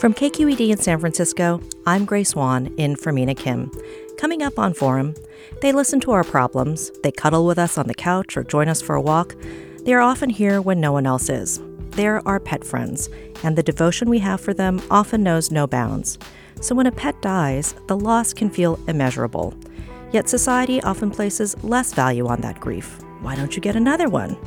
From 0.00 0.14
KQED 0.14 0.70
in 0.70 0.78
San 0.78 0.98
Francisco, 0.98 1.60
I'm 1.84 2.06
Grace 2.06 2.34
Wan 2.34 2.72
in 2.78 2.96
for 2.96 3.12
Mina 3.12 3.34
Kim. 3.34 3.70
Coming 4.16 4.42
up 4.42 4.58
on 4.58 4.72
Forum, 4.72 5.14
they 5.60 5.72
listen 5.72 6.00
to 6.00 6.12
our 6.12 6.24
problems, 6.24 6.90
they 7.02 7.12
cuddle 7.12 7.44
with 7.44 7.58
us 7.58 7.76
on 7.76 7.86
the 7.86 7.92
couch 7.92 8.34
or 8.34 8.42
join 8.42 8.66
us 8.66 8.80
for 8.80 8.94
a 8.94 9.00
walk. 9.02 9.36
They 9.84 9.92
are 9.92 10.00
often 10.00 10.30
here 10.30 10.62
when 10.62 10.80
no 10.80 10.90
one 10.90 11.04
else 11.04 11.28
is. 11.28 11.60
They're 11.90 12.26
our 12.26 12.40
pet 12.40 12.64
friends, 12.64 13.10
and 13.42 13.56
the 13.56 13.62
devotion 13.62 14.08
we 14.08 14.20
have 14.20 14.40
for 14.40 14.54
them 14.54 14.80
often 14.90 15.22
knows 15.22 15.50
no 15.50 15.66
bounds. 15.66 16.18
So 16.62 16.74
when 16.74 16.86
a 16.86 16.92
pet 16.92 17.20
dies, 17.20 17.74
the 17.86 17.98
loss 17.98 18.32
can 18.32 18.48
feel 18.48 18.80
immeasurable. 18.88 19.52
Yet 20.12 20.30
society 20.30 20.82
often 20.82 21.10
places 21.10 21.62
less 21.62 21.92
value 21.92 22.26
on 22.26 22.40
that 22.40 22.58
grief. 22.58 23.02
Why 23.20 23.36
don't 23.36 23.54
you 23.54 23.60
get 23.60 23.76
another 23.76 24.08
one? 24.08 24.38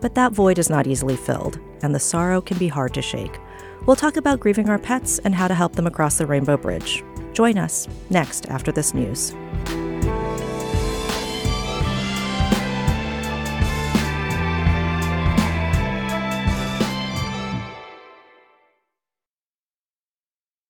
But 0.00 0.14
that 0.14 0.32
void 0.32 0.58
is 0.58 0.70
not 0.70 0.86
easily 0.86 1.16
filled, 1.16 1.60
and 1.82 1.94
the 1.94 2.00
sorrow 2.00 2.40
can 2.40 2.56
be 2.56 2.68
hard 2.68 2.94
to 2.94 3.02
shake. 3.02 3.38
We'll 3.88 3.96
talk 3.96 4.18
about 4.18 4.38
grieving 4.38 4.68
our 4.68 4.78
pets 4.78 5.18
and 5.20 5.34
how 5.34 5.48
to 5.48 5.54
help 5.54 5.74
them 5.76 5.86
across 5.86 6.18
the 6.18 6.26
Rainbow 6.26 6.58
Bridge. 6.58 7.02
Join 7.32 7.56
us 7.56 7.88
next 8.10 8.46
after 8.50 8.70
this 8.70 8.92
news. 8.92 9.32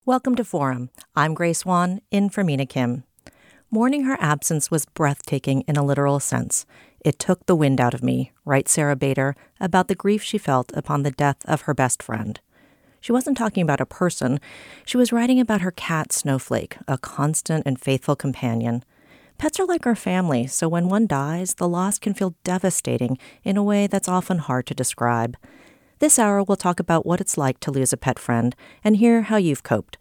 Welcome 0.05 0.35
to 0.35 0.45
Forum. 0.45 0.89
I'm 1.13 1.33
Grace 1.33 1.65
Wan, 1.65 1.99
in 2.09 2.29
for 2.29 2.45
Mina 2.45 2.65
Kim. 2.65 3.03
Mourning 3.69 4.05
her 4.05 4.17
absence 4.21 4.71
was 4.71 4.85
breathtaking 4.85 5.65
in 5.67 5.75
a 5.75 5.83
literal 5.83 6.21
sense. 6.21 6.65
It 7.01 7.19
took 7.19 7.47
the 7.47 7.55
wind 7.57 7.81
out 7.81 7.93
of 7.93 8.01
me, 8.01 8.31
writes 8.45 8.71
Sara 8.71 8.95
Bader 8.95 9.35
about 9.59 9.89
the 9.89 9.95
grief 9.95 10.23
she 10.23 10.37
felt 10.37 10.71
upon 10.73 11.03
the 11.03 11.11
death 11.11 11.43
of 11.43 11.63
her 11.63 11.73
best 11.73 12.01
friend. 12.01 12.39
She 13.01 13.11
wasn't 13.11 13.37
talking 13.37 13.63
about 13.63 13.81
a 13.81 13.85
person, 13.85 14.39
she 14.85 14.97
was 14.97 15.11
writing 15.11 15.39
about 15.39 15.61
her 15.61 15.71
cat, 15.71 16.11
Snowflake, 16.11 16.77
a 16.87 16.97
constant 16.97 17.63
and 17.65 17.79
faithful 17.79 18.15
companion. 18.15 18.83
Pets 19.37 19.59
are 19.59 19.65
like 19.65 19.85
our 19.85 19.95
family, 19.95 20.47
so 20.47 20.67
when 20.67 20.89
one 20.89 21.07
dies, 21.07 21.53
the 21.53 21.67
loss 21.67 21.97
can 21.97 22.13
feel 22.13 22.35
devastating 22.43 23.17
in 23.43 23.55
a 23.55 23.63
way 23.63 23.87
that's 23.87 24.09
often 24.09 24.39
hard 24.39 24.65
to 24.65 24.73
describe. 24.73 25.37
This 25.99 26.19
hour, 26.19 26.43
we'll 26.43 26.57
talk 26.57 26.79
about 26.79 27.05
what 27.05 27.21
it's 27.21 27.37
like 27.37 27.59
to 27.61 27.71
lose 27.71 27.93
a 27.93 27.97
pet 27.97 28.19
friend 28.19 28.55
and 28.83 28.97
hear 28.97 29.23
how 29.23 29.37
you've 29.37 29.63
coped. 29.63 29.97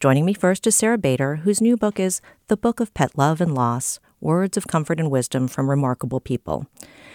Joining 0.00 0.24
me 0.24 0.34
first 0.34 0.66
is 0.66 0.74
Sara 0.74 0.98
Bader, 0.98 1.36
whose 1.36 1.60
new 1.60 1.76
book 1.76 2.00
is 2.00 2.20
The 2.48 2.56
Book 2.56 2.80
of 2.80 2.94
Pet 2.94 3.16
Love 3.16 3.40
and 3.40 3.54
Loss 3.54 4.00
Words 4.20 4.56
of 4.56 4.66
Comfort 4.66 4.98
and 4.98 5.10
Wisdom 5.10 5.46
from 5.46 5.70
Remarkable 5.70 6.20
People. 6.20 6.66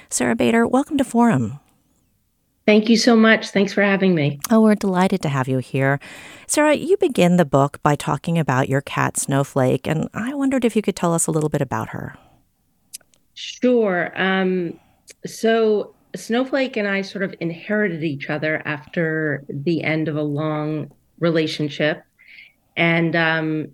Sara 0.10 0.36
Bader, 0.36 0.66
welcome 0.66 0.98
to 0.98 1.04
Forum. 1.04 1.60
Thank 2.66 2.90
you 2.90 2.98
so 2.98 3.16
much. 3.16 3.50
Thanks 3.50 3.74
for 3.74 3.84
having 3.84 4.16
me. 4.16 4.40
Oh, 4.50 4.62
we're 4.62 4.76
delighted 4.76 5.22
to 5.22 5.30
have 5.30 5.48
you 5.48 5.60
here. 5.60 6.00
Sara, 6.48 6.74
you 6.74 6.98
begin 6.98 7.38
the 7.38 7.46
book 7.46 7.82
by 7.84 7.96
talking 7.96 8.40
about 8.40 8.70
your 8.70 8.82
cat, 8.82 9.18
Snowflake, 9.18 9.88
and 9.88 10.10
I 10.16 10.34
wondered 10.34 10.66
if 10.66 10.76
you 10.76 10.82
could 10.82 10.96
tell 10.96 11.14
us 11.14 11.28
a 11.28 11.32
little 11.32 11.50
bit 11.50 11.62
about 11.62 11.90
her. 11.90 12.16
Sure. 13.36 14.12
Um, 14.20 14.80
so, 15.26 15.94
Snowflake 16.16 16.76
and 16.76 16.88
I 16.88 17.02
sort 17.02 17.24
of 17.24 17.36
inherited 17.40 18.04
each 18.04 18.30
other 18.30 18.64
after 18.66 19.44
the 19.48 19.84
end 19.84 20.08
of 20.08 20.16
a 20.16 20.24
long 20.24 20.92
relationship. 21.20 22.04
And 22.78 23.16
um, 23.16 23.68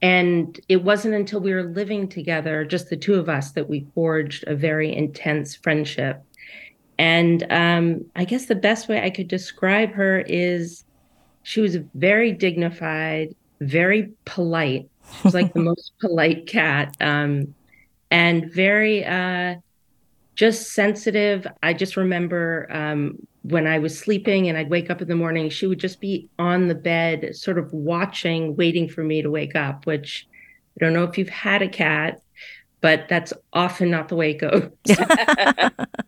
and 0.00 0.60
it 0.68 0.84
wasn't 0.84 1.14
until 1.14 1.40
we 1.40 1.54
were 1.54 1.62
living 1.62 2.08
together, 2.08 2.64
just 2.64 2.90
the 2.90 2.96
two 2.96 3.14
of 3.14 3.28
us, 3.28 3.52
that 3.52 3.68
we 3.68 3.86
forged 3.94 4.44
a 4.46 4.54
very 4.54 4.94
intense 4.94 5.54
friendship. 5.56 6.22
And 6.98 7.46
um, 7.50 8.04
I 8.14 8.24
guess 8.24 8.46
the 8.46 8.54
best 8.54 8.88
way 8.88 9.02
I 9.02 9.10
could 9.10 9.28
describe 9.28 9.92
her 9.92 10.20
is 10.20 10.84
she 11.42 11.60
was 11.60 11.76
very 11.94 12.32
dignified, 12.32 13.34
very 13.60 14.12
polite. 14.24 14.88
She 15.12 15.22
was 15.24 15.34
like 15.34 15.52
the 15.52 15.60
most 15.70 15.92
polite 16.00 16.46
cat, 16.46 16.96
um, 17.00 17.54
and 18.10 18.52
very 18.52 19.04
uh, 19.04 19.56
just 20.34 20.72
sensitive. 20.72 21.46
I 21.62 21.74
just 21.74 21.96
remember 21.96 22.68
um, 22.70 23.18
when 23.42 23.66
I 23.66 23.78
was 23.78 23.98
sleeping 23.98 24.48
and 24.48 24.56
I'd 24.56 24.70
wake 24.70 24.90
up 24.90 25.02
in 25.02 25.08
the 25.08 25.16
morning, 25.16 25.50
she 25.50 25.66
would 25.66 25.80
just 25.80 26.00
be 26.00 26.28
on 26.38 26.68
the 26.68 26.74
bed, 26.74 27.36
sort 27.36 27.58
of 27.58 27.72
watching, 27.72 28.56
waiting 28.56 28.88
for 28.88 29.04
me 29.04 29.20
to 29.20 29.30
wake 29.30 29.54
up, 29.54 29.86
which 29.86 30.26
I 30.76 30.84
don't 30.84 30.94
know 30.94 31.04
if 31.04 31.18
you've 31.18 31.28
had 31.28 31.60
a 31.60 31.68
cat, 31.68 32.20
but 32.84 33.08
that's 33.08 33.32
often 33.54 33.88
not 33.88 34.08
the 34.08 34.14
way 34.14 34.32
it 34.32 34.40
goes. 34.40 34.70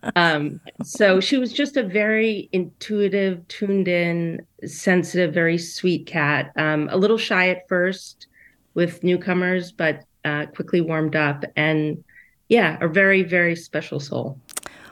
um, 0.15 0.61
so 0.83 1.19
she 1.19 1.35
was 1.35 1.51
just 1.51 1.75
a 1.75 1.81
very 1.81 2.49
intuitive, 2.51 3.47
tuned 3.47 3.87
in, 3.87 4.45
sensitive, 4.63 5.33
very 5.33 5.57
sweet 5.57 6.05
cat. 6.05 6.51
Um, 6.55 6.87
a 6.91 6.97
little 6.97 7.17
shy 7.17 7.49
at 7.49 7.67
first 7.67 8.27
with 8.75 9.03
newcomers, 9.03 9.71
but 9.71 10.03
uh, 10.23 10.45
quickly 10.53 10.79
warmed 10.79 11.15
up. 11.15 11.45
And 11.55 12.03
yeah, 12.47 12.77
a 12.79 12.87
very, 12.87 13.23
very 13.23 13.55
special 13.55 13.99
soul. 13.99 14.39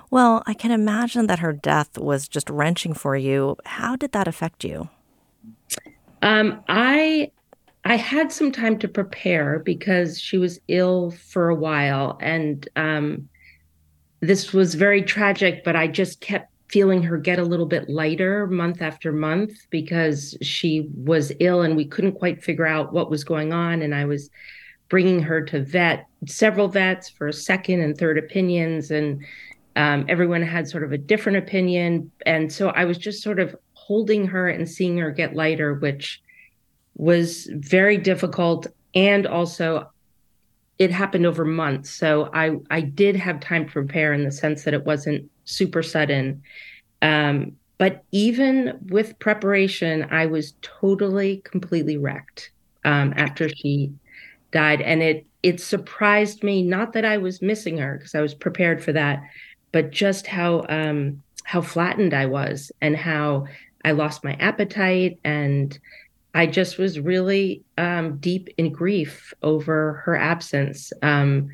Well, 0.10 0.42
I 0.48 0.56
can 0.56 0.72
imagine 0.72 1.28
that 1.28 1.38
her 1.38 1.54
death 1.54 2.00
was 2.00 2.28
just 2.28 2.50
wrenching 2.50 2.96
for 2.96 3.16
you. 3.16 3.58
How 3.64 3.96
did 3.96 4.12
that 4.14 4.28
affect 4.28 4.64
you? 4.64 4.90
Um, 6.24 6.64
I 6.68 7.30
I 7.88 7.98
had 7.98 8.32
some 8.32 8.52
time 8.52 8.80
to 8.80 8.88
prepare 8.88 9.60
because 9.60 10.20
she 10.20 10.40
was 10.40 10.60
ill 10.68 11.12
for 11.12 11.50
a 11.50 11.56
while. 11.56 12.18
And 12.20 12.68
um, 12.76 13.30
this 14.22 14.52
was 14.52 14.74
very 14.74 15.04
tragic, 15.04 15.64
but 15.64 15.76
I 15.76 15.88
just 15.88 16.20
kept 16.20 16.52
feeling 16.68 17.04
her 17.04 17.18
get 17.18 17.38
a 17.38 17.44
little 17.44 17.68
bit 17.68 17.88
lighter 17.88 18.48
month 18.48 18.82
after 18.82 19.12
month 19.12 19.54
because 19.70 20.36
she 20.42 20.90
was 20.96 21.32
ill 21.40 21.62
and 21.62 21.78
we 21.78 21.86
couldn't 21.86 22.14
quite 22.14 22.44
figure 22.44 22.66
out 22.66 22.92
what 22.92 23.12
was 23.12 23.24
going 23.24 23.54
on. 23.54 23.84
And 23.84 23.94
I 23.94 24.06
was 24.06 24.32
bringing 24.90 25.22
her 25.22 25.44
to 25.46 25.64
vet, 25.64 26.08
several 26.26 26.68
vets 26.68 27.08
for 27.10 27.32
second 27.32 27.82
and 27.82 27.96
third 27.96 28.18
opinions. 28.18 28.90
And 28.90 29.24
um, 29.76 30.06
everyone 30.10 30.42
had 30.42 30.68
sort 30.68 30.84
of 30.84 30.92
a 30.92 30.98
different 30.98 31.38
opinion. 31.38 32.12
And 32.26 32.52
so 32.52 32.70
I 32.70 32.86
was 32.86 32.98
just 32.98 33.22
sort 33.22 33.40
of 33.40 33.56
holding 33.74 34.26
her 34.26 34.50
and 34.50 34.68
seeing 34.68 34.98
her 34.98 35.12
get 35.12 35.36
lighter, 35.36 35.76
which 35.76 36.24
was 36.96 37.48
very 37.52 37.98
difficult 37.98 38.68
and 38.94 39.28
also 39.28 39.90
it 40.78 40.92
happened 40.92 41.26
over 41.26 41.46
months. 41.46 41.90
So 41.92 42.30
i 42.34 42.58
i 42.70 42.82
did 42.82 43.16
have 43.16 43.40
time 43.40 43.66
to 43.66 43.72
prepare 43.72 44.14
in 44.14 44.24
the 44.24 44.32
sense 44.32 44.64
that 44.64 44.74
it 44.74 44.86
wasn't 44.86 45.30
super 45.46 45.84
sudden. 45.84 46.42
Um, 47.02 47.54
but 47.78 48.04
even 48.12 48.80
with 48.90 49.20
preparation 49.20 50.08
i 50.12 50.26
was 50.26 50.54
totally 50.62 51.42
completely 51.44 51.98
wrecked 51.98 52.52
um, 52.84 53.14
after 53.18 53.50
she 53.50 53.92
died. 54.52 54.82
And 54.82 55.02
it 55.04 55.26
it 55.44 55.62
surprised 55.62 56.44
me 56.44 56.64
not 56.64 56.94
that 56.94 57.06
i 57.06 57.18
was 57.18 57.42
missing 57.42 57.78
her 57.78 57.98
because 57.98 58.16
i 58.16 58.22
was 58.22 58.34
prepared 58.34 58.84
for 58.84 58.92
that 58.94 59.22
but 59.72 59.92
just 59.92 60.26
how 60.26 60.66
um, 60.70 61.22
how 61.44 61.62
flattened 61.62 62.16
i 62.16 62.26
was 62.26 62.72
and 62.82 62.98
how 62.98 63.46
i 63.84 63.92
lost 63.92 64.24
my 64.24 64.34
appetite 64.40 65.20
and 65.24 65.78
I 66.36 66.46
just 66.46 66.78
was 66.78 67.00
really 67.00 67.64
um, 67.78 68.18
deep 68.18 68.50
in 68.58 68.72
grief 68.72 69.34
over 69.42 70.04
her 70.06 70.18
absence 70.18 70.92
um, 71.02 71.50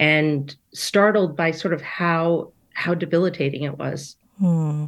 and 0.00 0.56
startled 0.72 1.36
by 1.36 1.50
sort 1.50 1.74
of 1.74 1.82
how 1.82 2.50
how 2.72 2.94
debilitating 2.94 3.62
it 3.62 3.78
was. 3.78 4.16
Hmm. 4.38 4.86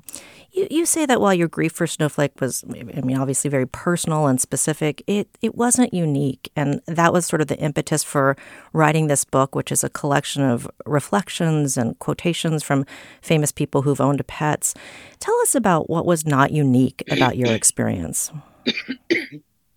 You, 0.52 0.66
you 0.70 0.86
say 0.86 1.04
that 1.04 1.20
while 1.20 1.34
your 1.34 1.48
grief 1.48 1.72
for 1.72 1.86
Snowflake 1.86 2.40
was, 2.40 2.64
I 2.70 3.02
mean, 3.02 3.18
obviously 3.18 3.50
very 3.50 3.66
personal 3.66 4.26
and 4.26 4.40
specific, 4.40 5.02
it, 5.06 5.28
it 5.42 5.54
wasn't 5.54 5.92
unique. 5.92 6.50
And 6.56 6.80
that 6.86 7.12
was 7.12 7.26
sort 7.26 7.42
of 7.42 7.48
the 7.48 7.58
impetus 7.58 8.02
for 8.02 8.36
writing 8.72 9.08
this 9.08 9.24
book, 9.26 9.54
which 9.54 9.70
is 9.70 9.84
a 9.84 9.90
collection 9.90 10.42
of 10.42 10.70
reflections 10.86 11.76
and 11.76 11.98
quotations 11.98 12.62
from 12.62 12.86
famous 13.20 13.52
people 13.52 13.82
who've 13.82 14.00
owned 14.00 14.26
pets. 14.26 14.74
Tell 15.20 15.38
us 15.40 15.54
about 15.54 15.90
what 15.90 16.06
was 16.06 16.24
not 16.24 16.50
unique 16.50 17.02
about 17.10 17.36
your 17.36 17.52
experience. 17.52 18.32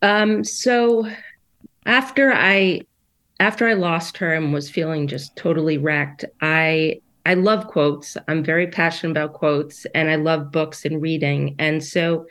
Um, 0.01 0.43
so 0.43 1.07
after 1.85 2.31
I 2.33 2.81
after 3.39 3.67
I 3.67 3.73
lost 3.73 4.17
her 4.17 4.33
and 4.33 4.53
was 4.53 4.69
feeling 4.69 5.07
just 5.07 5.35
totally 5.35 5.77
wrecked, 5.77 6.25
I 6.41 7.01
I 7.25 7.33
love 7.33 7.67
quotes. 7.67 8.15
I'm 8.27 8.43
very 8.43 8.67
passionate 8.67 9.11
about 9.11 9.33
quotes 9.33 9.85
and 9.93 10.09
I 10.09 10.15
love 10.15 10.51
books 10.51 10.85
and 10.85 11.01
reading. 11.01 11.55
And 11.59 11.83
so 11.83 12.25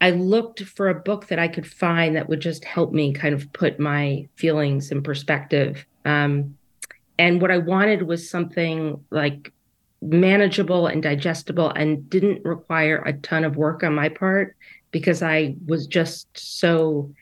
I 0.00 0.10
looked 0.10 0.62
for 0.64 0.88
a 0.88 0.94
book 0.94 1.28
that 1.28 1.38
I 1.38 1.48
could 1.48 1.66
find 1.66 2.14
that 2.14 2.28
would 2.28 2.40
just 2.40 2.64
help 2.64 2.92
me 2.92 3.14
kind 3.14 3.34
of 3.34 3.50
put 3.54 3.80
my 3.80 4.28
feelings 4.36 4.90
in 4.90 5.02
perspective. 5.02 5.86
Um, 6.04 6.58
and 7.18 7.40
what 7.40 7.50
I 7.50 7.58
wanted 7.58 8.02
was 8.02 8.28
something 8.28 9.02
like 9.10 9.50
manageable 10.02 10.88
and 10.88 11.02
digestible 11.02 11.70
and 11.70 12.10
didn't 12.10 12.44
require 12.44 12.98
a 12.98 13.14
ton 13.14 13.44
of 13.44 13.56
work 13.56 13.82
on 13.82 13.94
my 13.94 14.10
part 14.10 14.56
because 14.94 15.24
I 15.24 15.56
was 15.66 15.88
just 15.88 16.28
so 16.34 17.12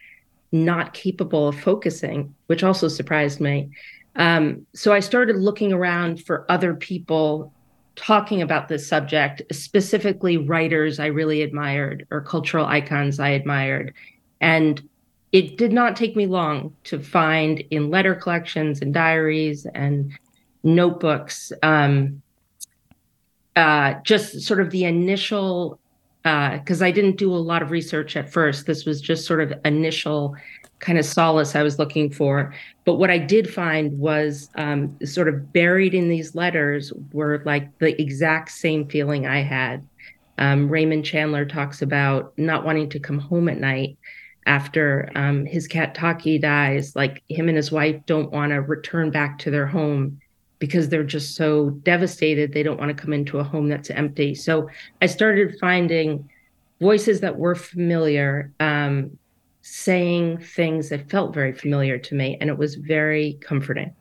not 0.52 0.92
capable 0.92 1.48
of 1.48 1.58
focusing, 1.58 2.34
which 2.48 2.62
also 2.62 2.86
surprised 2.86 3.40
me. 3.40 3.70
Um, 4.16 4.66
so 4.74 4.92
I 4.92 5.00
started 5.00 5.36
looking 5.36 5.72
around 5.72 6.22
for 6.22 6.44
other 6.50 6.74
people 6.74 7.50
talking 7.96 8.42
about 8.42 8.68
this 8.68 8.86
subject, 8.86 9.40
specifically 9.50 10.36
writers 10.36 11.00
I 11.00 11.06
really 11.06 11.40
admired 11.40 12.06
or 12.10 12.20
cultural 12.20 12.66
icons 12.66 13.18
I 13.18 13.30
admired. 13.30 13.94
And 14.42 14.86
it 15.32 15.56
did 15.56 15.72
not 15.72 15.96
take 15.96 16.14
me 16.14 16.26
long 16.26 16.76
to 16.84 17.00
find 17.02 17.60
in 17.70 17.88
letter 17.88 18.14
collections 18.14 18.82
and 18.82 18.92
diaries 18.92 19.64
and 19.64 20.12
notebooks 20.62 21.52
um, 21.62 22.20
uh, 23.56 23.94
just 24.02 24.42
sort 24.42 24.60
of 24.60 24.68
the 24.68 24.84
initial 24.84 25.78
because 26.22 26.82
uh, 26.82 26.86
I 26.86 26.90
didn't 26.92 27.16
do 27.16 27.32
a 27.32 27.36
lot 27.36 27.62
of 27.62 27.70
research 27.70 28.16
at 28.16 28.30
first. 28.30 28.66
This 28.66 28.84
was 28.84 29.00
just 29.00 29.26
sort 29.26 29.40
of 29.40 29.52
initial 29.64 30.36
kind 30.78 30.98
of 30.98 31.04
solace 31.04 31.56
I 31.56 31.62
was 31.62 31.78
looking 31.78 32.10
for. 32.10 32.54
But 32.84 32.94
what 32.94 33.10
I 33.10 33.18
did 33.18 33.52
find 33.52 33.98
was 33.98 34.48
um, 34.56 34.96
sort 35.04 35.28
of 35.28 35.52
buried 35.52 35.94
in 35.94 36.08
these 36.08 36.34
letters 36.34 36.92
were 37.12 37.42
like 37.44 37.76
the 37.78 38.00
exact 38.00 38.50
same 38.50 38.88
feeling 38.88 39.26
I 39.26 39.42
had. 39.42 39.86
Um, 40.38 40.68
Raymond 40.68 41.04
Chandler 41.04 41.44
talks 41.44 41.82
about 41.82 42.32
not 42.36 42.64
wanting 42.64 42.88
to 42.90 43.00
come 43.00 43.18
home 43.18 43.48
at 43.48 43.58
night 43.58 43.98
after 44.46 45.10
um, 45.14 45.44
his 45.44 45.68
cat 45.68 45.94
Taki 45.94 46.38
dies. 46.38 46.96
Like 46.96 47.22
him 47.28 47.48
and 47.48 47.56
his 47.56 47.70
wife 47.70 48.00
don't 48.06 48.32
want 48.32 48.50
to 48.50 48.60
return 48.60 49.10
back 49.10 49.38
to 49.40 49.50
their 49.50 49.66
home 49.66 50.20
because 50.62 50.90
they're 50.90 51.02
just 51.02 51.34
so 51.34 51.70
devastated. 51.82 52.52
They 52.52 52.62
don't 52.62 52.78
want 52.78 52.96
to 52.96 53.02
come 53.02 53.12
into 53.12 53.40
a 53.40 53.42
home 53.42 53.68
that's 53.68 53.90
empty. 53.90 54.32
So 54.32 54.70
I 55.00 55.06
started 55.06 55.58
finding 55.58 56.30
voices 56.80 57.18
that 57.18 57.36
were 57.36 57.56
familiar, 57.56 58.52
um, 58.60 59.18
saying 59.62 60.38
things 60.38 60.88
that 60.90 61.10
felt 61.10 61.34
very 61.34 61.52
familiar 61.52 61.98
to 61.98 62.14
me, 62.14 62.38
and 62.40 62.48
it 62.48 62.58
was 62.58 62.76
very 62.76 63.38
comforting. 63.40 63.92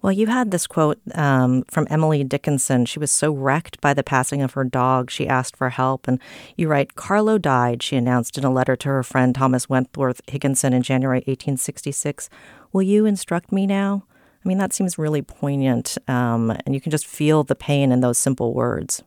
Well, 0.00 0.12
you 0.12 0.28
had 0.28 0.52
this 0.52 0.68
quote 0.68 1.00
um, 1.16 1.64
from 1.68 1.88
Emily 1.90 2.22
Dickinson. 2.22 2.86
She 2.86 3.00
was 3.00 3.10
so 3.10 3.32
wrecked 3.32 3.80
by 3.80 3.92
the 3.92 4.04
passing 4.04 4.42
of 4.42 4.52
her 4.52 4.62
dog, 4.62 5.10
she 5.10 5.26
asked 5.26 5.56
for 5.56 5.70
help. 5.70 6.06
And 6.06 6.20
you 6.54 6.68
write, 6.68 6.94
Carlo 6.94 7.36
died, 7.36 7.82
she 7.82 7.96
announced 7.96 8.38
in 8.38 8.44
a 8.44 8.52
letter 8.52 8.76
to 8.76 8.88
her 8.90 9.02
friend 9.02 9.34
Thomas 9.34 9.68
Wentworth 9.68 10.20
Higginson 10.28 10.72
in 10.72 10.84
January 10.84 11.18
1866. 11.26 12.30
Will 12.72 12.82
you 12.82 13.06
instruct 13.06 13.50
me 13.50 13.66
now? 13.66 14.04
I 14.46 14.48
mean, 14.48 14.58
that 14.58 14.72
seems 14.72 14.96
really 14.96 15.22
poignant. 15.22 15.98
Um, 16.06 16.56
and 16.64 16.72
you 16.72 16.80
can 16.80 16.92
just 16.92 17.04
feel 17.04 17.42
the 17.42 17.56
pain 17.56 17.90
in 17.90 17.98
those 18.00 18.16
simple 18.16 18.54
words. 18.54 19.02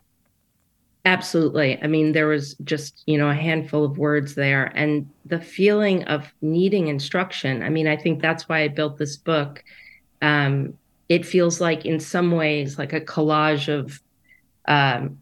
Absolutely. 1.06 1.81
I 1.81 1.88
mean, 1.88 2.12
there 2.12 2.27
was 2.27 2.56
just, 2.65 3.03
you 3.06 3.18
know, 3.18 3.30
a 3.30 3.33
handful 3.33 3.86
of 3.86 3.97
words 3.97 4.36
there 4.36 4.65
and 4.75 5.09
the 5.25 5.39
feeling 5.39 6.03
of 6.03 6.33
needing 6.41 6.89
instruction. 6.89 7.63
I 7.63 7.69
mean, 7.69 7.88
I 7.88 7.95
think 7.95 8.21
that's 8.21 8.50
why 8.50 8.63
I 8.63 8.68
built 8.68 8.97
this 8.97 9.15
book. 9.15 9.63
Um, 10.21 10.77
it 11.07 11.25
feels 11.25 11.62
like, 11.62 11.85
in 11.85 12.01
some 12.01 12.31
ways, 12.31 12.77
like 12.77 12.92
a 12.92 13.00
collage 13.00 13.69
of, 13.69 14.01
um, 14.68 15.19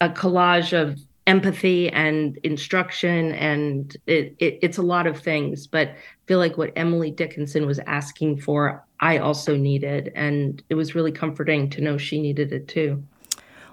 a 0.00 0.08
collage 0.08 0.80
of 0.80 1.00
empathy 1.26 1.90
and 1.90 2.38
instruction 2.44 3.32
and 3.32 3.96
it, 4.06 4.34
it, 4.38 4.58
it's 4.62 4.78
a 4.78 4.82
lot 4.82 5.06
of 5.06 5.18
things 5.18 5.66
but 5.66 5.88
I 5.88 5.96
feel 6.26 6.38
like 6.38 6.56
what 6.56 6.72
emily 6.76 7.10
dickinson 7.10 7.66
was 7.66 7.80
asking 7.80 8.40
for 8.40 8.84
i 9.00 9.18
also 9.18 9.56
needed 9.56 10.12
and 10.14 10.62
it 10.70 10.74
was 10.74 10.94
really 10.94 11.12
comforting 11.12 11.68
to 11.70 11.80
know 11.80 11.98
she 11.98 12.20
needed 12.20 12.52
it 12.52 12.68
too 12.68 13.02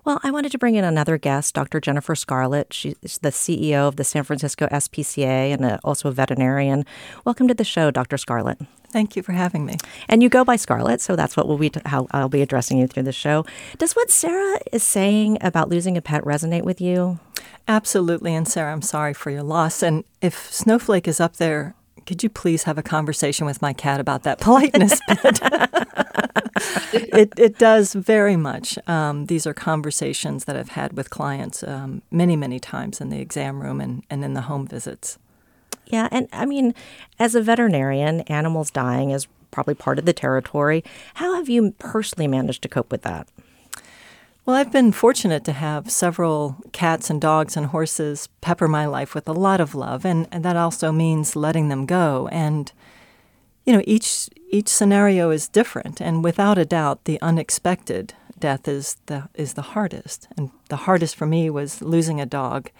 well, 0.06 0.20
I 0.22 0.32
wanted 0.32 0.52
to 0.52 0.58
bring 0.58 0.76
in 0.76 0.84
another 0.84 1.18
guest, 1.18 1.56
Dr. 1.56 1.80
Jennifer 1.80 2.14
Scarlett. 2.14 2.74
She's 2.74 3.20
the 3.22 3.30
CEO 3.30 3.88
of 3.88 3.96
the 3.96 4.04
San 4.04 4.26
Francisco 4.26 4.68
SPCA 4.68 5.54
and 5.54 5.80
also 5.82 6.10
a 6.10 6.12
veterinarian. 6.12 6.86
Welcome 7.24 7.48
to 7.48 7.54
the 7.54 7.64
show, 7.64 7.90
Dr. 7.90 8.18
Scarlett. 8.18 8.60
Thank 8.94 9.16
you 9.16 9.24
for 9.24 9.32
having 9.32 9.66
me. 9.66 9.78
And 10.08 10.22
you 10.22 10.30
go 10.30 10.46
by 10.46 10.56
Scarlett, 10.56 11.02
so 11.02 11.16
that's 11.16 11.36
what 11.36 11.48
we'll 11.48 11.58
be 11.58 11.72
t- 11.72 11.82
how 11.84 12.06
I'll 12.12 12.30
be 12.30 12.44
addressing 12.44 12.78
you 12.78 12.86
through 12.86 13.04
the 13.04 13.12
show. 13.12 13.44
Does 13.80 13.94
what 13.94 14.12
Sara 14.12 14.60
is 14.72 14.84
saying 14.84 15.40
about 15.42 15.68
losing 15.68 15.98
a 15.98 16.02
pet 16.02 16.24
resonate 16.24 16.62
with 16.62 16.80
you? 16.80 17.20
Absolutely. 17.68 18.36
And 18.36 18.48
Sara, 18.48 18.72
I'm 18.72 18.84
sorry 18.84 19.16
for 19.16 19.32
your 19.32 19.42
loss. 19.42 19.82
And 19.82 20.04
if 20.22 20.52
Snowflake 20.54 21.08
is 21.08 21.20
up 21.20 21.38
there, 21.38 21.74
could 22.06 22.22
you 22.22 22.30
please 22.30 22.64
have 22.64 22.78
a 22.78 22.84
conversation 22.84 23.48
with 23.48 23.64
my 23.64 23.74
cat 23.74 24.00
about 24.00 24.22
that 24.24 24.40
politeness 24.40 25.00
it, 26.94 27.34
it 27.36 27.58
does 27.58 27.94
very 27.94 28.36
much. 28.36 28.78
Um, 28.88 29.26
these 29.26 29.48
are 29.48 29.56
conversations 29.56 30.46
that 30.46 30.56
I've 30.56 30.70
had 30.70 30.94
with 30.94 31.10
clients 31.10 31.64
um, 31.64 32.04
many, 32.12 32.36
many 32.36 32.60
times 32.60 33.02
in 33.02 33.10
the 33.10 33.20
exam 33.20 33.60
room 33.60 33.82
and, 33.82 34.04
and 34.12 34.24
in 34.24 34.34
the 34.34 34.42
home 34.42 34.68
visits. 34.68 35.18
Yeah. 35.94 36.08
And 36.10 36.28
I 36.34 36.48
mean, 36.48 36.74
as 37.20 37.36
a 37.36 37.42
veterinarian, 37.42 38.22
animals 38.22 38.72
dying 38.72 39.12
is 39.12 39.28
probably 39.52 39.76
part 39.76 40.00
of 40.00 40.06
the 40.06 40.12
territory. 40.12 40.84
How 41.14 41.36
have 41.36 41.50
you 41.50 41.76
personally 41.78 42.28
managed 42.28 42.64
to 42.64 42.68
cope 42.68 42.92
with 42.92 43.04
that? 43.04 43.28
Well, 44.44 44.56
I've 44.56 44.72
been 44.72 44.92
fortunate 44.92 45.46
to 45.46 45.52
have 45.52 45.92
several 45.92 46.58
cats 46.72 47.12
and 47.12 47.22
dogs 47.22 47.56
and 47.56 47.68
horses 47.68 48.28
pepper 48.42 48.68
my 48.68 48.88
life 48.88 49.14
with 49.14 49.28
a 49.28 49.34
lot 49.34 49.62
of 49.62 49.76
love, 49.76 50.04
and, 50.04 50.28
and 50.32 50.44
that 50.44 50.56
also 50.56 50.92
means 50.92 51.36
letting 51.36 51.70
them 51.70 51.86
go. 51.86 52.28
And, 52.32 52.72
you 53.64 53.72
know, 53.72 53.84
each 53.86 54.30
each 54.50 54.70
scenario 54.70 55.30
is 55.30 55.48
different, 55.48 56.02
and 56.02 56.24
without 56.24 56.58
a 56.58 56.66
doubt, 56.66 57.06
the 57.06 57.22
unexpected 57.22 58.16
death 58.40 58.68
is 58.68 58.98
the 59.06 59.30
is 59.36 59.54
the 59.54 59.62
hardest. 59.62 60.28
And 60.36 60.50
the 60.70 60.88
hardest 60.88 61.16
for 61.16 61.28
me 61.28 61.52
was 61.52 61.84
losing 61.84 62.20
a 62.20 62.26
dog 62.26 62.72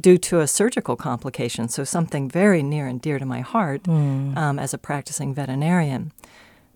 due 0.00 0.18
to 0.18 0.40
a 0.40 0.46
surgical 0.46 0.96
complication, 0.96 1.68
so 1.68 1.84
something 1.84 2.28
very 2.28 2.62
near 2.62 2.86
and 2.86 3.00
dear 3.00 3.18
to 3.18 3.26
my 3.26 3.40
heart 3.40 3.84
mm. 3.84 4.36
um, 4.36 4.58
as 4.58 4.74
a 4.74 4.78
practicing 4.78 5.34
veterinarian. 5.34 6.12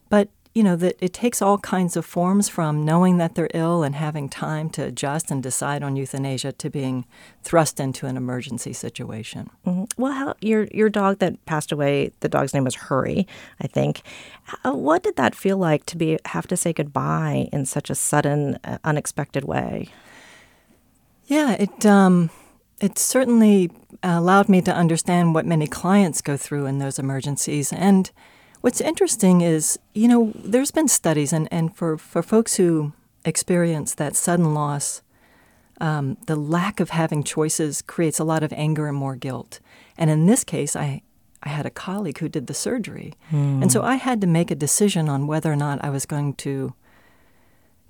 But 0.09 0.29
you 0.55 0.62
know 0.62 0.76
that 0.76 0.97
it 1.00 1.14
takes 1.14 1.41
all 1.41 1.57
kinds 1.59 1.97
of 1.97 2.05
forms 2.05 2.49
from 2.49 2.85
knowing 2.85 3.17
that 3.17 3.35
they're 3.35 3.49
ill 3.55 3.83
and 3.83 3.95
having 3.95 4.29
time 4.29 4.69
to 4.71 4.85
adjust 4.85 5.31
and 5.31 5.43
decide 5.43 5.83
on 5.83 5.97
euthanasia 5.97 6.52
to 6.52 6.69
being 6.69 7.07
thrust 7.43 7.81
into 7.81 8.07
an 8.07 8.19
emergency 8.19 8.75
situation. 8.75 9.49
Mm-hmm. 9.67 9.85
Well, 9.97 10.12
how, 10.12 10.35
your 10.43 10.64
your 10.64 10.91
dog 10.91 11.21
that 11.21 11.45
passed 11.47 11.73
away, 11.73 12.12
the 12.21 12.29
dog's 12.29 12.52
name 12.52 12.64
was 12.64 12.75
Hurry, 12.75 13.26
I 13.61 13.67
think. 13.67 14.02
How, 14.43 14.75
what 14.75 15.02
did 15.02 15.17
that 15.17 15.35
feel 15.35 15.57
like 15.57 15.87
to 15.87 15.97
be 15.97 16.19
have 16.26 16.47
to 16.49 16.57
say 16.57 16.75
goodbye 16.75 17.49
in 17.50 17.64
such 17.64 17.88
a 17.88 17.95
sudden, 17.95 18.59
uh, 18.64 18.76
unexpected 18.85 19.45
way? 19.45 19.88
Yeah, 21.26 21.52
it 21.52 21.87
um, 21.87 22.29
it 22.83 22.99
certainly 22.99 23.71
allowed 24.03 24.49
me 24.49 24.61
to 24.62 24.75
understand 24.75 25.35
what 25.35 25.47
many 25.47 25.67
clients 25.67 26.21
go 26.21 26.37
through 26.37 26.67
in 26.67 26.79
those 26.79 26.99
emergencies 26.99 27.73
and 27.73 28.11
What's 28.62 28.81
interesting 28.81 29.41
is, 29.41 29.77
you 29.93 30.07
know, 30.07 30.31
there's 30.37 30.71
been 30.71 30.87
studies, 30.87 31.33
and, 31.33 31.49
and 31.51 31.75
for, 31.75 31.99
for 31.99 32.23
folks 32.23 32.55
who 32.55 32.93
experience 33.25 33.93
that 33.95 34.15
sudden 34.15 34.55
loss, 34.55 35.03
um, 35.81 36.17
the 36.27 36.37
lack 36.37 36.79
of 36.79 36.91
having 36.91 37.25
choices 37.25 37.83
creates 37.83 38.21
a 38.21 38.25
lot 38.25 38.45
of 38.45 38.53
anger 38.53 38.87
and 38.87 38.97
more 38.97 39.17
guilt. 39.17 39.59
And 39.99 40.11
in 40.11 40.27
this 40.27 40.45
case, 40.45 40.77
I, 40.77 41.03
I 41.43 41.49
had 41.49 41.67
a 41.67 41.71
colleague 41.71 42.19
who 42.19 42.29
did 42.29 42.47
the 42.47 42.55
surgery. 42.55 43.15
Mm. 43.33 43.62
And 43.62 43.73
so 43.73 43.83
I 43.83 43.97
had 43.97 44.21
to 44.21 44.29
make 44.29 44.53
a 44.53 44.55
decision 44.55 45.09
on 45.09 45.27
whether 45.27 45.53
or 45.53 45.57
not 45.57 45.83
I 45.83 45.91
was 45.91 46.07
going 46.07 46.35
to 46.35 46.73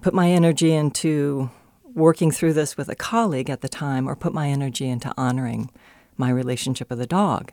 put 0.00 0.14
my 0.14 0.30
energy 0.30 0.72
into 0.72 1.50
working 1.94 2.30
through 2.30 2.52
this 2.52 2.76
with 2.76 2.88
a 2.88 2.94
colleague 2.94 3.50
at 3.50 3.60
the 3.60 3.68
time 3.68 4.08
or 4.08 4.16
put 4.16 4.32
my 4.32 4.48
energy 4.48 4.88
into 4.88 5.12
honoring 5.16 5.70
my 6.16 6.30
relationship 6.30 6.90
with 6.90 6.98
the 6.98 7.06
dog. 7.06 7.52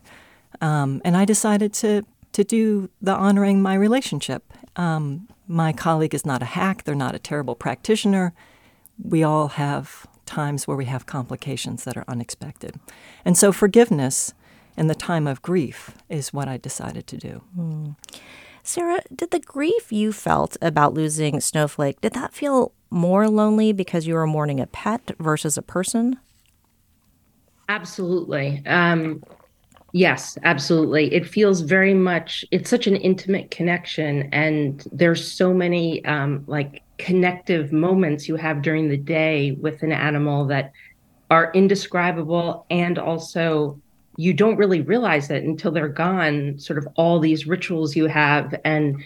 Um, 0.62 1.02
and 1.06 1.16
I 1.16 1.26
decided 1.26 1.74
to 1.76 2.04
to 2.32 2.44
do 2.44 2.90
the 3.02 3.16
honoring 3.16 3.60
my 3.60 3.74
relationship. 3.74 4.54
Um, 4.76 5.28
my 5.48 5.74
colleague 5.74 6.14
is 6.14 6.28
not 6.28 6.44
a 6.44 6.46
hack, 6.46 6.84
they're 6.84 6.94
not 6.94 7.16
a 7.16 7.20
terrible 7.20 7.56
practitioner. 7.56 8.34
We 9.02 9.24
all 9.24 9.48
have 9.50 10.06
times 10.28 10.68
where 10.68 10.78
we 10.78 10.86
have 10.86 11.08
complications 11.08 11.86
that 11.86 11.98
are 11.98 12.06
unexpected. 12.08 12.80
And 13.26 13.36
so 13.36 13.52
forgiveness 13.52 14.34
in 14.78 14.88
the 14.88 14.96
time 14.96 15.26
of 15.26 15.42
grief 15.42 15.98
is 16.08 16.32
what 16.32 16.48
I 16.48 16.58
decided 16.58 17.08
to 17.08 17.18
do. 17.18 17.42
Mm. 17.58 17.96
Sara, 18.62 19.02
did 19.14 19.32
the 19.32 19.40
grief 19.40 19.92
you 19.92 20.14
felt 20.14 20.56
about 20.62 20.94
losing 20.94 21.42
Snowflake, 21.42 22.00
did 22.02 22.14
that 22.14 22.34
feel 22.34 22.72
more 22.90 23.28
lonely 23.28 23.74
because 23.74 24.08
you 24.08 24.14
were 24.14 24.28
mourning 24.28 24.60
a 24.60 24.68
pet 24.68 25.12
versus 25.20 25.58
a 25.58 25.62
person? 25.62 26.20
Absolutely. 27.68 28.64
Um, 28.66 29.24
yes, 29.94 30.38
absolutely. 30.44 31.14
It 31.14 31.28
feels 31.28 31.62
very 31.62 31.94
much, 31.94 32.44
it's 32.52 32.70
such 32.70 32.88
an 32.88 32.96
intimate 32.96 33.52
connection. 33.52 34.30
And 34.34 34.84
there's 34.92 35.32
so 35.32 35.54
many 35.54 36.04
um, 36.06 36.44
like 36.48 36.82
connective 36.98 37.72
moments 37.72 38.28
you 38.28 38.36
have 38.36 38.62
during 38.62 38.90
the 38.90 38.98
day 38.98 39.52
with 39.54 39.84
an 39.84 39.92
animal 39.92 40.46
that 40.48 40.72
are 41.32 41.52
indescribable 41.54 42.66
and 42.70 42.98
also 42.98 43.80
you 44.18 44.34
don't 44.34 44.58
really 44.58 44.82
realize 44.82 45.30
it 45.30 45.44
until 45.44 45.72
they're 45.72 45.88
gone 45.88 46.60
sort 46.60 46.78
of 46.78 46.88
all 46.96 47.20
these 47.20 47.48
rituals 47.48 47.96
you 47.96 48.08
have 48.08 48.54
and 48.66 49.02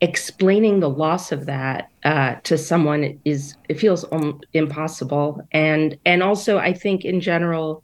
explaining 0.00 0.80
the 0.80 0.88
loss 0.88 1.32
of 1.32 1.46
that 1.46 1.90
uh, 2.04 2.36
to 2.44 2.56
someone 2.56 3.18
is 3.24 3.56
it 3.68 3.78
feels 3.78 4.04
um, 4.12 4.40
impossible. 4.52 5.46
And 5.52 5.98
and 6.04 6.22
also 6.22 6.58
i 6.58 6.72
think 6.72 7.04
in 7.04 7.20
general 7.20 7.82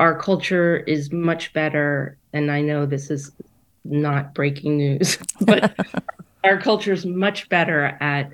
our 0.00 0.18
culture 0.18 0.78
is 0.78 1.12
much 1.12 1.52
better 1.52 2.18
and 2.32 2.50
i 2.50 2.60
know 2.60 2.84
this 2.84 3.10
is 3.10 3.30
not 3.84 4.34
breaking 4.34 4.76
news 4.76 5.18
but 5.42 5.74
our 6.44 6.58
culture 6.60 6.92
is 6.92 7.06
much 7.06 7.48
better 7.48 7.96
at 8.00 8.32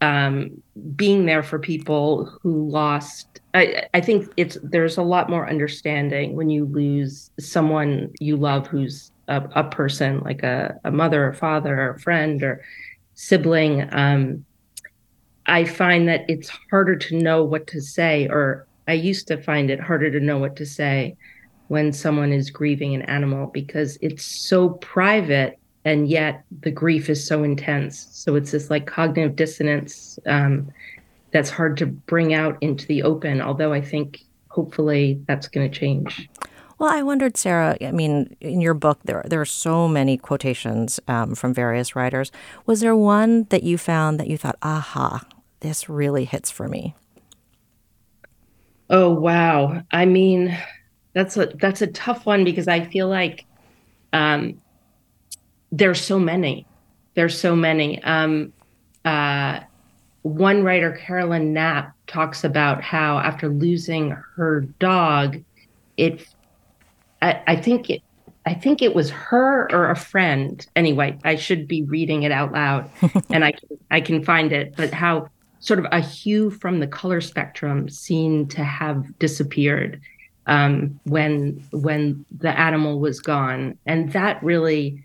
um, 0.00 0.62
being 0.94 1.26
there 1.26 1.42
for 1.42 1.58
people 1.58 2.26
who 2.42 2.68
lost. 2.68 3.40
I, 3.54 3.86
I 3.94 4.00
think 4.00 4.30
it's 4.36 4.58
there's 4.62 4.98
a 4.98 5.02
lot 5.02 5.30
more 5.30 5.48
understanding 5.48 6.36
when 6.36 6.50
you 6.50 6.66
lose 6.66 7.30
someone 7.38 8.12
you 8.20 8.36
love 8.36 8.66
who's 8.66 9.10
a, 9.28 9.42
a 9.54 9.64
person 9.64 10.20
like 10.20 10.42
a, 10.42 10.78
a 10.84 10.90
mother 10.90 11.26
or 11.26 11.32
father 11.32 11.90
or 11.90 11.98
friend 11.98 12.42
or 12.42 12.64
sibling. 13.14 13.88
Um, 13.92 14.44
I 15.46 15.64
find 15.64 16.08
that 16.08 16.24
it's 16.28 16.50
harder 16.70 16.96
to 16.96 17.16
know 17.16 17.44
what 17.44 17.66
to 17.68 17.80
say, 17.80 18.28
or 18.28 18.66
I 18.88 18.94
used 18.94 19.28
to 19.28 19.40
find 19.40 19.70
it 19.70 19.80
harder 19.80 20.10
to 20.10 20.20
know 20.20 20.38
what 20.38 20.56
to 20.56 20.66
say 20.66 21.16
when 21.68 21.92
someone 21.92 22.32
is 22.32 22.50
grieving 22.50 22.94
an 22.94 23.02
animal 23.02 23.48
because 23.48 23.98
it's 24.00 24.24
so 24.24 24.70
private 24.70 25.58
and 25.84 26.08
yet 26.08 26.44
the 26.62 26.70
grief 26.70 27.08
is 27.08 27.24
so 27.24 27.44
intense. 27.44 28.08
So 28.10 28.34
it's 28.34 28.50
this 28.50 28.70
like 28.70 28.86
cognitive 28.86 29.36
dissonance. 29.36 30.18
Um, 30.26 30.70
that's 31.30 31.50
hard 31.50 31.76
to 31.78 31.86
bring 31.86 32.34
out 32.34 32.58
into 32.60 32.86
the 32.86 33.02
open, 33.02 33.40
although 33.40 33.72
I 33.72 33.80
think 33.80 34.20
hopefully 34.48 35.20
that's 35.26 35.48
going 35.48 35.70
to 35.70 35.78
change. 35.78 36.28
Well, 36.78 36.92
I 36.92 37.02
wondered, 37.02 37.36
Sara. 37.36 37.76
I 37.80 37.90
mean, 37.90 38.36
in 38.40 38.60
your 38.60 38.74
book, 38.74 39.00
there 39.04 39.24
there 39.26 39.40
are 39.40 39.46
so 39.46 39.88
many 39.88 40.18
quotations 40.18 41.00
um, 41.08 41.34
from 41.34 41.54
various 41.54 41.96
writers. 41.96 42.30
Was 42.66 42.80
there 42.80 42.94
one 42.96 43.44
that 43.44 43.62
you 43.62 43.78
found 43.78 44.20
that 44.20 44.28
you 44.28 44.36
thought, 44.36 44.58
"Aha, 44.62 45.24
this 45.60 45.88
really 45.88 46.24
hits 46.26 46.50
for 46.50 46.68
me"? 46.68 46.94
Oh 48.90 49.10
wow! 49.10 49.82
I 49.90 50.04
mean, 50.04 50.56
that's 51.14 51.36
a 51.38 51.46
that's 51.58 51.80
a 51.80 51.86
tough 51.86 52.26
one 52.26 52.44
because 52.44 52.68
I 52.68 52.84
feel 52.84 53.08
like 53.08 53.46
um, 54.12 54.60
there's 55.72 56.00
so 56.00 56.18
many. 56.18 56.66
There's 57.14 57.38
so 57.38 57.56
many. 57.56 58.02
Um, 58.02 58.52
uh, 59.04 59.60
one 60.22 60.62
writer, 60.62 60.92
Caroline 60.92 61.52
Knapp, 61.52 61.94
talks 62.06 62.44
about 62.44 62.82
how 62.82 63.18
after 63.18 63.48
losing 63.48 64.10
her 64.10 64.62
dog, 64.78 65.42
it, 65.96 66.26
I, 67.26 67.42
I 67.48 67.56
think 67.56 67.90
it, 67.90 68.02
I 68.46 68.54
think 68.54 68.80
it 68.80 68.94
was 68.94 69.10
her 69.10 69.70
or 69.72 69.90
a 69.90 69.96
friend. 69.96 70.64
Anyway, 70.76 71.18
I 71.24 71.34
should 71.34 71.66
be 71.66 71.82
reading 71.82 72.22
it 72.22 72.30
out 72.30 72.52
loud, 72.52 72.88
and 73.30 73.44
I 73.44 73.54
I 73.90 74.00
can 74.00 74.24
find 74.24 74.52
it. 74.52 74.74
But 74.76 74.92
how 74.92 75.28
sort 75.58 75.80
of 75.80 75.86
a 75.90 76.00
hue 76.00 76.50
from 76.50 76.78
the 76.78 76.86
color 76.86 77.20
spectrum 77.20 77.88
seemed 77.88 78.52
to 78.52 78.62
have 78.62 79.18
disappeared 79.18 80.00
um, 80.46 81.00
when 81.04 81.64
when 81.72 82.24
the 82.38 82.56
animal 82.56 83.00
was 83.00 83.18
gone, 83.18 83.76
and 83.86 84.12
that 84.12 84.40
really 84.44 85.02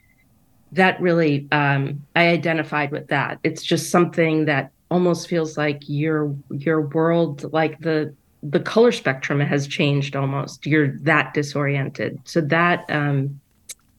that 0.74 1.02
really 1.02 1.48
um, 1.52 2.06
I 2.16 2.28
identified 2.28 2.92
with 2.92 3.08
that. 3.08 3.40
It's 3.44 3.64
just 3.64 3.90
something 3.90 4.46
that 4.46 4.72
almost 4.92 5.28
feels 5.28 5.58
like 5.58 5.82
your 5.88 6.36
your 6.52 6.82
world 6.82 7.52
like 7.52 7.80
the 7.80 8.14
the 8.44 8.60
color 8.60 8.92
spectrum 8.92 9.40
has 9.40 9.68
changed 9.68 10.16
almost. 10.16 10.66
You're 10.66 10.98
that 11.00 11.34
disoriented. 11.34 12.20
So 12.26 12.42
that 12.42 12.86
um 12.90 13.40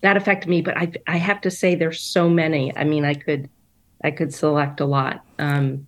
that 0.00 0.16
affected 0.16 0.48
me 0.48 0.62
but 0.62 0.76
i 0.76 0.90
i 1.06 1.16
have 1.16 1.40
to 1.42 1.50
say 1.50 1.74
there's 1.74 2.00
so 2.00 2.28
many. 2.28 2.76
I 2.76 2.84
mean 2.84 3.04
i 3.04 3.14
could 3.14 3.48
i 4.02 4.10
could 4.10 4.34
select 4.34 4.80
a 4.80 4.86
lot. 4.86 5.24
Um 5.38 5.86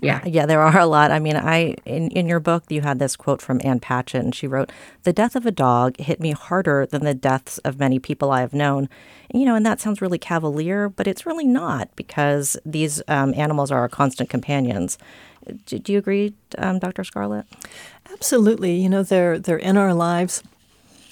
yeah. 0.00 0.20
Yeah, 0.24 0.46
there 0.46 0.60
are 0.60 0.78
a 0.78 0.86
lot. 0.86 1.10
I 1.10 1.18
mean, 1.18 1.36
I 1.36 1.74
in, 1.84 2.10
in 2.10 2.26
your 2.26 2.40
book 2.40 2.64
you 2.68 2.82
had 2.82 2.98
this 2.98 3.16
quote 3.16 3.40
from 3.40 3.60
Ann 3.64 3.80
Patchett 3.80 4.22
and 4.24 4.34
she 4.34 4.46
wrote, 4.46 4.70
"The 5.04 5.12
death 5.12 5.36
of 5.36 5.46
a 5.46 5.50
dog 5.50 5.98
hit 5.98 6.20
me 6.20 6.32
harder 6.32 6.86
than 6.86 7.04
the 7.04 7.14
deaths 7.14 7.58
of 7.58 7.78
many 7.78 7.98
people 7.98 8.30
I 8.30 8.40
have 8.40 8.52
known." 8.52 8.88
You 9.32 9.44
know, 9.44 9.54
and 9.54 9.64
that 9.64 9.80
sounds 9.80 10.02
really 10.02 10.18
cavalier, 10.18 10.88
but 10.88 11.06
it's 11.06 11.26
really 11.26 11.46
not 11.46 11.88
because 11.96 12.56
these 12.64 13.02
um, 13.08 13.34
animals 13.34 13.70
are 13.70 13.80
our 13.80 13.88
constant 13.88 14.30
companions. 14.30 14.98
Do, 15.66 15.78
do 15.78 15.92
you 15.92 15.98
agree, 15.98 16.34
um, 16.58 16.78
Dr. 16.78 17.04
Scarlett? 17.04 17.46
Absolutely. 18.12 18.76
You 18.76 18.88
know, 18.88 19.02
they're 19.02 19.38
they're 19.38 19.56
in 19.56 19.76
our 19.76 19.94
lives. 19.94 20.42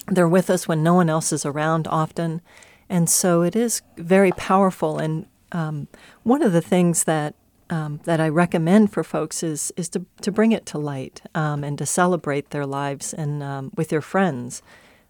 They're 0.07 0.29
with 0.29 0.49
us 0.49 0.67
when 0.67 0.83
no 0.83 0.93
one 0.93 1.09
else 1.09 1.33
is 1.33 1.45
around 1.45 1.87
often. 1.87 2.41
And 2.89 3.09
so 3.09 3.41
it 3.41 3.55
is 3.55 3.81
very 3.97 4.31
powerful. 4.31 4.99
And 4.99 5.25
um, 5.51 5.87
one 6.23 6.43
of 6.43 6.51
the 6.53 6.61
things 6.61 7.05
that 7.05 7.33
um, 7.69 7.99
that 8.03 8.19
I 8.19 8.29
recommend 8.29 8.91
for 8.91 9.03
folks 9.03 9.43
is 9.43 9.73
is 9.75 9.89
to 9.89 10.05
to 10.21 10.31
bring 10.31 10.51
it 10.51 10.65
to 10.67 10.77
light 10.77 11.21
um, 11.33 11.63
and 11.63 11.77
to 11.77 11.85
celebrate 11.85 12.49
their 12.49 12.65
lives 12.65 13.13
and 13.13 13.41
um, 13.41 13.71
with 13.75 13.89
their 13.89 14.01
friends 14.01 14.61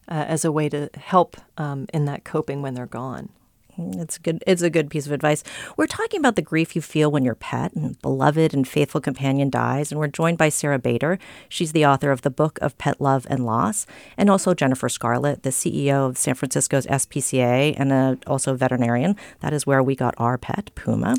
uh, 0.08 0.26
as 0.28 0.46
a 0.46 0.52
way 0.52 0.70
to 0.70 0.90
help 0.96 1.38
um, 1.58 1.88
in 1.94 2.06
that 2.06 2.24
coping 2.24 2.62
when 2.62 2.74
they're 2.74 2.86
gone. 2.86 3.30
It's 3.78 4.18
good. 4.18 4.44
It's 4.48 4.62
a 4.62 4.70
good 4.70 4.90
piece 4.90 5.06
of 5.06 5.12
advice. 5.12 5.44
We're 5.76 5.88
talking 5.88 6.20
about 6.20 6.36
the 6.36 6.42
grief 6.42 6.76
you 6.76 6.82
feel 6.82 7.12
when 7.12 7.26
your 7.26 7.36
pet 7.36 7.74
and 7.74 8.00
beloved 8.02 8.54
and 8.54 8.68
faithful 8.68 9.02
companion 9.02 9.50
dies, 9.50 9.92
and 9.92 10.00
we're 10.00 10.08
joined 10.08 10.38
by 10.38 10.50
Sara 10.50 10.80
Bader. 10.80 11.20
She's 11.50 11.74
the 11.74 11.86
author 11.86 12.12
of 12.12 12.22
the 12.22 12.30
book 12.30 12.58
of 12.62 12.78
Pet 12.78 13.02
Love 13.02 13.28
and 13.30 13.46
Loss, 13.46 13.86
and 14.18 14.30
also 14.30 14.54
Jennifer 14.54 14.88
Scarlett, 14.88 15.44
the 15.44 15.50
CEO 15.50 16.08
of 16.08 16.18
San 16.18 16.36
Francisco's 16.36 16.86
SPCA 16.88 17.76
and 17.78 17.92
a, 17.92 18.18
also 18.28 18.54
a 18.54 18.58
veterinarian. 18.58 19.16
That 19.42 19.54
is 19.54 19.68
where 19.68 19.84
we 19.84 19.96
got 19.96 20.16
our 20.18 20.38
pet, 20.38 20.72
Puma. 20.76 21.16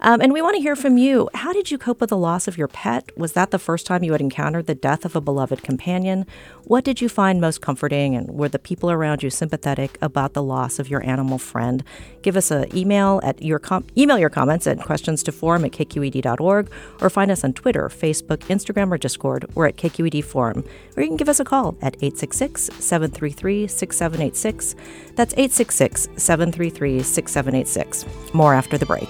Um, 0.00 0.20
and 0.20 0.32
we 0.32 0.42
want 0.42 0.56
to 0.56 0.62
hear 0.62 0.76
from 0.76 0.98
you. 0.98 1.28
How 1.34 1.52
did 1.52 1.70
you 1.70 1.78
cope 1.78 2.00
with 2.00 2.10
the 2.10 2.16
loss 2.16 2.46
of 2.46 2.56
your 2.56 2.68
pet? 2.68 3.10
Was 3.16 3.32
that 3.32 3.50
the 3.50 3.58
first 3.58 3.86
time 3.86 4.04
you 4.04 4.12
had 4.12 4.20
encountered 4.20 4.66
the 4.66 4.74
death 4.74 5.04
of 5.04 5.16
a 5.16 5.20
beloved 5.20 5.62
companion? 5.62 6.26
What 6.64 6.84
did 6.84 7.00
you 7.00 7.08
find 7.08 7.40
most 7.40 7.60
comforting, 7.60 8.14
and 8.14 8.30
were 8.30 8.48
the 8.48 8.58
people 8.58 8.90
around 8.90 9.22
you 9.22 9.30
sympathetic 9.30 9.98
about 10.00 10.34
the 10.34 10.42
loss 10.42 10.78
of 10.78 10.88
your 10.88 11.04
animal 11.04 11.38
friend? 11.38 11.82
Give 12.22 12.36
us 12.36 12.50
an 12.50 12.76
email 12.76 13.20
at 13.22 13.40
your 13.42 13.58
com- 13.58 13.86
email 13.96 14.18
your 14.18 14.30
comments 14.30 14.66
and 14.66 14.82
questions 14.82 15.22
to 15.22 15.32
forum 15.32 15.64
at 15.64 15.72
kqed.org 15.72 16.70
or 17.00 17.10
find 17.10 17.30
us 17.30 17.44
on 17.44 17.52
Twitter, 17.52 17.88
Facebook, 17.88 18.38
Instagram, 18.48 18.90
or 18.90 18.98
Discord. 18.98 19.46
We're 19.54 19.68
at 19.68 19.76
KQED 19.76 20.24
Forum. 20.24 20.64
Or 20.96 21.02
you 21.02 21.08
can 21.08 21.16
give 21.16 21.28
us 21.28 21.40
a 21.40 21.44
call 21.44 21.76
at 21.82 21.94
866 22.02 22.70
733 22.78 23.68
6786. 23.68 24.74
That's 25.14 25.34
866 25.34 26.08
733 26.16 27.02
6786. 27.02 28.34
More 28.34 28.54
after 28.54 28.76
the 28.76 28.86
break. 28.86 29.08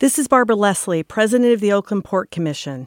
This 0.00 0.16
is 0.16 0.28
Barbara 0.28 0.54
Leslie, 0.54 1.02
President 1.02 1.52
of 1.52 1.58
the 1.58 1.72
Oakland 1.72 2.04
Port 2.04 2.30
Commission. 2.30 2.86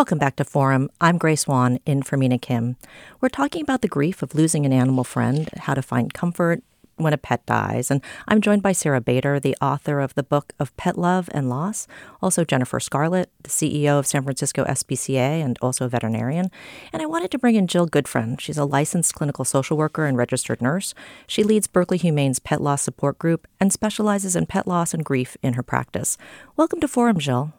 Welcome 0.00 0.16
back 0.16 0.36
to 0.36 0.46
Forum. 0.46 0.88
I'm 0.98 1.18
Grace 1.18 1.46
Wan 1.46 1.78
in 1.84 2.02
for 2.02 2.16
Mina 2.16 2.38
Kim. 2.38 2.76
We're 3.20 3.28
talking 3.28 3.60
about 3.60 3.82
the 3.82 3.86
grief 3.86 4.22
of 4.22 4.34
losing 4.34 4.64
an 4.64 4.72
animal 4.72 5.04
friend, 5.04 5.50
how 5.58 5.74
to 5.74 5.82
find 5.82 6.14
comfort 6.14 6.62
when 6.96 7.12
a 7.12 7.18
pet 7.18 7.44
dies. 7.44 7.90
And 7.90 8.00
I'm 8.26 8.40
joined 8.40 8.62
by 8.62 8.72
Sara 8.72 9.02
Bader, 9.02 9.38
the 9.38 9.58
author 9.60 10.00
of 10.00 10.14
the 10.14 10.22
book 10.22 10.54
of 10.58 10.74
Pet 10.78 10.96
Love 10.96 11.28
and 11.34 11.50
Loss, 11.50 11.86
also 12.22 12.46
Jennifer 12.46 12.80
Scarlett, 12.80 13.30
the 13.42 13.50
CEO 13.50 13.98
of 13.98 14.06
San 14.06 14.22
Francisco 14.22 14.64
SPCA 14.64 15.44
and 15.44 15.58
also 15.60 15.84
a 15.84 15.88
veterinarian. 15.90 16.50
And 16.94 17.02
I 17.02 17.06
wanted 17.06 17.30
to 17.32 17.38
bring 17.38 17.56
in 17.56 17.66
Jill 17.66 17.86
Goodfriend. 17.86 18.40
She's 18.40 18.56
a 18.56 18.64
licensed 18.64 19.12
clinical 19.14 19.44
social 19.44 19.76
worker 19.76 20.06
and 20.06 20.16
registered 20.16 20.62
nurse. 20.62 20.94
She 21.26 21.44
leads 21.44 21.66
Berkeley 21.66 21.98
Humane's 21.98 22.38
Pet 22.38 22.62
Loss 22.62 22.80
Support 22.80 23.18
Group 23.18 23.46
and 23.60 23.70
specializes 23.70 24.34
in 24.34 24.46
pet 24.46 24.66
loss 24.66 24.94
and 24.94 25.04
grief 25.04 25.36
in 25.42 25.52
her 25.52 25.62
practice. 25.62 26.16
Welcome 26.56 26.80
to 26.80 26.88
Forum, 26.88 27.18
Jill. 27.18 27.52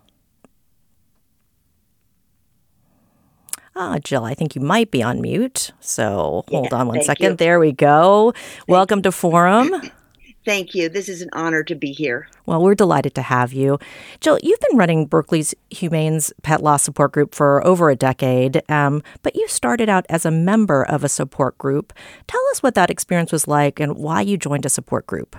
Ah, 3.76 4.00
Jill, 4.04 4.26
I 4.26 4.34
think 4.34 4.56
you 4.56 4.62
might 4.62 4.92
be 4.92 5.02
on 5.02 5.22
mute. 5.22 5.72
So 5.80 6.44
hold 6.50 6.74
on 6.74 6.88
one 6.88 7.02
second. 7.04 7.32
you. 7.32 7.36
There 7.38 7.60
we 7.60 7.72
go. 7.72 8.34
Welcome 8.68 9.02
to 9.04 9.12
Forum. 9.12 9.72
Thank 10.44 10.74
you. 10.74 10.90
This 10.90 11.08
is 11.08 11.22
an 11.22 11.30
honor 11.34 11.64
to 11.64 11.76
be 11.76 11.92
here. 11.92 12.28
Well, 12.48 12.62
we're 12.62 12.74
delighted 12.76 13.14
to 13.16 13.22
have 13.22 13.54
you. 13.54 13.78
Jill, 14.20 14.40
you've 14.42 14.60
been 14.60 14.78
running 14.78 15.06
Berkeley's 15.06 15.54
Humane's 15.70 16.34
Pet 16.42 16.64
Loss 16.64 16.84
Support 16.84 17.12
Group 17.12 17.36
for 17.36 17.66
over 17.66 17.92
a 17.92 17.96
decade, 17.96 18.64
um, 18.70 19.04
but 19.22 19.36
you 19.36 19.48
started 19.48 19.88
out 19.88 20.06
as 20.10 20.26
a 20.26 20.32
member 20.32 20.84
of 20.84 21.04
a 21.04 21.10
support 21.10 21.58
group. 21.60 21.94
Tell 22.28 22.42
us 22.52 22.64
what 22.64 22.74
that 22.74 22.90
experience 22.90 23.32
was 23.32 23.48
like 23.48 23.80
and 23.80 23.96
why 23.96 24.22
you 24.22 24.36
joined 24.36 24.66
a 24.66 24.70
support 24.70 25.06
group. 25.06 25.36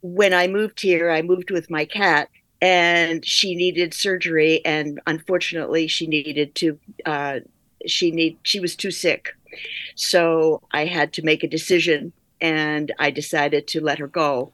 When 0.00 0.32
I 0.32 0.46
moved 0.46 0.80
here, 0.80 1.10
I 1.10 1.20
moved 1.20 1.50
with 1.50 1.70
my 1.70 1.84
cat, 1.84 2.30
and 2.60 3.24
she 3.24 3.54
needed 3.54 3.94
surgery, 3.94 4.64
and 4.64 5.00
unfortunately, 5.06 5.86
she 5.86 6.06
needed 6.06 6.54
to. 6.56 6.78
Uh, 7.06 7.40
she 7.86 8.10
need 8.10 8.38
she 8.42 8.60
was 8.60 8.76
too 8.76 8.90
sick, 8.90 9.34
so 9.94 10.62
I 10.72 10.84
had 10.84 11.12
to 11.14 11.22
make 11.22 11.42
a 11.42 11.48
decision, 11.48 12.12
and 12.40 12.92
I 12.98 13.10
decided 13.10 13.66
to 13.68 13.80
let 13.80 13.98
her 13.98 14.08
go. 14.08 14.52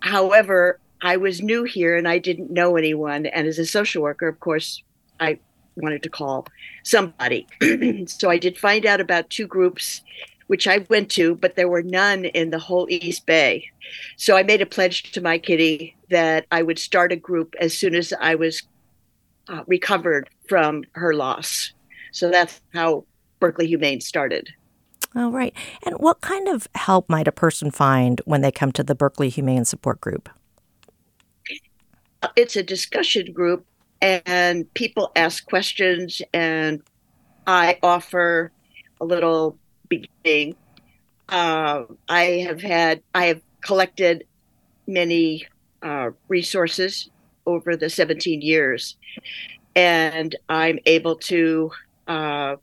However, 0.00 0.78
I 1.00 1.16
was 1.16 1.40
new 1.40 1.64
here, 1.64 1.96
and 1.96 2.06
I 2.06 2.18
didn't 2.18 2.50
know 2.50 2.76
anyone, 2.76 3.26
and 3.26 3.46
as 3.46 3.58
a 3.58 3.66
social 3.66 4.02
worker, 4.02 4.28
of 4.28 4.40
course, 4.40 4.82
I 5.20 5.38
wanted 5.76 6.02
to 6.02 6.10
call 6.10 6.46
somebody. 6.82 7.46
so 8.06 8.30
I 8.30 8.38
did 8.38 8.58
find 8.58 8.86
out 8.86 9.00
about 9.00 9.30
two 9.30 9.46
groups 9.46 10.02
which 10.46 10.66
I 10.66 10.86
went 10.90 11.10
to, 11.12 11.34
but 11.36 11.56
there 11.56 11.68
were 11.68 11.82
none 11.82 12.24
in 12.26 12.50
the 12.50 12.58
whole 12.58 12.86
East 12.90 13.26
Bay. 13.26 13.70
So 14.16 14.36
I 14.36 14.42
made 14.42 14.60
a 14.60 14.66
pledge 14.66 15.12
to 15.12 15.20
my 15.20 15.38
kitty 15.38 15.96
that 16.10 16.46
I 16.50 16.62
would 16.62 16.78
start 16.78 17.12
a 17.12 17.16
group 17.16 17.54
as 17.60 17.76
soon 17.76 17.94
as 17.94 18.12
I 18.20 18.34
was 18.34 18.62
uh, 19.48 19.62
recovered 19.66 20.28
from 20.48 20.84
her 20.92 21.14
loss. 21.14 21.72
So 22.12 22.30
that's 22.30 22.60
how 22.72 23.04
Berkeley 23.40 23.66
Humane 23.66 24.00
started. 24.00 24.48
Oh, 25.16 25.30
right. 25.30 25.54
And 25.84 25.96
what 25.96 26.20
kind 26.20 26.48
of 26.48 26.66
help 26.74 27.08
might 27.08 27.28
a 27.28 27.32
person 27.32 27.70
find 27.70 28.20
when 28.24 28.40
they 28.40 28.50
come 28.50 28.72
to 28.72 28.82
the 28.82 28.94
Berkeley 28.94 29.28
Humane 29.28 29.64
Support 29.64 30.00
Group? 30.00 30.28
Uh, 32.22 32.28
It's 32.36 32.56
a 32.56 32.62
discussion 32.62 33.32
group, 33.32 33.64
and 34.00 34.72
people 34.74 35.12
ask 35.14 35.46
questions, 35.46 36.20
and 36.32 36.82
I 37.46 37.78
offer 37.82 38.50
a 39.00 39.04
little 39.04 39.58
beginning. 39.88 40.56
Uh, 41.28 41.84
I 42.08 42.46
have 42.46 42.60
had, 42.60 43.02
I 43.14 43.26
have 43.26 43.40
collected 43.62 44.24
many 44.86 45.46
uh, 45.82 46.10
resources 46.28 47.10
over 47.46 47.76
the 47.76 47.90
17 47.90 48.42
years, 48.42 48.96
and 49.74 50.34
I'm 50.48 50.78
able 50.86 51.16
to 51.16 51.70
uh, 52.06 52.56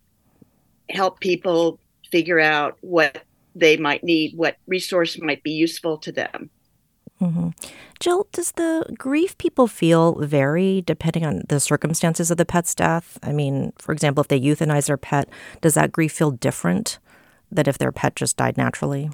help 0.89 1.19
people 1.19 1.79
figure 2.11 2.39
out 2.39 2.77
what 2.81 3.23
they 3.55 3.77
might 3.77 4.03
need, 4.03 4.37
what 4.37 4.57
resource 4.67 5.19
might 5.19 5.43
be 5.43 5.51
useful 5.51 5.97
to 5.99 6.11
them. 6.11 6.49
hmm 7.19 7.49
Jill, 7.99 8.25
does 8.31 8.53
the 8.53 8.83
grief 8.97 9.37
people 9.37 9.67
feel 9.67 10.15
vary 10.15 10.81
depending 10.81 11.23
on 11.23 11.43
the 11.49 11.59
circumstances 11.59 12.31
of 12.31 12.37
the 12.37 12.45
pet's 12.45 12.73
death? 12.73 13.19
I 13.21 13.31
mean, 13.31 13.73
for 13.77 13.91
example, 13.91 14.21
if 14.21 14.27
they 14.27 14.39
euthanize 14.39 14.87
their 14.87 14.97
pet, 14.97 15.29
does 15.61 15.75
that 15.75 15.91
grief 15.91 16.11
feel 16.11 16.31
different 16.31 16.97
than 17.51 17.67
if 17.67 17.77
their 17.77 17.91
pet 17.91 18.15
just 18.15 18.37
died 18.37 18.57
naturally? 18.57 19.09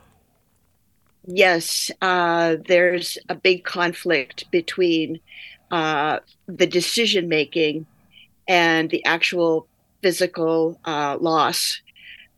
Yes, 1.26 1.92
uh, 2.02 2.56
there's 2.68 3.18
a 3.28 3.36
big 3.36 3.66
conflict 3.66 4.50
between 4.52 5.20
uh, 5.72 6.20
the 6.48 6.68
decision 6.68 7.28
making 7.28 7.86
and 8.48 8.90
the 8.90 9.04
actual 9.04 9.68
physical 10.02 10.80
uh, 10.86 11.18
loss. 11.20 11.82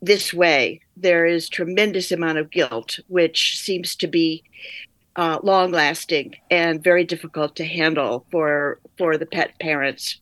This 0.02 0.34
way, 0.34 0.82
there 0.98 1.26
is 1.26 1.50
tremendous 1.50 2.12
amount 2.12 2.40
of 2.40 2.50
guilt, 2.50 3.00
which 3.08 3.60
seems 3.60 3.96
to 3.98 4.08
be 4.08 4.44
uh, 5.16 5.40
long 5.44 5.72
lasting 5.72 6.36
and 6.50 6.84
very 6.84 7.04
difficult 7.04 7.56
to 7.58 7.66
handle 7.66 8.26
for 8.32 8.80
for 8.98 9.18
the 9.18 9.26
pet 9.26 9.52
parents. 9.60 10.20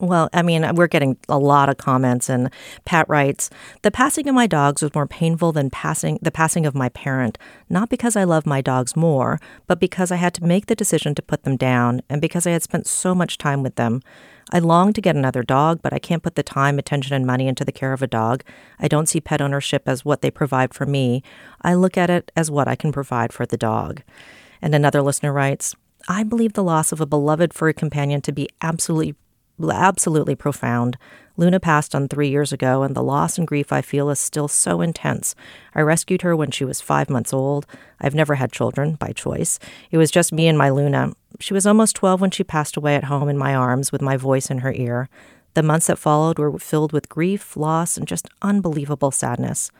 Well, 0.00 0.30
I 0.32 0.40
mean, 0.40 0.66
we're 0.76 0.86
getting 0.86 1.18
a 1.28 1.38
lot 1.38 1.68
of 1.68 1.76
comments, 1.76 2.30
and 2.30 2.50
Pat 2.86 3.06
writes, 3.06 3.50
"The 3.82 3.90
passing 3.90 4.30
of 4.30 4.34
my 4.34 4.46
dogs 4.46 4.80
was 4.80 4.94
more 4.94 5.06
painful 5.06 5.52
than 5.52 5.68
passing 5.68 6.18
the 6.22 6.30
passing 6.30 6.64
of 6.64 6.74
my 6.74 6.88
parent. 6.88 7.36
Not 7.68 7.90
because 7.90 8.16
I 8.16 8.24
love 8.24 8.46
my 8.46 8.62
dogs 8.62 8.96
more, 8.96 9.38
but 9.66 9.78
because 9.78 10.10
I 10.10 10.16
had 10.16 10.32
to 10.34 10.44
make 10.44 10.66
the 10.66 10.74
decision 10.74 11.14
to 11.16 11.22
put 11.22 11.44
them 11.44 11.58
down, 11.58 12.00
and 12.08 12.18
because 12.18 12.46
I 12.46 12.52
had 12.52 12.62
spent 12.62 12.86
so 12.86 13.14
much 13.14 13.36
time 13.36 13.62
with 13.62 13.74
them. 13.74 14.00
I 14.50 14.58
long 14.58 14.94
to 14.94 15.02
get 15.02 15.16
another 15.16 15.42
dog, 15.42 15.80
but 15.82 15.92
I 15.92 15.98
can't 15.98 16.22
put 16.22 16.34
the 16.34 16.42
time, 16.42 16.78
attention, 16.78 17.14
and 17.14 17.26
money 17.26 17.46
into 17.46 17.64
the 17.64 17.70
care 17.70 17.92
of 17.92 18.00
a 18.00 18.06
dog. 18.06 18.42
I 18.78 18.88
don't 18.88 19.08
see 19.08 19.20
pet 19.20 19.42
ownership 19.42 19.82
as 19.84 20.02
what 20.02 20.22
they 20.22 20.30
provide 20.30 20.72
for 20.72 20.86
me. 20.86 21.22
I 21.60 21.74
look 21.74 21.98
at 21.98 22.08
it 22.08 22.32
as 22.34 22.50
what 22.50 22.68
I 22.68 22.74
can 22.74 22.90
provide 22.90 23.34
for 23.34 23.44
the 23.44 23.58
dog." 23.58 24.02
And 24.62 24.74
another 24.74 25.02
listener 25.02 25.32
writes, 25.32 25.74
I 26.08 26.22
believe 26.22 26.54
the 26.54 26.64
loss 26.64 26.92
of 26.92 27.00
a 27.02 27.06
beloved 27.06 27.52
furry 27.52 27.74
companion 27.74 28.22
to 28.22 28.32
be 28.32 28.48
absolutely 28.62 29.14
absolutely 29.68 30.34
profound. 30.34 30.96
Luna 31.36 31.58
passed 31.58 31.94
on 31.94 32.06
three 32.06 32.28
years 32.28 32.52
ago, 32.52 32.82
and 32.82 32.94
the 32.94 33.02
loss 33.02 33.38
and 33.38 33.46
grief 33.46 33.72
I 33.72 33.80
feel 33.80 34.10
is 34.10 34.18
still 34.18 34.48
so 34.48 34.80
intense. 34.80 35.34
I 35.74 35.80
rescued 35.80 36.22
her 36.22 36.36
when 36.36 36.50
she 36.50 36.64
was 36.64 36.80
five 36.80 37.08
months 37.08 37.32
old. 37.32 37.66
I've 38.00 38.14
never 38.14 38.34
had 38.34 38.52
children 38.52 38.94
by 38.94 39.12
choice. 39.12 39.58
It 39.90 39.98
was 39.98 40.10
just 40.10 40.32
me 40.32 40.48
and 40.48 40.58
my 40.58 40.70
Luna. 40.70 41.12
She 41.38 41.54
was 41.54 41.66
almost 41.66 41.96
12 41.96 42.20
when 42.20 42.30
she 42.30 42.44
passed 42.44 42.76
away 42.76 42.94
at 42.94 43.04
home 43.04 43.28
in 43.28 43.38
my 43.38 43.54
arms 43.54 43.90
with 43.90 44.02
my 44.02 44.16
voice 44.16 44.50
in 44.50 44.58
her 44.58 44.72
ear. 44.72 45.08
The 45.54 45.62
months 45.62 45.86
that 45.88 45.98
followed 45.98 46.38
were 46.38 46.58
filled 46.58 46.92
with 46.92 47.08
grief, 47.08 47.56
loss, 47.56 47.96
and 47.96 48.06
just 48.06 48.28
unbelievable 48.42 49.10
sadness. 49.10 49.70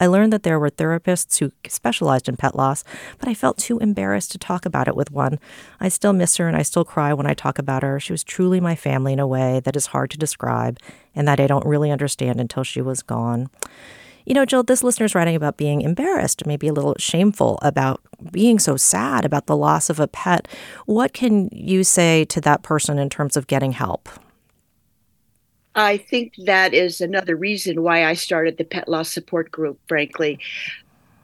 I 0.00 0.06
learned 0.06 0.32
that 0.32 0.42
there 0.42 0.58
were 0.58 0.70
therapists 0.70 1.38
who 1.38 1.52
specialized 1.68 2.28
in 2.28 2.36
pet 2.36 2.54
loss, 2.54 2.84
but 3.18 3.28
I 3.28 3.34
felt 3.34 3.58
too 3.58 3.78
embarrassed 3.78 4.32
to 4.32 4.38
talk 4.38 4.64
about 4.64 4.88
it 4.88 4.96
with 4.96 5.10
one. 5.10 5.38
I 5.80 5.88
still 5.88 6.12
miss 6.12 6.36
her 6.36 6.46
and 6.46 6.56
I 6.56 6.62
still 6.62 6.84
cry 6.84 7.12
when 7.12 7.26
I 7.26 7.34
talk 7.34 7.58
about 7.58 7.82
her. 7.82 7.98
She 7.98 8.12
was 8.12 8.24
truly 8.24 8.60
my 8.60 8.76
family 8.76 9.12
in 9.12 9.20
a 9.20 9.26
way 9.26 9.60
that 9.64 9.76
is 9.76 9.86
hard 9.86 10.10
to 10.10 10.18
describe 10.18 10.78
and 11.14 11.26
that 11.26 11.40
I 11.40 11.46
don't 11.46 11.66
really 11.66 11.90
understand 11.90 12.40
until 12.40 12.62
she 12.62 12.80
was 12.80 13.02
gone. 13.02 13.50
You 14.24 14.34
know, 14.34 14.44
Jill, 14.44 14.62
this 14.62 14.84
listener's 14.84 15.14
writing 15.14 15.36
about 15.36 15.56
being 15.56 15.80
embarrassed, 15.80 16.46
maybe 16.46 16.68
a 16.68 16.72
little 16.72 16.94
shameful 16.98 17.58
about 17.62 18.02
being 18.30 18.58
so 18.58 18.76
sad 18.76 19.24
about 19.24 19.46
the 19.46 19.56
loss 19.56 19.88
of 19.88 19.98
a 19.98 20.06
pet. 20.06 20.46
What 20.84 21.14
can 21.14 21.48
you 21.50 21.82
say 21.82 22.26
to 22.26 22.40
that 22.42 22.62
person 22.62 22.98
in 22.98 23.08
terms 23.08 23.38
of 23.38 23.46
getting 23.46 23.72
help? 23.72 24.08
I 25.78 25.96
think 25.96 26.34
that 26.44 26.74
is 26.74 27.00
another 27.00 27.36
reason 27.36 27.84
why 27.84 28.04
I 28.04 28.14
started 28.14 28.58
the 28.58 28.64
pet 28.64 28.88
loss 28.88 29.12
support 29.12 29.52
group, 29.52 29.78
frankly, 29.86 30.40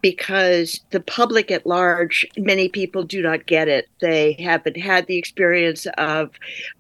because 0.01 0.81
the 0.91 1.01
public 1.01 1.51
at 1.51 1.67
large, 1.67 2.25
many 2.39 2.69
people 2.69 3.03
do 3.03 3.21
not 3.21 3.47
get 3.47 3.67
it. 3.67 3.89
They 4.01 4.35
haven't 4.35 4.77
had 4.77 5.09
the 5.09 5.17
experience 5.17 5.87
of 5.99 6.31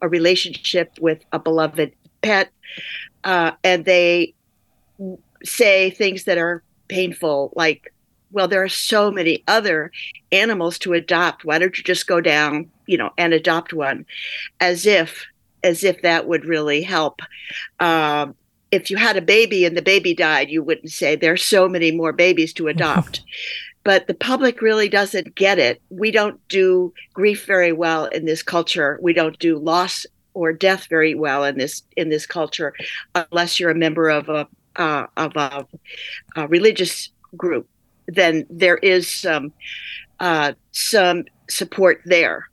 a 0.00 0.08
relationship 0.08 0.92
with 1.00 1.24
a 1.32 1.40
beloved 1.40 1.92
pet, 2.22 2.50
uh, 3.24 3.50
and 3.64 3.84
they 3.84 4.34
say 5.42 5.90
things 5.90 6.24
that 6.24 6.38
are 6.38 6.62
painful, 6.86 7.52
like, 7.56 7.92
well, 8.30 8.46
there 8.46 8.62
are 8.62 8.68
so 8.68 9.10
many 9.10 9.42
other 9.48 9.90
animals 10.30 10.78
to 10.78 10.92
adopt. 10.92 11.44
Why 11.44 11.58
don't 11.58 11.76
you 11.76 11.82
just 11.82 12.06
go 12.06 12.20
down, 12.20 12.70
you 12.86 12.98
know, 12.98 13.10
and 13.18 13.32
adopt 13.32 13.72
one? 13.72 14.06
As 14.60 14.86
if 14.86 15.26
as 15.64 15.82
if 15.82 16.02
that 16.02 16.28
would 16.28 16.44
really 16.44 16.82
help. 16.82 17.20
Um, 17.80 18.36
if 18.70 18.90
you 18.90 18.96
had 18.96 19.16
a 19.16 19.22
baby 19.22 19.64
and 19.64 19.76
the 19.76 19.82
baby 19.82 20.14
died, 20.14 20.50
you 20.50 20.62
wouldn't 20.62 20.92
say 20.92 21.16
there's 21.16 21.44
so 21.44 21.68
many 21.68 21.90
more 21.90 22.12
babies 22.12 22.52
to 22.54 22.68
adopt. 22.68 23.22
but 23.84 24.06
the 24.06 24.14
public 24.14 24.62
really 24.62 24.88
doesn't 24.88 25.34
get 25.34 25.58
it. 25.58 25.80
We 25.90 26.10
don't 26.10 26.40
do 26.48 26.92
grief 27.12 27.46
very 27.46 27.72
well 27.72 28.06
in 28.06 28.24
this 28.24 28.42
culture. 28.42 28.98
We 29.02 29.12
don't 29.12 29.38
do 29.38 29.58
loss 29.58 30.06
or 30.32 30.52
death 30.52 30.86
very 30.88 31.14
well 31.14 31.44
in 31.44 31.58
this 31.58 31.82
in 31.96 32.08
this 32.08 32.26
culture, 32.26 32.74
unless 33.14 33.60
you're 33.60 33.70
a 33.70 33.74
member 33.74 34.08
of 34.08 34.28
a 34.28 34.48
uh, 34.76 35.06
of 35.16 35.36
a, 35.36 35.66
a, 36.34 36.48
religious 36.48 37.10
group. 37.36 37.68
Then 38.06 38.44
there 38.50 38.78
is 38.78 39.08
some 39.08 39.52
uh, 40.18 40.54
some 40.72 41.24
support 41.48 42.00
there. 42.04 42.48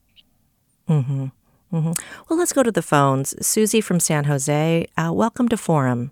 Mm-hmm. 0.88 1.28
Mm-hmm. 1.72 1.92
Well, 2.30 2.38
let's 2.38 2.54
go 2.54 2.64
to 2.64 2.72
the 2.72 2.82
phones. 2.82 3.34
Susie 3.46 3.82
from 3.82 4.00
San 4.00 4.26
Jose, 4.26 4.88
uh, 4.98 5.12
welcome 5.14 5.48
to 5.50 5.58
Forum. 5.58 6.12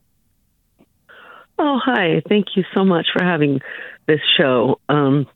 Oh, 1.58 1.78
hi. 1.84 2.22
Thank 2.30 2.56
you 2.56 2.64
so 2.74 2.86
much 2.86 3.08
for 3.12 3.24
having 3.24 3.60
this 4.08 4.22
show. 4.38 4.80
Um, 4.88 5.28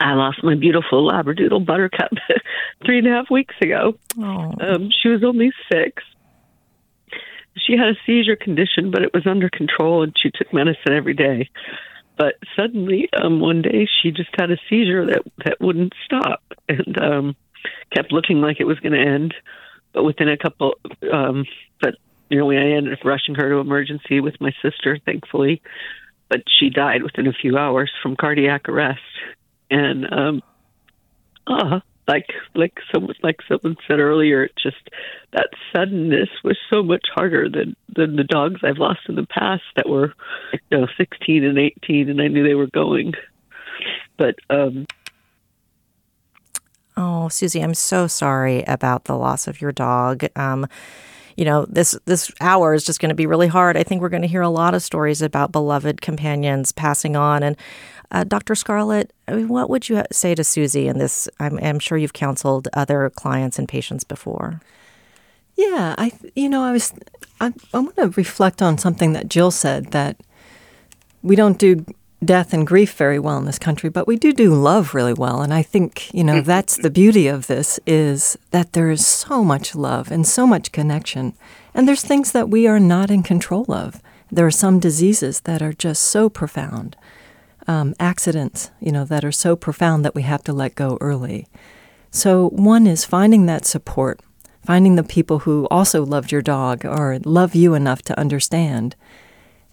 I 0.00 0.14
lost 0.14 0.42
my 0.42 0.54
beautiful 0.54 1.06
Labradoodle 1.10 1.66
Buttercup 1.66 2.12
three 2.86 2.98
and 2.98 3.06
a 3.06 3.10
half 3.10 3.30
weeks 3.30 3.54
ago. 3.60 3.98
Um, 4.60 4.88
she 5.02 5.10
was 5.10 5.22
only 5.22 5.52
six. 5.70 6.02
She 7.58 7.76
had 7.76 7.88
a 7.88 7.96
seizure 8.06 8.36
condition, 8.36 8.90
but 8.90 9.02
it 9.02 9.12
was 9.12 9.26
under 9.26 9.50
control, 9.50 10.02
and 10.02 10.14
she 10.20 10.30
took 10.30 10.52
medicine 10.52 10.92
every 10.92 11.14
day. 11.14 11.50
But 12.16 12.34
suddenly, 12.56 13.08
um, 13.12 13.40
one 13.40 13.62
day, 13.62 13.86
she 14.02 14.10
just 14.10 14.30
had 14.38 14.50
a 14.50 14.56
seizure 14.68 15.06
that 15.06 15.22
that 15.44 15.60
wouldn't 15.60 15.92
stop, 16.04 16.42
and 16.68 16.98
um, 17.00 17.36
kept 17.94 18.12
looking 18.12 18.40
like 18.40 18.60
it 18.60 18.66
was 18.66 18.80
going 18.80 18.92
to 18.92 19.00
end. 19.00 19.34
But 19.92 20.04
within 20.04 20.28
a 20.28 20.36
couple, 20.36 20.74
um, 21.12 21.44
but 21.80 21.94
you 22.28 22.38
know, 22.38 22.46
we 22.46 22.56
I 22.56 22.76
ended 22.76 22.92
up 22.92 23.04
rushing 23.04 23.36
her 23.36 23.48
to 23.48 23.56
emergency 23.56 24.20
with 24.20 24.40
my 24.40 24.52
sister, 24.60 24.98
thankfully. 25.04 25.62
But 26.28 26.42
she 26.58 26.70
died 26.70 27.02
within 27.02 27.28
a 27.28 27.32
few 27.32 27.56
hours 27.56 27.92
from 28.02 28.16
cardiac 28.16 28.68
arrest, 28.68 29.00
and 29.70 30.12
um, 30.12 30.42
uh, 31.46 31.80
like 32.08 32.26
like 32.54 32.78
someone 32.92 33.14
like 33.22 33.40
someone 33.48 33.76
said 33.86 34.00
earlier, 34.00 34.48
just 34.60 34.90
that 35.32 35.50
suddenness 35.72 36.28
was 36.42 36.58
so 36.70 36.82
much 36.82 37.06
harder 37.14 37.48
than 37.48 37.76
than 37.94 38.16
the 38.16 38.24
dogs 38.24 38.60
I've 38.62 38.78
lost 38.78 39.00
in 39.08 39.14
the 39.14 39.26
past 39.26 39.62
that 39.76 39.88
were 39.88 40.14
you 40.52 40.78
know 40.78 40.86
16 40.96 41.44
and 41.44 41.58
18, 41.58 42.10
and 42.10 42.20
I 42.20 42.28
knew 42.28 42.42
they 42.42 42.54
were 42.54 42.66
going. 42.66 43.12
But 44.16 44.36
um, 44.50 44.86
Oh, 46.96 47.28
Susie, 47.28 47.60
I'm 47.60 47.74
so 47.74 48.06
sorry 48.06 48.62
about 48.64 49.04
the 49.04 49.16
loss 49.16 49.48
of 49.48 49.60
your 49.60 49.72
dog. 49.72 50.24
Um, 50.36 50.66
you 51.36 51.44
know, 51.44 51.66
this 51.68 51.98
this 52.04 52.30
hour 52.40 52.74
is 52.74 52.84
just 52.84 53.00
going 53.00 53.08
to 53.08 53.14
be 53.14 53.26
really 53.26 53.48
hard. 53.48 53.76
I 53.76 53.82
think 53.82 54.00
we're 54.00 54.08
going 54.08 54.22
to 54.22 54.28
hear 54.28 54.42
a 54.42 54.48
lot 54.48 54.74
of 54.74 54.82
stories 54.82 55.20
about 55.20 55.50
beloved 55.50 56.00
companions 56.00 56.70
passing 56.70 57.16
on. 57.16 57.42
And 57.42 57.56
uh, 58.12 58.22
Dr. 58.22 58.54
Scarlett, 58.54 59.12
I 59.26 59.32
mean, 59.32 59.48
what 59.48 59.68
would 59.68 59.88
you 59.88 60.04
say 60.12 60.36
to 60.36 60.44
Susie 60.44 60.86
in 60.86 60.98
this? 60.98 61.28
I'm, 61.40 61.58
I'm 61.58 61.80
sure 61.80 61.98
you've 61.98 62.12
counseled 62.12 62.68
other 62.72 63.10
clients 63.10 63.58
and 63.58 63.68
patients 63.68 64.04
before. 64.04 64.60
Yeah, 65.56 65.94
I 65.98 66.12
you 66.34 66.48
know 66.48 66.62
I 66.62 66.72
was 66.72 66.92
I, 67.40 67.52
I 67.72 67.78
want 67.78 67.96
to 67.96 68.08
reflect 68.10 68.62
on 68.62 68.78
something 68.78 69.12
that 69.14 69.28
Jill 69.28 69.50
said 69.50 69.86
that 69.92 70.16
we 71.22 71.34
don't 71.36 71.58
do 71.58 71.84
death 72.24 72.52
and 72.52 72.66
grief 72.66 72.94
very 72.94 73.18
well 73.18 73.38
in 73.38 73.44
this 73.44 73.58
country, 73.58 73.88
but 73.88 74.06
we 74.06 74.16
do 74.16 74.32
do 74.32 74.54
love 74.54 74.94
really 74.94 75.12
well. 75.12 75.42
And 75.42 75.52
I 75.52 75.62
think, 75.62 76.12
you 76.14 76.24
know, 76.24 76.40
that's 76.40 76.76
the 76.76 76.90
beauty 76.90 77.28
of 77.28 77.46
this 77.46 77.78
is 77.86 78.38
that 78.50 78.72
there 78.72 78.90
is 78.90 79.06
so 79.06 79.44
much 79.44 79.74
love 79.74 80.10
and 80.10 80.26
so 80.26 80.46
much 80.46 80.72
connection. 80.72 81.34
And 81.74 81.86
there's 81.86 82.02
things 82.04 82.32
that 82.32 82.48
we 82.48 82.66
are 82.66 82.80
not 82.80 83.10
in 83.10 83.22
control 83.22 83.70
of. 83.72 84.00
There 84.30 84.46
are 84.46 84.50
some 84.50 84.80
diseases 84.80 85.40
that 85.40 85.62
are 85.62 85.72
just 85.72 86.02
so 86.02 86.28
profound, 86.28 86.96
um, 87.66 87.94
accidents, 88.00 88.70
you 88.80 88.90
know, 88.92 89.04
that 89.04 89.24
are 89.24 89.32
so 89.32 89.54
profound 89.54 90.04
that 90.04 90.14
we 90.14 90.22
have 90.22 90.42
to 90.44 90.52
let 90.52 90.74
go 90.74 90.98
early. 91.00 91.46
So, 92.10 92.48
one 92.50 92.86
is 92.86 93.04
finding 93.04 93.46
that 93.46 93.66
support, 93.66 94.20
finding 94.64 94.94
the 94.94 95.02
people 95.02 95.40
who 95.40 95.66
also 95.70 96.04
loved 96.04 96.32
your 96.32 96.42
dog 96.42 96.84
or 96.84 97.18
love 97.24 97.54
you 97.54 97.74
enough 97.74 98.02
to 98.02 98.18
understand 98.18 98.94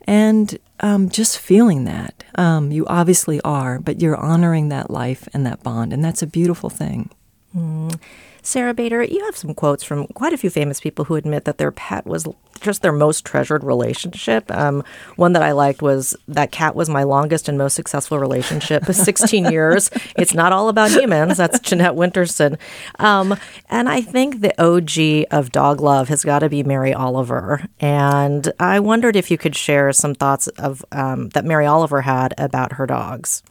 and 0.06 0.58
um, 0.80 1.10
just 1.10 1.38
feeling 1.38 1.86
that. 1.86 2.24
Um, 2.36 2.72
you 2.72 2.86
obviously 2.88 3.42
are, 3.42 3.80
but 3.80 4.02
you're 4.02 4.18
honoring 4.18 4.70
that 4.70 4.90
life 4.90 5.28
and 5.34 5.46
that 5.46 5.64
bond, 5.64 5.94
and 5.94 6.04
that's 6.04 6.22
a 6.22 6.28
beautiful 6.28 6.70
thing. 6.70 7.10
Mm. 7.56 8.00
Sara 8.44 8.74
Bader, 8.74 9.04
you 9.04 9.24
have 9.26 9.36
some 9.36 9.54
quotes 9.54 9.84
from 9.84 10.08
quite 10.08 10.34
a 10.34 10.38
few 10.38 10.50
famous 10.50 10.80
people 10.80 11.06
who 11.06 11.16
admit 11.16 11.46
that 11.46 11.58
their 11.58 11.72
pet 11.72 12.06
was 12.06 12.28
just 12.60 12.82
their 12.82 12.92
most 12.92 13.26
treasured 13.26 13.64
relationship. 13.64 14.50
Um, 14.52 14.84
one 15.16 15.34
that 15.34 15.44
I 15.44 15.52
liked 15.52 15.82
was 15.82 16.16
that 16.28 16.52
cat 16.52 16.76
was 16.76 16.90
my 16.90 17.04
longest 17.04 17.50
and 17.50 17.58
most 17.58 17.76
successful 17.76 18.20
relationship, 18.20 18.86
16 18.86 19.46
years. 19.52 19.90
It's 20.16 20.34
not 20.34 20.54
all 20.54 20.70
about 20.70 20.92
humans. 20.92 21.38
That's 21.38 21.60
Jeanette 21.60 21.94
Winterson. 21.94 22.58
Um, 23.00 23.36
and 23.70 23.90
I 23.90 24.02
think 24.02 24.42
the 24.42 24.60
OG 24.62 25.28
of 25.32 25.52
dog 25.52 25.82
love 25.82 26.08
has 26.10 26.24
got 26.24 26.40
to 26.40 26.50
be 26.50 26.64
Mary 26.64 26.94
Oliver. 26.94 27.66
And 27.80 28.52
I 28.60 28.80
wondered 28.80 29.16
if 29.16 29.30
you 29.30 29.38
could 29.38 29.56
share 29.56 29.92
some 29.92 30.16
thoughts 30.16 30.48
of 30.48 30.86
um, 30.92 31.30
that 31.30 31.46
Mary 31.46 31.66
Oliver 31.66 32.02
had 32.02 32.34
about 32.38 32.74
her 32.74 32.86
dogs. 32.86 33.44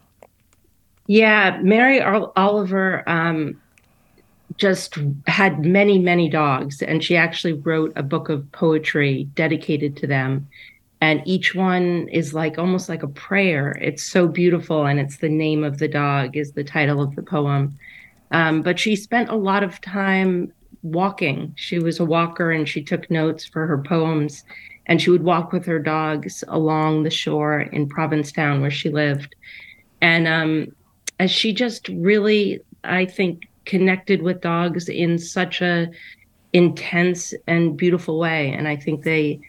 Yeah, 1.06 1.58
Mary 1.60 2.00
Oliver 2.00 3.08
um, 3.08 3.60
just 4.60 4.98
had 5.26 5.64
many, 5.64 5.98
many 5.98 6.28
dogs. 6.28 6.82
And 6.82 7.02
she 7.02 7.16
actually 7.16 7.54
wrote 7.54 7.92
a 7.96 8.02
book 8.02 8.28
of 8.28 8.50
poetry 8.52 9.24
dedicated 9.34 9.96
to 9.96 10.06
them. 10.06 10.46
And 11.00 11.22
each 11.24 11.54
one 11.54 12.08
is 12.08 12.34
like 12.34 12.58
almost 12.58 12.88
like 12.88 13.02
a 13.02 13.08
prayer. 13.08 13.76
It's 13.80 14.02
so 14.02 14.28
beautiful. 14.28 14.84
And 14.84 15.00
it's 15.00 15.16
the 15.16 15.30
name 15.30 15.64
of 15.64 15.78
the 15.78 15.88
dog, 15.88 16.36
is 16.36 16.52
the 16.52 16.62
title 16.62 17.00
of 17.02 17.16
the 17.16 17.22
poem. 17.22 17.78
Um, 18.32 18.60
but 18.62 18.78
she 18.78 18.94
spent 18.94 19.30
a 19.30 19.34
lot 19.34 19.64
of 19.64 19.80
time 19.80 20.52
walking. 20.82 21.54
She 21.56 21.78
was 21.78 21.98
a 21.98 22.04
walker 22.04 22.50
and 22.50 22.68
she 22.68 22.82
took 22.82 23.10
notes 23.10 23.46
for 23.46 23.66
her 23.66 23.78
poems. 23.78 24.44
And 24.86 25.00
she 25.00 25.10
would 25.10 25.24
walk 25.24 25.52
with 25.52 25.64
her 25.66 25.78
dogs 25.78 26.44
along 26.48 27.04
the 27.04 27.10
shore 27.10 27.60
in 27.60 27.88
Provincetown 27.88 28.60
where 28.60 28.70
she 28.70 28.90
lived. 28.90 29.34
And 30.02 30.28
um, 30.28 30.74
as 31.18 31.30
she 31.30 31.52
just 31.52 31.88
really, 31.88 32.60
I 32.84 33.06
think, 33.06 33.48
connected 33.70 34.20
with 34.20 34.40
dogs 34.40 34.88
in 34.88 35.16
such 35.16 35.62
a 35.62 35.88
intense 36.52 37.32
and 37.46 37.76
beautiful 37.76 38.18
way. 38.18 38.50
And 38.50 38.66
i 38.66 38.76
think 38.76 39.04
they 39.04 39.40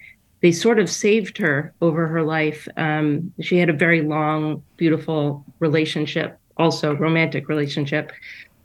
they 0.41 0.51
sort 0.51 0.79
of 0.79 0.89
saved 0.89 1.37
her 1.37 1.73
over 1.81 2.07
her 2.07 2.23
life. 2.23 2.67
Um, 2.75 3.31
she 3.41 3.57
had 3.57 3.69
a 3.69 3.83
very 3.85 4.01
long 4.01 4.63
beautiful 4.77 5.43
relationship 5.59 6.37
also 6.57 6.93
romantic 6.95 7.49
relationship 7.49 8.11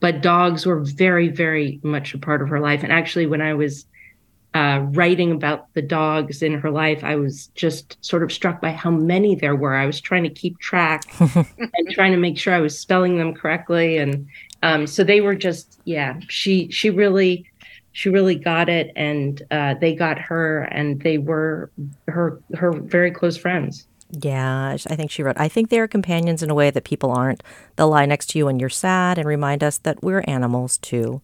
but 0.00 0.20
dogs 0.20 0.66
were 0.66 0.80
very 0.80 1.28
very 1.28 1.80
much 1.82 2.12
a 2.12 2.18
part 2.18 2.42
of 2.42 2.48
her 2.48 2.60
life. 2.60 2.82
And 2.82 2.92
actually 2.92 3.26
when 3.26 3.40
i 3.40 3.54
was 3.54 3.86
uh, 4.56 4.80
writing 4.92 5.32
about 5.32 5.66
the 5.74 5.82
dogs 5.82 6.40
in 6.40 6.54
her 6.54 6.70
life, 6.70 7.04
I 7.04 7.16
was 7.16 7.48
just 7.48 7.98
sort 8.00 8.22
of 8.22 8.32
struck 8.32 8.58
by 8.62 8.70
how 8.70 8.90
many 8.90 9.34
there 9.34 9.54
were. 9.54 9.74
I 9.74 9.84
was 9.84 10.00
trying 10.00 10.22
to 10.22 10.30
keep 10.30 10.58
track 10.60 11.02
and 11.20 11.90
trying 11.90 12.12
to 12.12 12.18
make 12.18 12.38
sure 12.38 12.54
I 12.54 12.60
was 12.60 12.78
spelling 12.78 13.18
them 13.18 13.34
correctly, 13.34 13.98
and 13.98 14.26
um, 14.62 14.86
so 14.86 15.04
they 15.04 15.20
were 15.20 15.34
just 15.34 15.80
yeah. 15.84 16.18
She 16.28 16.70
she 16.70 16.90
really 16.90 17.50
she 17.92 18.08
really 18.08 18.34
got 18.34 18.68
it, 18.68 18.92
and 18.96 19.42
uh, 19.50 19.74
they 19.80 19.94
got 19.94 20.18
her, 20.18 20.62
and 20.62 21.00
they 21.00 21.18
were 21.18 21.70
her 22.08 22.40
her 22.54 22.72
very 22.72 23.10
close 23.10 23.36
friends. 23.36 23.86
Yeah, 24.10 24.76
I 24.88 24.96
think 24.96 25.10
she 25.10 25.22
wrote, 25.24 25.36
I 25.38 25.48
think 25.48 25.68
they 25.68 25.80
are 25.80 25.88
companions 25.88 26.40
in 26.42 26.48
a 26.48 26.54
way 26.54 26.70
that 26.70 26.84
people 26.84 27.10
aren't. 27.10 27.42
They'll 27.74 27.88
lie 27.88 28.06
next 28.06 28.26
to 28.30 28.38
you 28.38 28.46
when 28.46 28.60
you're 28.60 28.68
sad 28.68 29.18
and 29.18 29.26
remind 29.26 29.64
us 29.64 29.78
that 29.78 30.00
we're 30.00 30.22
animals 30.28 30.78
too. 30.78 31.20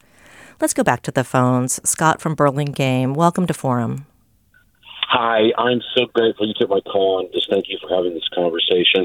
Let's 0.61 0.75
go 0.75 0.83
back 0.83 1.03
to 1.03 1.13
the 1.13 1.23
phones. 1.23 1.81
Scott 1.89 2.21
from 2.21 2.35
Burlingame, 2.35 3.15
welcome 3.15 3.47
to 3.47 3.55
Forum. 3.55 4.07
Hi, 5.15 5.53
I'm 5.59 5.83
so 5.95 6.07
grateful 6.07 6.49
you 6.49 6.55
took 6.59 6.71
my 6.71 6.81
call 6.81 7.21
and 7.21 7.31
just 7.35 7.51
thank 7.51 7.69
you 7.69 7.77
for 7.83 7.95
having 7.95 8.15
this 8.15 8.27
conversation. 8.35 9.05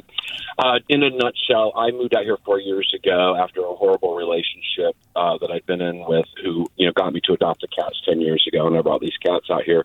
Uh, 0.58 0.80
in 0.88 1.04
a 1.04 1.10
nutshell, 1.10 1.74
I 1.76 1.92
moved 1.92 2.16
out 2.16 2.24
here 2.24 2.38
four 2.46 2.62
years 2.62 2.90
ago 2.96 3.36
after 3.36 3.60
a 3.60 3.76
horrible 3.76 4.16
relationship 4.16 4.96
uh, 5.18 5.38
that 5.40 5.52
I'd 5.52 5.66
been 5.66 5.82
in 5.82 6.06
with 6.08 6.24
who, 6.42 6.66
you 6.78 6.86
know, 6.86 6.94
got 6.94 7.12
me 7.12 7.20
to 7.26 7.34
adopt 7.34 7.60
the 7.60 7.68
cats 7.68 8.02
10 8.06 8.22
years 8.22 8.48
ago. 8.48 8.68
And 8.68 8.78
I 8.78 8.82
brought 8.84 9.02
these 9.02 9.18
cats 9.22 9.50
out 9.52 9.64
here. 9.64 9.84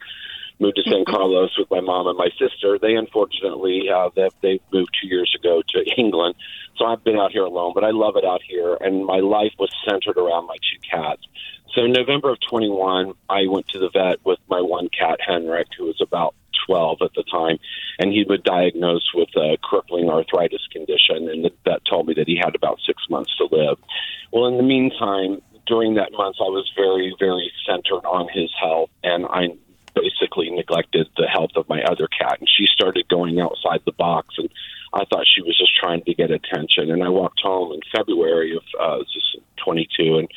Moved 0.60 0.76
to 0.76 0.88
San 0.88 1.04
Carlos 1.04 1.58
with 1.58 1.68
my 1.72 1.80
mom 1.80 2.06
and 2.06 2.16
my 2.16 2.28
sister. 2.38 2.78
They 2.80 2.94
unfortunately, 2.94 3.90
uh, 3.92 4.10
they, 4.14 4.28
they 4.42 4.60
moved 4.72 4.96
two 5.02 5.08
years 5.08 5.34
ago 5.36 5.60
to 5.70 5.84
England. 5.98 6.36
So 6.76 6.84
I've 6.84 7.02
been 7.02 7.18
out 7.18 7.32
here 7.32 7.42
alone, 7.42 7.72
but 7.74 7.82
I 7.82 7.90
love 7.90 8.14
it 8.14 8.24
out 8.24 8.42
here. 8.46 8.78
And 8.80 9.04
my 9.04 9.18
life 9.18 9.54
was 9.58 9.70
centered 9.84 10.18
around 10.18 10.46
my 10.46 10.56
two 10.70 10.78
cats. 10.88 11.26
So 11.74 11.84
in 11.84 11.92
November 11.92 12.30
of 12.30 12.38
21, 12.50 13.14
I 13.30 13.46
went 13.48 13.68
to 13.68 13.78
the 13.78 13.90
vet 13.90 14.24
with 14.24 14.38
my 14.48 14.60
one 14.60 14.88
cat, 14.88 15.20
Henrik, 15.26 15.68
who 15.78 15.84
was 15.86 16.00
about 16.00 16.34
12 16.66 16.98
at 17.02 17.14
the 17.14 17.24
time, 17.24 17.58
and 17.98 18.12
he 18.12 18.24
was 18.24 18.40
diagnosed 18.42 19.10
with 19.14 19.30
a 19.36 19.56
crippling 19.62 20.10
arthritis 20.10 20.66
condition, 20.70 21.28
and 21.28 21.44
the 21.44 21.52
vet 21.64 21.80
told 21.88 22.06
me 22.06 22.14
that 22.14 22.28
he 22.28 22.36
had 22.36 22.54
about 22.54 22.78
six 22.86 23.02
months 23.08 23.34
to 23.38 23.48
live. 23.50 23.78
Well, 24.32 24.46
in 24.46 24.58
the 24.58 24.62
meantime, 24.62 25.40
during 25.66 25.94
that 25.94 26.12
month, 26.12 26.36
I 26.40 26.50
was 26.50 26.70
very, 26.76 27.14
very 27.18 27.50
centered 27.66 28.04
on 28.04 28.28
his 28.28 28.50
health, 28.60 28.90
and 29.02 29.24
I 29.26 29.48
basically 29.94 30.50
neglected 30.50 31.08
the 31.16 31.26
health 31.26 31.52
of 31.56 31.68
my 31.68 31.82
other 31.82 32.08
cat, 32.08 32.38
and 32.40 32.48
she 32.48 32.66
started 32.66 33.08
going 33.08 33.40
outside 33.40 33.80
the 33.84 33.92
box 33.92 34.34
and 34.38 34.48
I 34.94 35.04
thought 35.06 35.26
she 35.26 35.42
was 35.42 35.56
just 35.56 35.74
trying 35.76 36.02
to 36.04 36.14
get 36.14 36.30
attention. 36.30 36.90
And 36.90 37.02
I 37.02 37.08
walked 37.08 37.40
home 37.42 37.72
in 37.72 37.80
February 37.94 38.56
of 38.56 38.62
uh, 38.78 39.04
just 39.12 39.38
22, 39.64 40.18
and 40.18 40.28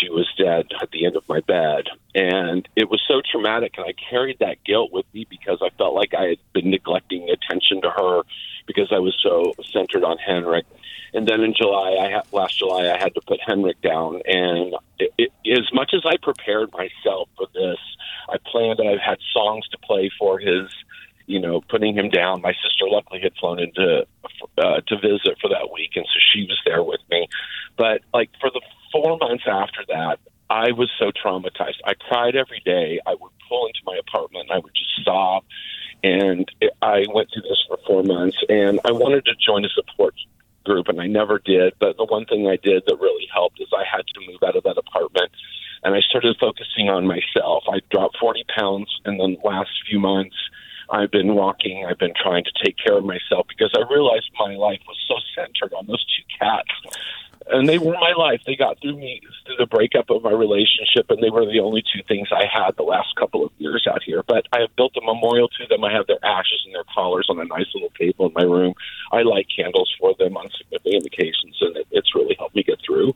she 0.00 0.08
was 0.08 0.28
dead 0.38 0.66
at 0.80 0.90
the 0.90 1.06
end 1.06 1.16
of 1.16 1.28
my 1.28 1.40
bed. 1.40 1.84
And 2.14 2.66
it 2.76 2.90
was 2.90 3.02
so 3.06 3.20
traumatic, 3.30 3.74
and 3.76 3.86
I 3.86 3.92
carried 4.10 4.38
that 4.40 4.64
guilt 4.64 4.92
with 4.92 5.06
me 5.12 5.26
because 5.28 5.58
I 5.62 5.70
felt 5.76 5.94
like 5.94 6.14
I 6.14 6.24
had 6.24 6.38
been 6.52 6.70
neglecting 6.70 7.28
attention 7.28 7.82
to 7.82 7.90
her 7.90 8.22
because 8.66 8.88
I 8.92 8.98
was 8.98 9.16
so 9.22 9.54
centered 9.72 10.04
on 10.04 10.18
Henrik. 10.18 10.66
And 11.14 11.26
then 11.26 11.42
in 11.42 11.54
July, 11.54 11.96
I 12.00 12.10
ha- 12.10 12.22
last 12.32 12.58
July, 12.58 12.90
I 12.90 12.98
had 12.98 13.14
to 13.14 13.20
put 13.20 13.40
Henrik 13.46 13.80
down. 13.82 14.22
And 14.24 14.74
it, 14.98 15.12
it, 15.18 15.32
as 15.50 15.70
much 15.74 15.92
as 15.94 16.02
I 16.06 16.16
prepared 16.16 16.70
myself 16.72 17.28
for 17.36 17.46
this, 17.52 17.78
I 18.28 18.36
planned. 18.46 18.80
I 18.80 18.96
had 19.04 19.18
songs 19.32 19.68
to 19.68 19.78
play 19.78 20.10
for 20.18 20.38
his 20.38 20.68
you 21.26 21.40
know, 21.40 21.60
putting 21.68 21.96
him 21.96 22.08
down. 22.08 22.40
My 22.42 22.52
sister 22.52 22.86
luckily 22.88 23.20
had 23.22 23.32
flown 23.38 23.58
into 23.58 24.06
uh, 24.58 24.80
to 24.86 24.96
visit 24.96 25.38
for 25.40 25.48
that 25.48 25.70
week, 25.72 25.92
and 25.96 26.06
so 26.06 26.18
she 26.32 26.42
was 26.42 26.60
there 26.64 26.82
with 26.82 27.00
me. 27.10 27.28
But 27.76 28.02
like 28.12 28.30
for 28.40 28.50
the 28.50 28.60
four 28.90 29.16
months 29.18 29.44
after 29.46 29.84
that, 29.88 30.18
I 30.50 30.72
was 30.72 30.90
so 30.98 31.10
traumatized. 31.10 31.80
I 31.84 31.94
cried 31.94 32.36
every 32.36 32.60
day. 32.64 33.00
I 33.06 33.14
would 33.14 33.32
pull 33.48 33.66
into 33.66 33.80
my 33.86 33.96
apartment 33.96 34.48
and 34.50 34.56
I 34.56 34.58
would 34.58 34.74
just 34.74 35.04
sob. 35.04 35.44
And 36.04 36.50
it, 36.60 36.72
I 36.82 37.06
went 37.12 37.28
through 37.32 37.42
this 37.42 37.64
for 37.68 37.78
four 37.86 38.02
months, 38.02 38.36
and 38.48 38.80
I 38.84 38.90
wanted 38.90 39.24
to 39.26 39.34
join 39.34 39.64
a 39.64 39.68
support 39.68 40.14
group, 40.64 40.88
and 40.88 41.00
I 41.00 41.06
never 41.06 41.38
did. 41.38 41.74
But 41.78 41.96
the 41.96 42.04
one 42.04 42.26
thing 42.26 42.48
I 42.48 42.56
did 42.56 42.82
that 42.86 42.96
really 43.00 43.28
helped 43.32 43.60
is 43.60 43.68
I 43.72 43.84
had 43.84 44.02
to 44.06 44.20
move 44.26 44.42
out 44.42 44.56
of 44.56 44.64
that 44.64 44.78
apartment 44.78 45.30
and 45.84 45.94
I 45.94 46.00
started 46.00 46.36
focusing 46.38 46.88
on 46.88 47.06
myself. 47.06 47.64
I 47.68 47.80
dropped 47.90 48.16
40 48.20 48.44
pounds 48.56 49.00
in 49.04 49.16
the 49.16 49.36
last 49.44 49.70
few 49.88 49.98
months 49.98 50.36
I've 50.92 51.10
been 51.10 51.34
walking. 51.34 51.86
I've 51.88 51.98
been 51.98 52.12
trying 52.14 52.44
to 52.44 52.52
take 52.62 52.76
care 52.76 52.98
of 52.98 53.04
myself 53.04 53.46
because 53.48 53.72
I 53.74 53.90
realized 53.90 54.30
my 54.38 54.54
life 54.56 54.80
was 54.86 54.98
so 55.08 55.14
centered 55.34 55.74
on 55.74 55.86
those 55.86 56.04
two 56.04 56.22
cats. 56.38 56.68
And 57.48 57.68
they 57.68 57.78
were 57.78 57.94
my 57.94 58.12
life. 58.16 58.42
They 58.46 58.54
got 58.54 58.80
through 58.80 58.98
me 58.98 59.20
through 59.46 59.56
the 59.56 59.66
breakup 59.66 60.10
of 60.10 60.22
my 60.22 60.30
relationship, 60.30 61.10
and 61.10 61.20
they 61.22 61.30
were 61.30 61.44
the 61.44 61.60
only 61.60 61.82
two 61.82 62.02
things 62.06 62.28
I 62.30 62.44
had 62.46 62.76
the 62.76 62.84
last 62.84 63.16
couple 63.16 63.44
of 63.44 63.50
years 63.58 63.86
out 63.90 64.02
here. 64.04 64.22
But 64.22 64.46
I 64.52 64.60
have 64.60 64.76
built 64.76 64.92
a 64.96 65.04
memorial 65.04 65.48
to 65.48 65.66
them. 65.66 65.82
I 65.82 65.92
have 65.92 66.06
their 66.06 66.24
ashes 66.24 66.62
and 66.66 66.74
their 66.74 66.84
collars 66.94 67.26
on 67.28 67.40
a 67.40 67.44
nice 67.44 67.66
little 67.74 67.90
table 67.98 68.26
in 68.26 68.32
my 68.34 68.44
room. 68.44 68.74
I 69.10 69.22
light 69.22 69.48
candles 69.54 69.92
for 69.98 70.14
them 70.18 70.36
on 70.36 70.50
significant 70.56 71.06
occasions, 71.06 71.56
and 71.60 71.76
it, 71.78 71.86
it's 71.90 72.14
really 72.14 72.36
helped 72.38 72.54
me 72.54 72.62
get 72.62 72.78
through. 72.86 73.14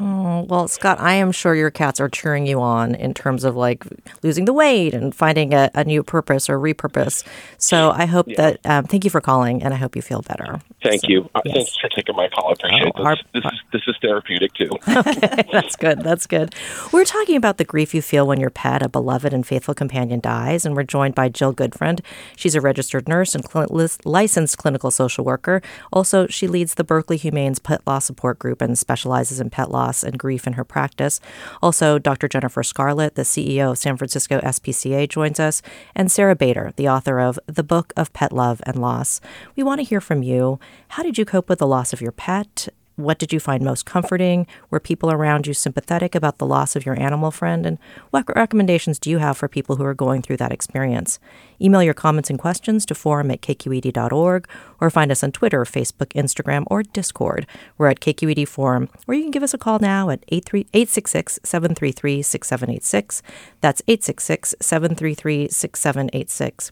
Oh, 0.00 0.46
well, 0.48 0.68
Scott, 0.68 0.98
I 1.00 1.14
am 1.14 1.32
sure 1.32 1.54
your 1.54 1.70
cats 1.70 2.00
are 2.00 2.08
cheering 2.08 2.46
you 2.46 2.60
on 2.62 2.94
in 2.94 3.12
terms 3.12 3.44
of 3.44 3.56
like 3.56 3.84
losing 4.22 4.46
the 4.46 4.52
weight 4.52 4.94
and 4.94 5.14
finding 5.14 5.52
a, 5.52 5.70
a 5.74 5.84
new 5.84 6.02
purpose 6.02 6.48
or 6.48 6.58
repurpose. 6.58 7.24
So 7.58 7.90
I 7.90 8.06
hope 8.06 8.26
yeah. 8.28 8.36
that, 8.36 8.60
um, 8.64 8.84
thank 8.84 9.04
you 9.04 9.10
for 9.10 9.20
calling 9.20 9.62
and 9.62 9.74
I 9.74 9.76
hope 9.76 9.94
you 9.94 10.00
feel 10.00 10.22
better. 10.22 10.60
Thank 10.82 11.02
so, 11.02 11.08
you. 11.08 11.30
Uh, 11.34 11.42
yes. 11.44 11.54
Thanks 11.54 11.76
for 11.76 11.88
taking 11.90 12.16
my 12.16 12.28
call. 12.28 12.48
I 12.48 12.52
appreciate 12.52 12.92
oh, 12.96 13.04
our, 13.04 13.16
this. 13.16 13.24
This 13.34 13.44
is, 13.44 13.60
this 13.72 13.82
is 13.86 13.96
therapeutic 14.00 14.54
too. 14.54 14.70
okay, 14.88 15.44
that's 15.52 15.76
good. 15.76 16.00
That's 16.00 16.26
good. 16.26 16.54
We're 16.90 17.04
talking 17.04 17.36
about 17.36 17.58
the 17.58 17.64
grief 17.64 17.94
you 17.94 18.00
feel 18.00 18.26
when 18.26 18.40
your 18.40 18.50
pet, 18.50 18.82
a 18.82 18.88
beloved 18.88 19.34
and 19.34 19.46
faithful 19.46 19.74
companion, 19.74 20.20
dies. 20.20 20.64
And 20.64 20.74
we're 20.74 20.84
joined 20.84 21.14
by 21.14 21.28
Jill 21.28 21.52
Goodfriend. 21.52 22.00
She's 22.34 22.54
a 22.54 22.62
registered 22.62 23.08
nurse 23.08 23.34
and 23.34 23.44
cl- 23.44 23.68
licensed 24.04 24.56
clinical 24.56 24.90
social 24.90 25.24
worker. 25.24 25.60
Also, 25.92 26.26
she 26.28 26.48
leads 26.48 26.74
the 26.74 26.84
Berkeley 26.84 27.18
Humane's 27.18 27.58
Pet 27.58 27.82
Loss 27.86 28.06
Support 28.06 28.38
Group 28.38 28.62
and 28.62 28.78
specializes 28.78 29.38
in 29.38 29.50
pet 29.50 29.70
loss 29.70 29.81
loss 29.82 30.04
and 30.04 30.18
grief 30.18 30.46
in 30.46 30.54
her 30.54 30.64
practice. 30.64 31.20
Also, 31.60 31.98
Dr. 31.98 32.28
Jennifer 32.28 32.62
Scarlett, 32.62 33.14
the 33.14 33.22
CEO 33.22 33.72
of 33.72 33.78
San 33.78 33.96
Francisco 33.96 34.40
SPCA, 34.40 35.08
joins 35.08 35.40
us, 35.40 35.62
and 35.94 36.10
Sara 36.10 36.36
Bader, 36.36 36.72
the 36.76 36.88
author 36.88 37.18
of 37.18 37.38
The 37.46 37.64
Book 37.64 37.92
of 37.96 38.12
Pet 38.12 38.32
Love 38.32 38.60
and 38.64 38.80
Loss. 38.80 39.20
We 39.56 39.62
want 39.62 39.80
to 39.80 39.84
hear 39.84 40.00
from 40.00 40.22
you. 40.22 40.58
How 40.88 41.02
did 41.02 41.18
you 41.18 41.24
cope 41.24 41.48
with 41.48 41.58
the 41.58 41.66
loss 41.66 41.92
of 41.92 42.00
your 42.00 42.12
pet? 42.12 42.68
What 43.02 43.18
did 43.18 43.32
you 43.32 43.40
find 43.40 43.64
most 43.64 43.84
comforting? 43.84 44.46
Were 44.70 44.78
people 44.78 45.10
around 45.10 45.46
you 45.46 45.54
sympathetic 45.54 46.14
about 46.14 46.38
the 46.38 46.46
loss 46.46 46.76
of 46.76 46.86
your 46.86 46.98
animal 47.00 47.32
friend? 47.32 47.66
And 47.66 47.78
what 48.10 48.24
recommendations 48.36 48.98
do 48.98 49.10
you 49.10 49.18
have 49.18 49.36
for 49.36 49.48
people 49.48 49.76
who 49.76 49.84
are 49.84 49.94
going 49.94 50.22
through 50.22 50.36
that 50.36 50.52
experience? 50.52 51.18
Email 51.60 51.82
your 51.82 51.94
comments 51.94 52.30
and 52.30 52.38
questions 52.38 52.86
to 52.86 52.94
forum 52.94 53.30
at 53.32 53.42
kqed.org 53.42 54.48
or 54.80 54.90
find 54.90 55.10
us 55.10 55.24
on 55.24 55.32
Twitter, 55.32 55.64
Facebook, 55.64 56.12
Instagram, 56.14 56.64
or 56.68 56.84
Discord. 56.84 57.46
We're 57.76 57.88
at 57.88 58.00
KQED 58.00 58.46
Forum, 58.46 58.88
or 59.08 59.14
you 59.14 59.22
can 59.22 59.32
give 59.32 59.42
us 59.42 59.54
a 59.54 59.58
call 59.58 59.80
now 59.80 60.10
at 60.10 60.24
866 60.28 61.40
733 61.42 62.22
6786. 62.22 63.22
That's 63.60 63.82
866 63.88 64.54
733 64.60 65.48
6786. 65.48 66.70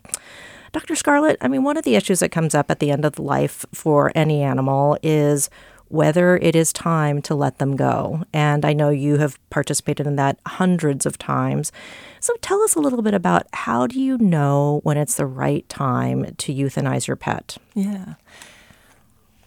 Dr. 0.73 0.95
Scarlett, 0.95 1.37
I 1.41 1.49
mean, 1.49 1.65
one 1.65 1.77
of 1.77 1.85
the 1.85 1.97
issues 1.97 2.21
that 2.21 2.31
comes 2.31 2.55
up 2.55 2.71
at 2.71 2.79
the 2.79 2.93
end 2.93 3.05
of 3.05 3.19
life 3.19 3.67
for 3.73 4.13
any 4.15 4.43
animal 4.43 4.97
is 5.03 5.51
whether 5.91 6.37
it 6.37 6.55
is 6.55 6.73
time 6.73 7.21
to 7.21 7.35
let 7.35 7.59
them 7.59 7.75
go. 7.75 8.25
And 8.33 8.65
I 8.65 8.73
know 8.73 8.91
you 8.91 9.19
have 9.19 9.39
participated 9.51 10.07
in 10.07 10.15
that 10.17 10.39
hundreds 10.47 11.05
of 11.05 11.19
times. 11.19 11.73
So 12.21 12.33
tell 12.41 12.63
us 12.63 12.77
a 12.77 12.81
little 12.81 13.03
bit 13.03 13.13
about 13.13 13.47
how 13.53 13.89
do 13.89 14.01
you 14.01 14.17
know 14.19 14.81
when 14.85 14.97
it's 14.97 15.17
the 15.17 15.27
right 15.27 15.69
time 15.69 16.35
to 16.37 16.55
euthanize 16.55 17.09
your 17.09 17.17
pet? 17.17 17.59
Yeah. 17.75 18.15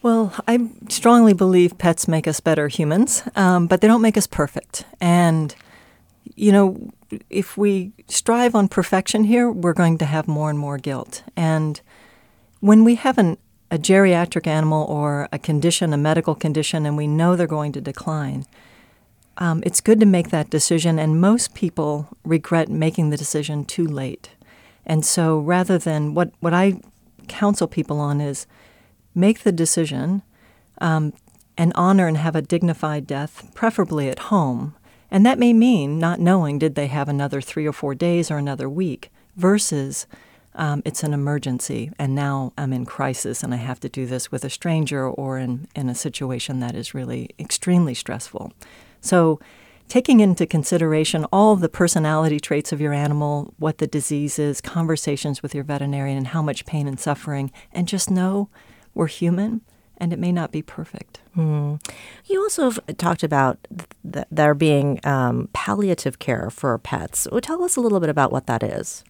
Well, 0.01 0.34
I 0.45 0.69
strongly 0.89 1.34
believe 1.34 1.77
pets 1.77 2.10
make 2.10 2.27
us 2.27 2.41
better 2.41 2.67
humans, 2.67 3.23
um, 3.38 3.67
but 3.67 3.79
they 3.79 3.88
don't 3.88 4.01
make 4.01 4.17
us 4.17 4.27
perfect. 4.27 4.84
And, 4.99 5.56
you 6.36 6.51
know, 6.51 6.91
if 7.29 7.56
we 7.58 7.93
strive 8.10 8.53
on 8.53 8.67
perfection 8.67 9.23
here, 9.23 9.49
we're 9.49 9.71
going 9.71 9.97
to 9.99 10.06
have 10.06 10.27
more 10.27 10.49
and 10.49 10.60
more 10.60 10.77
guilt. 10.77 11.23
And 11.38 11.79
when 12.60 12.84
we 12.84 12.95
have 12.95 13.17
an 13.17 13.38
a 13.74 13.78
geriatric 13.80 14.46
animal 14.46 14.86
or 14.88 15.28
a 15.32 15.40
condition, 15.40 15.94
a 15.94 15.98
medical 15.98 16.36
condition, 16.36 16.86
and 16.86 16.96
we 16.96 17.08
know 17.08 17.36
they're 17.36 17.48
going 17.48 17.72
to 17.72 17.82
decline, 17.82 18.46
um, 19.40 19.64
it's 19.66 19.82
good 19.82 20.00
to 20.00 20.06
make 20.06 20.30
that 20.30 20.52
decision. 20.52 21.00
And 21.00 21.20
most 21.20 21.56
people 21.56 22.08
regret 22.24 22.70
making 22.70 23.10
the 23.10 23.18
decision 23.18 23.66
too 23.66 23.88
late. 23.88 24.30
And 24.86 25.04
so 25.04 25.40
rather 25.40 25.80
than 25.80 26.14
what, 26.14 26.32
what 26.40 26.54
I 26.54 26.82
counsel 27.28 27.68
people 27.68 28.00
on 28.00 28.22
is 28.22 28.46
make 29.16 29.40
the 29.40 29.52
decision 29.52 30.22
um, 30.80 31.12
and 31.58 31.72
honor 31.74 32.08
and 32.08 32.18
have 32.18 32.36
a 32.36 32.44
dignified 32.44 33.08
death, 33.08 33.50
preferably 33.56 34.08
at 34.08 34.30
home. 34.30 34.76
And 35.10 35.26
that 35.26 35.40
may 35.40 35.52
mean 35.52 35.98
not 35.98 36.20
knowing 36.20 36.60
did 36.60 36.76
they 36.76 36.88
have 36.88 37.10
another 37.10 37.42
three 37.42 37.66
or 37.66 37.74
four 37.74 37.96
days 37.96 38.30
or 38.30 38.38
another 38.38 38.70
week 38.70 39.10
versus 39.36 40.06
um, 40.56 40.82
it's 40.86 41.04
an 41.04 41.13
emergency, 41.13 41.92
and 41.98 42.13
now 42.16 42.54
I'm 42.58 42.74
in 42.74 42.86
crisis, 42.86 43.44
and 43.44 43.54
I 43.54 43.58
have 43.58 43.80
to 43.82 43.89
do 43.89 44.06
this 44.06 44.32
with 44.32 44.46
a 44.46 44.50
stranger 44.50 45.08
or 45.08 45.38
in, 45.38 45.68
in 45.76 45.89
a 45.89 45.96
situation 45.96 46.60
that 46.60 46.76
is 46.76 46.94
really 46.94 47.30
extremely 47.39 47.94
stressful. 47.94 48.54
So, 49.02 49.39
taking 49.89 50.20
into 50.20 50.46
consideration 50.46 51.26
all 51.32 51.56
the 51.56 51.70
personality 51.70 52.39
traits 52.39 52.72
of 52.72 52.80
your 52.80 52.94
animal, 52.94 53.54
what 53.58 53.80
the 53.80 53.88
disease 53.88 54.39
is, 54.39 54.62
conversations 54.62 55.44
with 55.44 55.54
your 55.54 55.63
veterinarian, 55.63 56.18
and 56.18 56.28
how 56.28 56.42
much 56.42 56.66
pain 56.66 56.88
and 56.88 57.00
suffering, 57.00 57.52
and 57.72 57.88
just 57.88 58.10
know 58.10 58.50
we're 58.94 59.08
human 59.08 59.62
and 59.98 60.12
it 60.12 60.20
may 60.20 60.32
not 60.32 60.52
be 60.52 60.62
perfect. 60.62 61.22
Mm. 61.38 61.80
You 62.26 62.42
also 62.42 62.70
have 62.70 62.98
talked 62.98 63.24
about 63.24 63.58
th- 64.12 64.26
there 64.32 64.54
being 64.54 65.00
um, 65.04 65.50
palliative 65.54 66.20
care 66.20 66.50
for 66.50 66.78
pets. 66.78 67.28
tell 67.42 67.63
us 67.63 67.76
a 67.76 67.82
little 67.82 68.00
bit 68.00 68.10
about 68.10 68.32
what 68.32 68.48
that 68.48 68.63
is. 68.63 69.04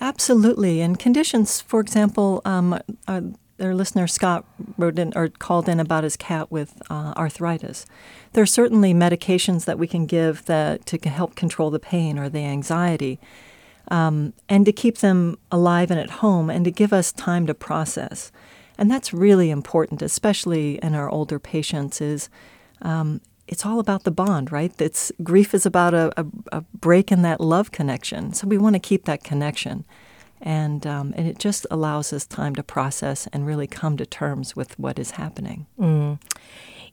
Absolutely. 0.00 0.80
And 0.80 0.98
conditions, 0.98 1.60
for 1.60 1.80
example, 1.80 2.40
um, 2.44 2.78
uh, 3.06 3.20
their 3.58 3.74
listener 3.74 4.06
Scott 4.06 4.46
wrote 4.78 4.98
in 4.98 5.12
or 5.14 5.28
called 5.28 5.68
in 5.68 5.78
about 5.78 6.02
his 6.04 6.16
cat 6.16 6.50
with 6.50 6.80
uh, 6.88 7.12
arthritis. 7.16 7.84
There 8.32 8.42
are 8.42 8.46
certainly 8.46 8.94
medications 8.94 9.66
that 9.66 9.78
we 9.78 9.86
can 9.86 10.06
give 10.06 10.46
that 10.46 10.86
to 10.86 11.08
help 11.08 11.34
control 11.34 11.70
the 11.70 11.78
pain 11.78 12.18
or 12.18 12.30
the 12.30 12.38
anxiety, 12.38 13.20
um, 13.90 14.32
and 14.48 14.64
to 14.64 14.72
keep 14.72 14.98
them 14.98 15.36
alive 15.52 15.90
and 15.90 16.00
at 16.00 16.10
home, 16.10 16.48
and 16.48 16.64
to 16.64 16.70
give 16.70 16.94
us 16.94 17.12
time 17.12 17.46
to 17.46 17.54
process. 17.54 18.32
And 18.78 18.90
that's 18.90 19.12
really 19.12 19.50
important, 19.50 20.00
especially 20.00 20.78
in 20.82 20.94
our 20.94 21.10
older 21.10 21.38
patients. 21.38 22.00
Is 22.00 22.30
um, 22.80 23.20
it's 23.50 23.66
all 23.66 23.80
about 23.80 24.04
the 24.04 24.12
bond, 24.12 24.52
right? 24.52 24.72
It's 24.80 25.10
grief 25.24 25.54
is 25.54 25.66
about 25.66 25.92
a, 25.92 26.12
a, 26.16 26.26
a 26.52 26.60
break 26.72 27.10
in 27.10 27.22
that 27.22 27.40
love 27.40 27.72
connection. 27.72 28.32
So 28.32 28.46
we 28.46 28.56
want 28.56 28.76
to 28.76 28.80
keep 28.80 29.04
that 29.06 29.24
connection, 29.24 29.84
and 30.40 30.86
um, 30.86 31.12
and 31.16 31.26
it 31.26 31.38
just 31.38 31.66
allows 31.68 32.12
us 32.12 32.24
time 32.24 32.54
to 32.54 32.62
process 32.62 33.26
and 33.32 33.44
really 33.44 33.66
come 33.66 33.96
to 33.96 34.06
terms 34.06 34.54
with 34.54 34.78
what 34.78 35.00
is 35.00 35.12
happening. 35.12 35.66
Mm. 35.78 36.20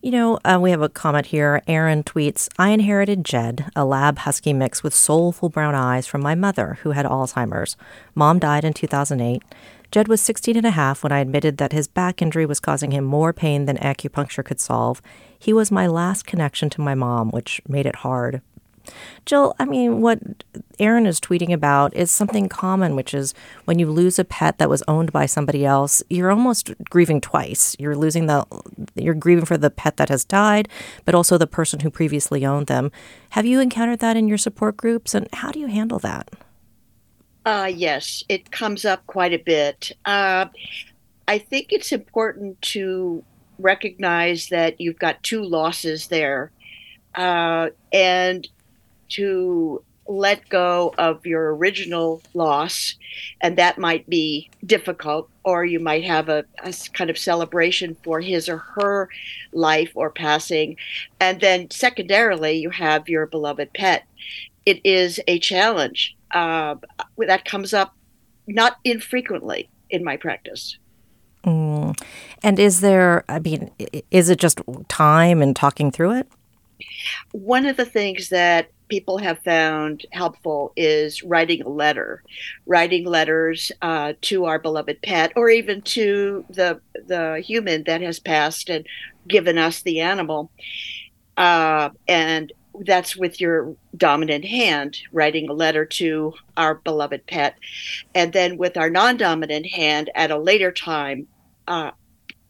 You 0.02 0.12
know, 0.12 0.39
uh, 0.46 0.60
we 0.62 0.72
have 0.72 0.82
a 0.82 0.89
comment 0.89 1.28
here. 1.28 1.62
Aaron 1.67 2.04
tweets 2.04 2.50
I 2.58 2.70
inherited 2.70 3.24
Jed, 3.24 3.70
a 3.76 3.86
lab 3.86 4.20
husky 4.20 4.54
mix 4.54 4.84
with 4.84 4.93
soulful 4.93 5.50
brown 5.50 5.76
eyes 5.76 6.08
from 6.08 6.22
my 6.22 6.34
mother, 6.34 6.80
who 6.82 6.91
had 6.91 7.06
Alzheimer's. 7.06 7.78
Mom 8.15 8.39
died 8.39 8.63
in 8.63 8.74
2008. 8.74 9.43
Jed 9.91 10.08
was 10.08 10.22
16 10.22 10.58
and 10.58 10.65
a 10.65 10.72
half 10.72 11.04
when 11.04 11.12
I 11.12 11.20
admitted 11.20 11.58
that 11.58 11.72
his 11.72 11.88
back 11.88 12.22
injury 12.22 12.46
was 12.46 12.60
causing 12.60 12.91
him 12.91 13.06
more 13.06 13.32
pain 13.32 13.65
than 13.65 13.78
acupuncture 13.78 14.43
could 14.43 14.60
solve. 14.60 15.02
He 15.39 15.54
was 15.54 15.71
my 15.71 15.88
last 15.88 16.26
connection 16.26 16.69
to 16.71 16.82
my 16.82 16.95
mom, 16.95 17.32
which 17.32 17.62
made 17.67 17.86
it 17.86 17.97
hard. 17.97 18.41
Jill, 19.26 19.54
I 19.60 19.65
mean, 19.65 20.02
what 20.02 20.19
Aaron 20.80 21.06
is 21.06 21.19
tweeting 21.19 21.52
about 21.52 21.93
is 21.95 22.10
something 22.10 22.47
common, 22.47 22.95
which 22.95 23.13
is 23.13 23.34
when 23.65 23.80
you 23.80 23.91
lose 23.91 24.17
a 24.17 24.23
pet 24.23 24.58
that 24.58 24.69
was 24.69 24.84
owned 24.88 25.12
by 25.12 25.26
somebody 25.26 25.65
else, 25.65 26.02
you're 26.10 26.32
almost 26.32 26.73
grieving 26.89 27.19
twice. 27.19 27.76
You're 27.80 27.97
losing 27.97 28.28
the, 28.28 28.45
you're 28.95 29.13
grieving 29.13 29.45
for 29.45 29.58
the 29.58 29.69
pet 29.69 29.97
that 29.97 30.10
has 30.10 30.23
died, 30.23 30.69
but 31.04 31.15
also 31.15 31.38
the 31.38 31.47
person 31.47 31.82
who 31.82 31.89
previously 31.89 32.45
owned 32.45 32.67
them. 32.67 32.91
Have 33.32 33.45
you 33.45 33.60
encountered 33.60 34.00
that 34.00 34.17
in 34.17 34.28
your 34.28 34.38
support 34.38 34.78
groups, 34.78 35.13
and 35.13 35.28
how 35.34 35.52
do 35.52 35.60
you 35.60 35.67
handle 35.67 36.00
that? 36.00 36.30
Uh, 37.45 37.71
yes, 37.73 38.23
it 38.30 38.52
comes 38.52 38.86
up 38.86 39.06
quite 39.08 39.34
a 39.34 39.39
bit. 39.39 39.91
Uh, 40.06 40.45
I 41.28 41.38
think 41.38 41.71
it's 41.71 41.91
important 41.91 42.62
to 42.62 43.23
recognize 43.60 44.50
that 44.50 44.80
you've 44.80 45.00
got 45.00 45.24
two 45.24 45.43
losses 45.43 46.08
there 46.08 46.52
uh, 47.15 47.70
and 47.91 48.48
to 49.10 49.84
let 50.08 50.48
go 50.50 50.93
of 50.98 51.26
your 51.26 51.56
original 51.56 52.22
loss. 52.34 52.96
And 53.41 53.58
that 53.58 53.78
might 53.78 54.10
be 54.10 54.50
difficult, 54.65 55.30
or 55.43 55.65
you 55.65 55.80
might 55.80 56.04
have 56.06 56.30
a, 56.30 56.46
a, 56.63 56.74
kind 56.93 57.10
of 57.10 57.17
celebration 57.17 57.98
for 58.04 58.22
his 58.22 58.48
or 58.48 58.58
her 58.58 59.10
life 59.52 59.91
or 59.96 60.10
passing. 60.10 60.78
And 61.20 61.41
then, 61.41 61.70
secondarily, 61.72 62.58
you 62.58 62.70
have 62.70 63.10
your 63.10 63.26
beloved 63.26 63.74
pet. 63.74 64.06
It 64.65 64.82
is 64.84 65.20
a 65.28 65.39
challenge 65.39 66.15
uh, 66.32 66.76
that 67.17 67.46
comes 67.46 67.74
up 67.74 67.96
not 68.48 68.78
infrequently 68.84 69.70
in 69.89 70.04
my 70.04 70.17
practice. 70.17 70.78
Mm. 71.48 71.98
And 72.44 72.60
is 72.60 72.82
there, 72.82 73.24
I 73.30 73.40
mean, 73.40 73.72
is 74.12 74.30
it 74.30 74.38
just 74.38 74.60
time 74.90 75.42
and 75.42 75.56
talking 75.56 75.92
through 75.92 76.12
it? 76.12 76.28
One 77.32 77.66
of 77.66 77.78
the 77.78 77.86
things 77.86 78.30
that 78.30 78.70
people 78.90 79.18
have 79.18 79.40
found 79.40 80.06
helpful 80.12 80.74
is 80.76 81.24
writing 81.24 81.62
a 81.62 81.70
letter, 81.70 82.22
writing 82.66 83.06
letters 83.06 83.72
uh, 83.82 84.14
to 84.22 84.46
our 84.46 84.60
beloved 84.60 85.02
pet, 85.02 85.32
or 85.36 85.50
even 85.50 85.82
to 85.82 86.46
the 86.50 86.80
the 87.08 87.42
human 87.46 87.84
that 87.86 88.02
has 88.02 88.20
passed 88.20 88.70
and 88.70 88.86
given 89.28 89.58
us 89.58 89.82
the 89.82 90.02
animal. 90.02 90.52
Uh, 91.38 91.90
and 92.08 92.52
that's 92.82 93.16
with 93.16 93.42
your 93.42 93.76
dominant 93.96 94.46
hand, 94.46 94.98
writing 95.12 95.50
a 95.50 95.54
letter 95.54 95.86
to 95.86 96.34
our 96.58 96.76
beloved 96.76 97.26
pet. 97.26 97.56
And 98.14 98.34
then 98.34 98.58
with 98.58 98.78
our 98.78 98.90
non 98.90 99.18
dominant 99.18 99.66
hand 99.68 100.10
at 100.14 100.32
a 100.32 100.38
later 100.38 100.72
time, 100.72 101.28
uh, 101.68 101.92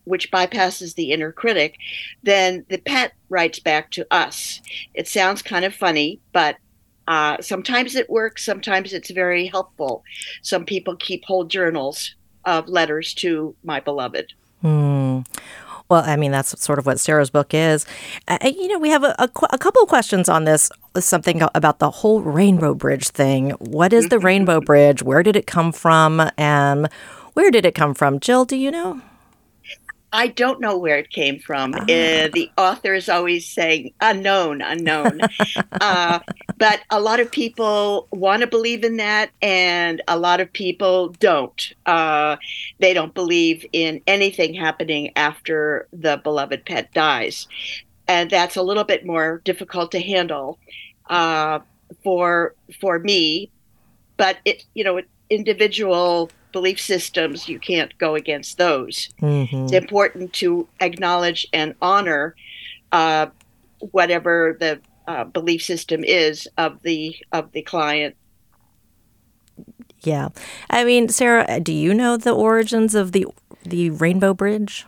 which 0.05 0.31
bypasses 0.31 0.95
the 0.95 1.11
inner 1.11 1.31
critic, 1.31 1.77
then 2.23 2.65
the 2.69 2.77
pet 2.77 3.13
writes 3.29 3.59
back 3.59 3.91
to 3.91 4.07
us. 4.09 4.61
It 4.93 5.07
sounds 5.07 5.41
kind 5.41 5.65
of 5.65 5.75
funny, 5.75 6.19
but 6.31 6.57
uh, 7.07 7.37
sometimes 7.41 7.95
it 7.95 8.09
works, 8.09 8.45
sometimes 8.45 8.93
it's 8.93 9.11
very 9.11 9.47
helpful. 9.47 10.03
Some 10.41 10.65
people 10.65 10.95
keep 10.95 11.25
whole 11.25 11.45
journals 11.45 12.15
of 12.45 12.67
letters 12.69 13.13
to 13.15 13.55
my 13.63 13.79
beloved. 13.79 14.33
Hmm. 14.61 15.21
Well, 15.89 16.03
I 16.05 16.17
mean, 16.17 16.31
that's 16.31 16.61
sort 16.61 16.79
of 16.79 16.85
what 16.85 16.99
Sara's 16.99 17.29
book 17.29 17.53
is. 17.53 17.85
Uh, 18.27 18.37
you 18.43 18.67
know, 18.67 18.79
we 18.79 18.89
have 18.89 19.03
a, 19.03 19.15
a, 19.19 19.29
a, 19.51 19.57
couple 19.57 19.81
of 19.81 19.87
questions 19.87 20.27
on 20.27 20.43
this, 20.43 20.69
something 20.99 21.41
about 21.55 21.79
the 21.79 21.89
whole 21.89 22.21
Rainbow 22.21 22.73
Bridge 22.73 23.07
thing. 23.07 23.51
What 23.51 23.93
is 23.93 24.09
the 24.09 24.19
Rainbow 24.19 24.59
Bridge? 24.59 25.01
Where 25.01 25.23
did 25.23 25.37
it 25.37 25.47
come 25.47 25.71
from? 25.71 26.29
And 26.37 26.89
where 27.37 27.51
did 27.51 27.67
it 27.67 27.75
come 27.75 27.93
from? 27.93 28.19
Jill, 28.19 28.45
do 28.45 28.55
you 28.55 28.71
know? 28.71 28.99
I 30.11 30.29
don't 30.29 30.59
know 30.59 30.75
where 30.75 30.97
it 30.97 31.11
came 31.11 31.37
from. 31.37 31.75
Uh, 31.75 31.85
the 32.33 32.49
author 32.57 32.95
is 32.95 33.09
always 33.09 33.47
saying 33.47 33.93
unknown, 34.01 34.63
unknown. 34.63 35.19
uh, 35.79 36.17
but 36.57 36.79
a 36.89 36.99
lot 36.99 37.19
of 37.19 37.31
people 37.31 38.07
want 38.09 38.41
to 38.41 38.47
believe 38.47 38.83
in 38.83 38.97
that, 38.97 39.29
and 39.43 40.01
a 40.07 40.17
lot 40.17 40.39
of 40.39 40.51
people 40.51 41.09
don't. 41.19 41.73
Uh, 41.85 42.37
they 42.79 42.91
don't 42.91 43.13
believe 43.13 43.63
in 43.71 44.01
anything 44.07 44.55
happening 44.55 45.11
after 45.15 45.87
the 45.93 46.19
beloved 46.23 46.65
pet 46.65 46.91
dies. 46.95 47.47
And 48.07 48.31
that's 48.31 48.55
a 48.55 48.63
little 48.63 48.83
bit 48.83 49.05
more 49.05 49.43
difficult 49.45 49.91
to 49.91 49.99
handle 49.99 50.57
uh, 51.07 51.59
for 52.03 52.55
for 52.81 52.97
me. 52.97 53.51
But 54.17 54.37
it, 54.43 54.63
you 54.73 54.83
know, 54.83 55.01
individual 55.29 56.31
belief 56.51 56.79
systems, 56.79 57.47
you 57.47 57.59
can't 57.59 57.95
go 57.97 58.15
against 58.15 58.57
those. 58.57 59.09
Mm-hmm. 59.21 59.65
It's 59.65 59.73
important 59.73 60.33
to 60.33 60.67
acknowledge 60.79 61.47
and 61.53 61.75
honor 61.81 62.35
uh, 62.91 63.27
whatever 63.91 64.57
the 64.59 64.79
uh, 65.07 65.23
belief 65.23 65.63
system 65.63 66.03
is 66.03 66.47
of 66.57 66.81
the 66.83 67.15
of 67.31 67.51
the 67.51 67.61
client. 67.61 68.15
Yeah, 70.01 70.29
I 70.69 70.83
mean, 70.83 71.09
Sara, 71.09 71.59
do 71.59 71.73
you 71.73 71.93
know 71.93 72.17
the 72.17 72.33
origins 72.33 72.95
of 72.95 73.11
the 73.11 73.27
the 73.63 73.89
Rainbow 73.89 74.33
Bridge? 74.33 74.85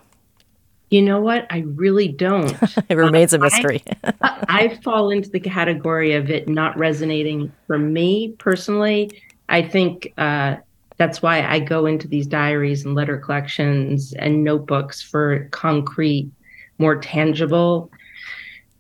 You 0.89 1.03
know 1.03 1.21
what? 1.21 1.45
I 1.51 1.59
really 1.59 2.07
don't. 2.07 2.55
it 2.89 2.95
remains 2.95 3.33
a 3.33 3.37
mystery. 3.37 3.83
I, 4.03 4.45
I, 4.47 4.77
fall 4.83 5.11
into 5.11 5.29
the 5.29 5.39
category 5.39 6.13
of 6.13 6.31
it 6.31 6.49
not 6.49 6.77
resonating 6.77 7.51
for 7.67 7.77
me 7.77 8.33
personally. 8.39 9.11
I 9.47 9.61
think 9.61 10.13
uh, 10.17 10.57
that's 10.99 11.21
why 11.21 11.41
I 11.41 11.59
go 11.59 11.85
into 11.85 12.09
these 12.09 12.27
diaries 12.27 12.85
and 12.85 12.93
letter 12.93 13.17
collections 13.17 14.13
and 14.13 14.43
notebooks 14.43 15.01
for 15.01 15.47
concrete, 15.51 16.29
more 16.77 16.97
tangible. 16.97 17.89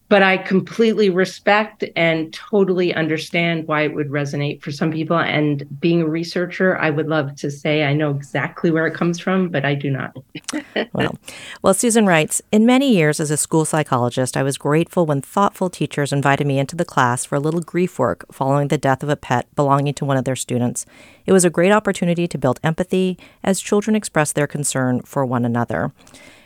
But 0.09 0.23
I 0.23 0.37
completely 0.37 1.09
respect 1.09 1.83
and 1.95 2.33
totally 2.33 2.93
understand 2.93 3.67
why 3.67 3.83
it 3.83 3.93
would 3.93 4.09
resonate 4.09 4.61
for 4.61 4.71
some 4.71 4.91
people. 4.91 5.17
And 5.17 5.65
being 5.79 6.01
a 6.01 6.07
researcher, 6.07 6.77
I 6.77 6.89
would 6.89 7.07
love 7.07 7.35
to 7.37 7.51
say 7.51 7.83
I 7.83 7.93
know 7.93 8.09
exactly 8.09 8.71
where 8.71 8.87
it 8.87 8.95
comes 8.95 9.19
from, 9.19 9.49
but 9.49 9.65
I 9.65 9.75
do 9.75 9.91
not. 9.91 10.17
well, 10.93 11.15
well, 11.61 11.73
Susan 11.73 12.07
writes 12.07 12.41
In 12.51 12.65
many 12.65 12.93
years 12.93 13.19
as 13.19 13.29
a 13.29 13.37
school 13.37 13.65
psychologist, 13.65 14.35
I 14.35 14.43
was 14.43 14.57
grateful 14.57 15.05
when 15.05 15.21
thoughtful 15.21 15.69
teachers 15.69 16.11
invited 16.11 16.47
me 16.47 16.59
into 16.59 16.75
the 16.75 16.85
class 16.85 17.23
for 17.23 17.35
a 17.35 17.39
little 17.39 17.61
grief 17.61 17.99
work 17.99 18.25
following 18.31 18.69
the 18.69 18.77
death 18.77 19.03
of 19.03 19.09
a 19.09 19.15
pet 19.15 19.47
belonging 19.55 19.93
to 19.93 20.05
one 20.05 20.17
of 20.17 20.25
their 20.25 20.35
students. 20.35 20.85
It 21.25 21.33
was 21.33 21.45
a 21.45 21.49
great 21.49 21.71
opportunity 21.71 22.27
to 22.27 22.37
build 22.37 22.59
empathy 22.63 23.17
as 23.43 23.61
children 23.61 23.95
express 23.95 24.31
their 24.31 24.47
concern 24.47 25.01
for 25.01 25.23
one 25.25 25.45
another. 25.45 25.91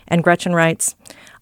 And 0.07 0.23
Gretchen 0.23 0.53
writes, 0.53 0.95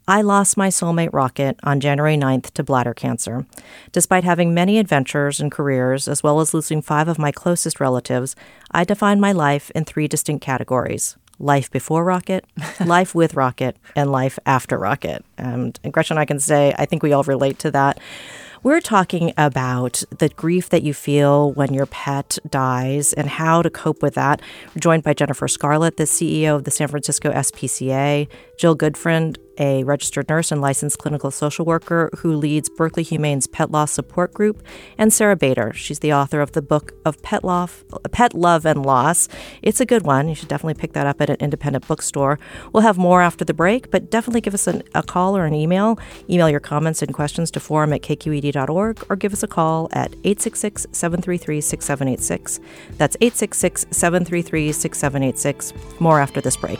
I 0.08 0.22
lost 0.22 0.58
my 0.58 0.70
soulmate 0.70 1.14
Rocket 1.14 1.60
on 1.64 1.80
January 1.80 2.18
9th 2.18 2.52
to 2.52 2.64
bladder 2.64 2.94
cancer. 2.94 3.46
Despite 3.92 4.24
having 4.24 4.54
many 4.54 4.80
adventures 4.80 5.40
and 5.40 5.52
careers, 5.52 6.08
as 6.08 6.24
well 6.24 6.40
as 6.40 6.54
losing 6.54 6.82
five 6.82 7.08
of 7.08 7.20
my 7.20 7.32
closest 7.32 7.80
relatives, 7.80 8.36
I 8.72 8.84
define 8.84 9.20
my 9.20 9.32
life 9.32 9.70
in 9.72 9.86
three 9.86 10.08
distinct 10.08 10.44
categories 10.44 11.18
life 11.42 11.72
before 11.72 12.04
Rocket, 12.04 12.46
life 12.86 13.16
with 13.16 13.34
Rocket, 13.34 13.76
and 13.96 14.12
life 14.12 14.38
after 14.46 14.78
Rocket. 14.78 15.26
And, 15.38 15.80
and 15.84 15.92
Gretchen, 15.92 16.18
I 16.18 16.26
can 16.26 16.40
say, 16.40 16.74
I 16.78 16.86
think 16.86 17.02
we 17.02 17.14
all 17.14 17.24
relate 17.24 17.58
to 17.60 17.72
that. 17.72 18.00
We're 18.64 18.80
talking 18.80 19.34
about 19.38 20.04
the 20.20 20.30
grief 20.30 20.70
that 20.70 20.84
you 20.84 20.94
feel 20.94 21.52
when 21.54 21.74
your 21.74 21.88
pet 21.88 22.38
dies 22.48 23.12
and 23.12 23.28
how 23.28 23.64
to 23.64 23.72
cope 23.72 24.04
with 24.04 24.14
that. 24.14 24.40
We're 24.76 24.82
joined 24.82 25.02
by 25.02 25.16
Jennifer 25.16 25.48
Scarlett, 25.48 25.98
the 25.98 26.04
CEO 26.04 26.58
of 26.58 26.66
the 26.66 26.72
San 26.72 26.88
Francisco 26.88 27.32
SPCA, 27.32 28.28
Jill 28.60 28.78
Goodfriend, 28.78 29.38
a 29.58 29.84
registered 29.84 30.30
nurse 30.30 30.52
and 30.52 30.62
licensed 30.62 31.00
clinical 31.00 31.32
social 31.32 31.66
worker 31.66 32.10
who 32.20 32.36
leads 32.36 32.70
Berkeley 32.70 33.04
Humane's 33.04 33.48
Pet 33.48 33.72
Loss 33.72 33.92
Support 33.92 34.34
Group, 34.34 34.64
and 34.98 35.14
Sara 35.14 35.36
Bader. 35.36 35.72
She's 35.74 36.00
the 36.00 36.14
author 36.14 36.42
of 36.42 36.54
the 36.54 36.62
book 36.62 36.94
of 37.06 37.22
Pet 37.22 37.44
Love, 37.44 37.84
Pet 38.12 38.34
Love 38.34 38.66
and 38.66 38.86
Loss. 38.86 39.28
It's 39.62 39.80
a 39.80 39.86
good 39.86 40.04
one. 40.04 40.30
You 40.30 40.36
should 40.36 40.48
definitely 40.48 40.80
pick 40.80 40.94
that 40.94 41.08
up 41.08 41.22
at 41.22 41.30
an 41.30 41.38
independent 41.40 41.88
bookstore. 41.88 42.40
We'll 42.74 42.84
have 42.84 42.98
more 42.98 43.22
after 43.22 43.46
the 43.46 43.54
break, 43.54 43.92
but 43.92 44.10
definitely 44.10 44.42
give 44.42 44.54
us 44.54 44.68
an, 44.68 44.84
a 44.96 45.04
call 45.04 45.38
or 45.38 45.46
an 45.46 45.54
email. 45.54 46.00
Email 46.30 46.50
your 46.50 46.60
comments 46.60 47.02
and 47.02 47.14
questions 47.14 47.52
to 47.52 47.60
forum 47.60 47.94
at 47.94 48.02
kqed.org 48.02 49.06
or 49.10 49.16
give 49.16 49.34
us 49.34 49.44
a 49.44 49.48
call 49.48 49.90
at 49.92 50.14
866 50.24 50.88
733 50.92 51.62
6786. 51.62 52.60
That's 52.98 53.18
866 53.22 53.88
733 53.92 54.72
6786. 54.72 55.74
More 56.00 56.20
after 56.20 56.42
this 56.42 56.58
break. 56.58 56.80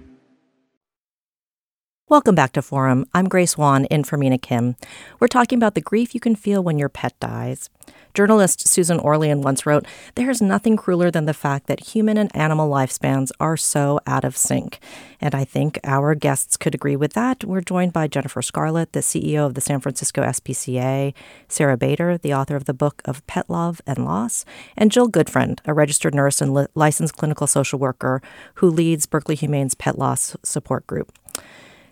Welcome 2.11 2.35
back 2.35 2.51
to 2.53 2.61
Forum. 2.61 3.05
I'm 3.13 3.29
Grace 3.29 3.57
Wan 3.57 3.85
in 3.85 4.03
for 4.03 4.17
Mina 4.17 4.37
Kim. 4.37 4.75
We're 5.21 5.29
talking 5.29 5.57
about 5.57 5.75
the 5.75 5.79
grief 5.79 6.13
you 6.13 6.19
can 6.19 6.35
feel 6.35 6.61
when 6.61 6.77
your 6.77 6.89
pet 6.89 7.17
dies. 7.21 7.69
Journalist 8.13 8.67
Susan 8.67 8.99
Orlean 8.99 9.41
once 9.41 9.65
wrote, 9.65 9.85
There's 10.15 10.41
nothing 10.41 10.75
crueler 10.75 11.09
than 11.09 11.23
the 11.23 11.33
fact 11.33 11.67
that 11.67 11.95
human 11.95 12.17
and 12.17 12.29
animal 12.35 12.69
lifespans 12.69 13.31
are 13.39 13.55
so 13.55 14.01
out 14.05 14.25
of 14.25 14.35
sync. 14.35 14.79
And 15.21 15.33
I 15.33 15.45
think 15.45 15.79
our 15.85 16.13
guests 16.13 16.57
could 16.57 16.75
agree 16.75 16.97
with 16.97 17.13
that. 17.13 17.45
We're 17.45 17.61
joined 17.61 17.93
by 17.93 18.09
Jennifer 18.09 18.41
Scarlett, 18.41 18.91
the 18.91 18.99
CEO 18.99 19.45
of 19.45 19.53
the 19.53 19.61
San 19.61 19.79
Francisco 19.79 20.21
SPCA, 20.21 21.13
Sara 21.47 21.77
Bader, 21.77 22.17
the 22.17 22.33
author 22.33 22.57
of 22.57 22.65
the 22.65 22.73
book 22.73 23.01
of 23.05 23.25
Pet 23.25 23.49
Love 23.49 23.79
and 23.87 24.03
Loss, 24.03 24.43
and 24.75 24.91
Jill 24.91 25.09
Goodfriend, 25.09 25.59
a 25.63 25.73
registered 25.73 26.13
nurse 26.13 26.41
and 26.41 26.53
li- 26.53 26.67
licensed 26.75 27.15
clinical 27.15 27.47
social 27.47 27.79
worker 27.79 28.21
who 28.55 28.69
leads 28.69 29.05
Berkeley 29.05 29.35
Humane's 29.35 29.75
Pet 29.75 29.97
Loss 29.97 30.35
Support 30.43 30.85
Group. 30.87 31.13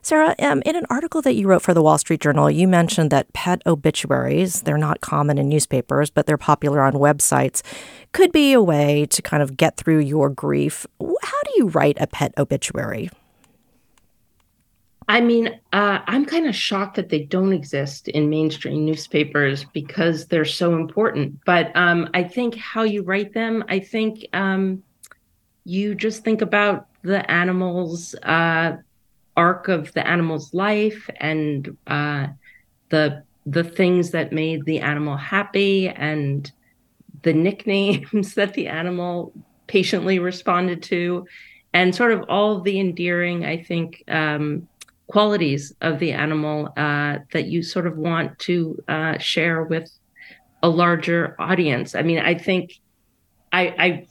Sara, 0.10 0.34
um, 0.40 0.64
in 0.66 0.76
an 0.76 0.88
article 0.90 1.22
that 1.22 1.36
you 1.36 1.48
wrote 1.48 1.62
for 1.62 1.76
the 1.76 1.84
Wall 1.84 2.00
Street 2.00 2.20
Journal, 2.20 2.50
you 2.50 2.68
mentioned 2.68 3.12
that 3.12 3.32
pet 3.34 3.62
obituaries, 3.68 4.64
they're 4.64 4.76
not 4.76 5.02
common 5.02 5.38
in 5.38 5.48
newspapers, 5.48 6.10
but 6.10 6.26
they're 6.26 6.36
popular 6.36 6.82
on 6.82 6.94
websites, 6.94 7.62
could 8.12 8.32
be 8.32 8.52
a 8.52 8.60
way 8.60 9.06
to 9.06 9.22
kind 9.22 9.44
of 9.44 9.56
get 9.56 9.78
through 9.78 10.00
your 10.00 10.32
grief. 10.32 10.88
How 11.00 11.44
do 11.44 11.52
you 11.58 11.68
write 11.68 11.96
a 12.02 12.08
pet 12.08 12.34
obituary? 12.40 13.12
I 15.08 15.22
mean, 15.22 15.50
uh, 15.74 16.00
I'm 16.08 16.26
kind 16.26 16.48
of 16.48 16.56
shocked 16.56 16.96
that 16.96 17.10
they 17.10 17.26
don't 17.26 17.54
exist 17.54 18.08
in 18.08 18.32
mainstream 18.32 18.86
newspapers 18.86 19.66
because 19.74 20.26
they're 20.26 20.44
so 20.44 20.74
important. 20.74 21.40
But 21.46 21.72
um, 21.76 22.10
I 22.16 22.24
think 22.24 22.56
how 22.56 22.82
you 22.82 23.04
write 23.04 23.36
them, 23.36 23.64
I 23.70 23.78
think 23.78 24.26
um, 24.34 24.82
you 25.66 25.94
just 25.94 26.24
think 26.24 26.42
about 26.42 26.88
the 27.04 27.30
animals. 27.30 28.16
Uh, 28.24 28.78
arc 29.40 29.70
of 29.70 29.94
the 29.94 30.06
animal's 30.06 30.54
life 30.54 31.10
and 31.22 31.78
uh, 31.88 32.28
the 32.90 33.24
the 33.46 33.64
things 33.64 34.12
that 34.12 34.34
made 34.34 34.66
the 34.66 34.80
animal 34.80 35.16
happy 35.16 35.88
and 35.88 36.52
the 37.22 37.34
nicknames 37.34 38.34
that 38.40 38.54
the 38.54 38.68
animal 38.68 39.32
patiently 39.68 40.20
responded 40.20 40.84
to 40.84 41.26
and 41.74 41.96
sort 41.96 42.12
of 42.12 42.22
all 42.28 42.60
the 42.60 42.80
endearing 42.80 43.46
i 43.46 43.56
think 43.70 44.04
um, 44.10 44.68
qualities 45.08 45.74
of 45.82 46.00
the 46.00 46.12
animal 46.12 46.72
uh, 46.76 47.18
that 47.32 47.46
you 47.46 47.64
sort 47.64 47.88
of 47.88 47.98
want 47.98 48.38
to 48.38 48.78
uh, 48.88 49.18
share 49.18 49.64
with 49.64 49.90
a 50.62 50.70
larger 50.70 51.36
audience. 51.40 51.96
I 51.96 52.02
mean 52.02 52.20
i 52.20 52.36
think 52.48 52.66
i 53.54 53.64
i 53.86 54.08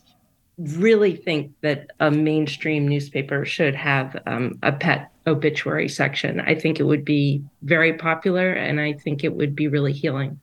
really 0.58 1.14
think 1.14 1.52
that 1.60 1.90
a 2.00 2.10
mainstream 2.10 2.88
newspaper 2.88 3.44
should 3.44 3.74
have 3.74 4.20
um, 4.26 4.58
a 4.62 4.72
pet 4.72 5.12
obituary 5.26 5.88
section. 5.88 6.40
I 6.40 6.54
think 6.54 6.80
it 6.80 6.84
would 6.84 7.04
be 7.04 7.42
very 7.62 7.92
popular 7.92 8.52
and 8.52 8.80
I 8.80 8.94
think 8.94 9.22
it 9.22 9.34
would 9.34 9.54
be 9.54 9.68
really 9.68 9.92
healing. 9.92 10.40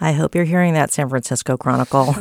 I 0.00 0.12
hope 0.12 0.34
you're 0.34 0.44
hearing 0.44 0.74
that, 0.74 0.90
San 0.90 1.08
Francisco 1.08 1.56
Chronicle. 1.56 2.14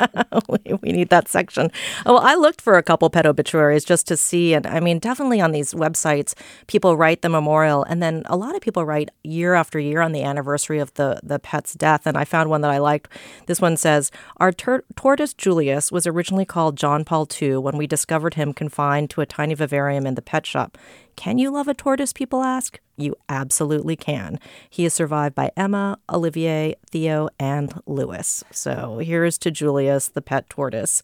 we, 0.82 0.92
need 0.92 1.08
that 1.10 1.28
section. 1.28 1.70
Oh, 2.04 2.16
I 2.16 2.34
looked 2.34 2.60
for 2.60 2.76
a 2.76 2.82
couple 2.82 3.08
pet 3.10 3.26
obituaries 3.26 3.84
just 3.84 4.08
to 4.08 4.16
see. 4.16 4.54
And 4.54 4.66
I 4.66 4.80
mean, 4.80 4.98
definitely 4.98 5.40
on 5.40 5.52
these 5.52 5.74
websites, 5.74 6.34
people 6.66 6.96
write 6.96 7.22
the 7.22 7.28
memorial. 7.28 7.84
And 7.84 8.02
then 8.02 8.22
a 8.26 8.36
lot 8.36 8.56
of 8.56 8.60
people 8.60 8.84
write 8.84 9.10
year 9.22 9.54
after 9.54 9.78
year 9.78 10.00
on 10.00 10.12
the 10.12 10.22
anniversary 10.22 10.80
of 10.80 10.92
the, 10.94 11.20
the 11.22 11.38
pet's 11.38 11.74
death. 11.74 12.06
And 12.06 12.16
I 12.16 12.24
found 12.24 12.50
one 12.50 12.62
that 12.62 12.70
I 12.70 12.78
liked. 12.78 13.08
This 13.46 13.60
one 13.60 13.76
says 13.76 14.10
Our 14.38 14.52
tur- 14.52 14.84
tortoise 14.96 15.34
Julius 15.34 15.92
was 15.92 16.06
originally 16.06 16.44
called 16.44 16.76
John 16.76 17.04
Paul 17.04 17.28
II 17.40 17.58
when 17.58 17.76
we 17.76 17.86
discovered 17.86 18.34
him 18.34 18.52
confined 18.52 19.10
to 19.10 19.20
a 19.20 19.26
tiny 19.26 19.54
vivarium 19.54 20.06
in 20.06 20.14
the 20.14 20.22
pet 20.22 20.46
shop. 20.46 20.76
Can 21.16 21.38
you 21.38 21.50
love 21.50 21.68
a 21.68 21.74
tortoise? 21.74 22.12
People 22.12 22.42
ask. 22.42 22.80
You 22.96 23.16
absolutely 23.28 23.96
can. 23.96 24.38
He 24.68 24.84
is 24.84 24.94
survived 24.94 25.34
by 25.34 25.50
Emma, 25.56 25.98
Olivier, 26.10 26.74
Theo, 26.90 27.28
and 27.38 27.80
Louis. 27.86 28.44
So 28.50 28.98
here's 28.98 29.38
to 29.38 29.50
Julius, 29.50 30.08
the 30.08 30.22
pet 30.22 30.48
tortoise. 30.50 31.02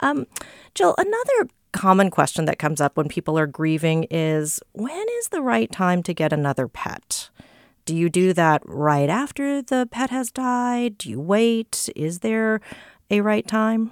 Um, 0.00 0.26
Jill, 0.74 0.94
another 0.98 1.50
common 1.72 2.10
question 2.10 2.44
that 2.44 2.58
comes 2.58 2.80
up 2.80 2.96
when 2.96 3.08
people 3.08 3.38
are 3.38 3.46
grieving 3.46 4.06
is 4.10 4.60
when 4.72 5.06
is 5.18 5.28
the 5.28 5.42
right 5.42 5.70
time 5.72 6.02
to 6.02 6.14
get 6.14 6.32
another 6.32 6.68
pet? 6.68 7.30
Do 7.84 7.96
you 7.96 8.08
do 8.08 8.32
that 8.34 8.62
right 8.64 9.08
after 9.08 9.60
the 9.60 9.88
pet 9.90 10.10
has 10.10 10.30
died? 10.30 10.98
Do 10.98 11.10
you 11.10 11.20
wait? 11.20 11.88
Is 11.96 12.20
there 12.20 12.60
a 13.10 13.20
right 13.20 13.46
time? 13.46 13.90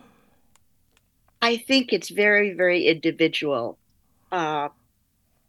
I 1.43 1.57
think 1.57 1.93
it's 1.93 2.11
very, 2.11 2.53
very 2.53 2.87
individual. 2.87 3.79
Uh, 4.31 4.69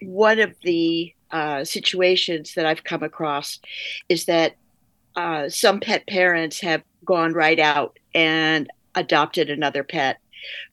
one 0.02 0.40
of 0.40 0.56
the 0.64 1.14
uh, 1.32 1.64
situations 1.64 2.54
that 2.56 2.66
I've 2.66 2.84
come 2.84 3.04
across 3.04 3.60
is 4.10 4.26
that 4.26 4.56
uh, 5.16 5.50
some 5.50 5.80
pet 5.80 6.08
parents 6.08 6.60
have 6.62 6.84
gone 7.06 7.34
right 7.34 7.60
out 7.60 7.98
and 8.14 8.70
adopted 8.96 9.50
another 9.50 9.84
pet 9.84 10.18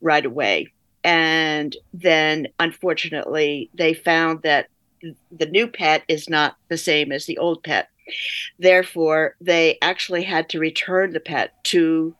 right 0.01 0.25
away. 0.25 0.73
And 1.05 1.77
then, 1.95 2.49
unfortunately, 2.59 3.71
they 3.75 3.95
found 3.95 4.43
that 4.43 4.69
the 5.31 5.47
new 5.47 5.69
pet 5.69 6.03
is 6.09 6.29
not 6.29 6.57
the 6.69 6.77
same 6.77 7.13
as 7.13 7.27
the 7.27 7.39
old 7.39 7.63
pet. 7.63 7.89
Therefore, 8.59 9.37
they 9.41 9.79
actually 9.81 10.25
had 10.25 10.49
to 10.51 10.59
return 10.59 11.13
the 11.13 11.21
pet 11.21 11.53
to 11.65 12.15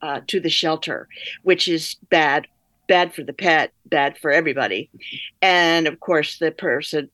uh, 0.00 0.20
to 0.28 0.38
the 0.38 0.50
shelter, 0.50 1.08
which 1.42 1.66
is 1.66 1.96
bad 2.08 2.46
bad 2.88 3.14
for 3.14 3.22
the 3.22 3.32
pet, 3.32 3.72
bad 3.86 4.18
for 4.18 4.30
everybody. 4.30 4.90
And 5.40 5.86
of 5.86 6.00
course, 6.00 6.38
the 6.38 6.50
person, 6.50 7.10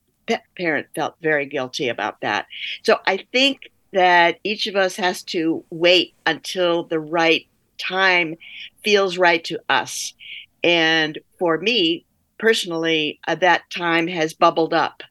parent 0.56 0.86
felt 0.94 1.16
very 1.20 1.46
guilty 1.46 1.88
about 1.88 2.20
that. 2.22 2.46
So 2.82 2.98
I 3.06 3.26
think 3.32 3.70
that 3.92 4.38
each 4.42 4.66
of 4.66 4.76
us 4.76 4.96
has 4.96 5.22
to 5.22 5.64
wait 5.70 6.14
until 6.26 6.84
the 6.84 7.00
right 7.00 7.46
time 7.78 8.36
feels 8.82 9.18
right 9.18 9.44
to 9.44 9.60
us. 9.68 10.14
And 10.62 11.18
for 11.38 11.58
me 11.58 12.06
personally, 12.38 13.20
uh, 13.26 13.34
that 13.36 13.68
time 13.70 14.08
has 14.08 14.34
bubbled 14.34 14.74
up. 14.74 15.02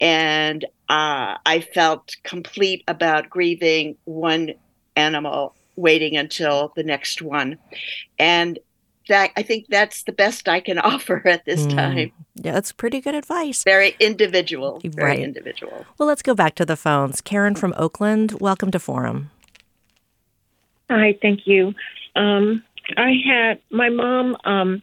And 0.00 0.64
uh, 0.88 1.36
I 1.44 1.60
felt 1.74 2.16
complete 2.22 2.84
about 2.88 3.30
grieving 3.30 3.96
one 4.04 4.54
animal, 4.96 5.54
waiting 5.76 6.16
until 6.16 6.72
the 6.76 6.82
next 6.82 7.20
one. 7.22 7.58
And 8.18 8.58
that 9.08 9.32
I 9.36 9.42
think 9.42 9.66
that's 9.68 10.04
the 10.04 10.12
best 10.12 10.48
I 10.48 10.60
can 10.60 10.78
offer 10.78 11.26
at 11.26 11.44
this 11.44 11.66
mm. 11.66 11.74
time. 11.74 12.12
Yeah, 12.36 12.52
that's 12.52 12.72
pretty 12.72 13.00
good 13.00 13.14
advice. 13.14 13.64
Very 13.64 13.96
individual. 13.98 14.80
Very 14.84 15.10
right. 15.10 15.18
individual. 15.18 15.84
Well, 15.98 16.06
let's 16.06 16.22
go 16.22 16.34
back 16.34 16.54
to 16.56 16.64
the 16.64 16.76
phones. 16.76 17.20
Karen 17.20 17.54
from 17.54 17.74
Oakland, 17.76 18.40
welcome 18.40 18.70
to 18.70 18.78
Forum. 18.78 19.30
Hi, 20.90 21.18
thank 21.20 21.46
you. 21.46 21.74
Um, 22.16 22.62
I 22.96 23.12
had 23.26 23.60
my 23.70 23.90
mom 23.90 24.36
um, 24.44 24.82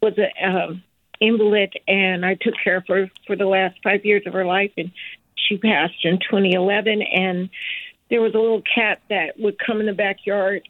was 0.00 0.14
an 0.16 0.30
uh, 0.42 0.74
invalid, 1.20 1.78
and 1.86 2.24
I 2.24 2.34
took 2.34 2.54
care 2.62 2.76
of 2.76 2.86
her 2.88 3.10
for 3.26 3.36
the 3.36 3.46
last 3.46 3.76
five 3.82 4.04
years 4.04 4.22
of 4.26 4.32
her 4.32 4.46
life, 4.46 4.72
and 4.78 4.90
she 5.34 5.58
passed 5.58 6.04
in 6.04 6.18
2011. 6.18 7.02
And 7.02 7.50
there 8.08 8.22
was 8.22 8.34
a 8.34 8.38
little 8.38 8.62
cat 8.62 9.02
that 9.10 9.38
would 9.38 9.58
come 9.58 9.80
in 9.80 9.86
the 9.86 9.92
backyard 9.92 10.66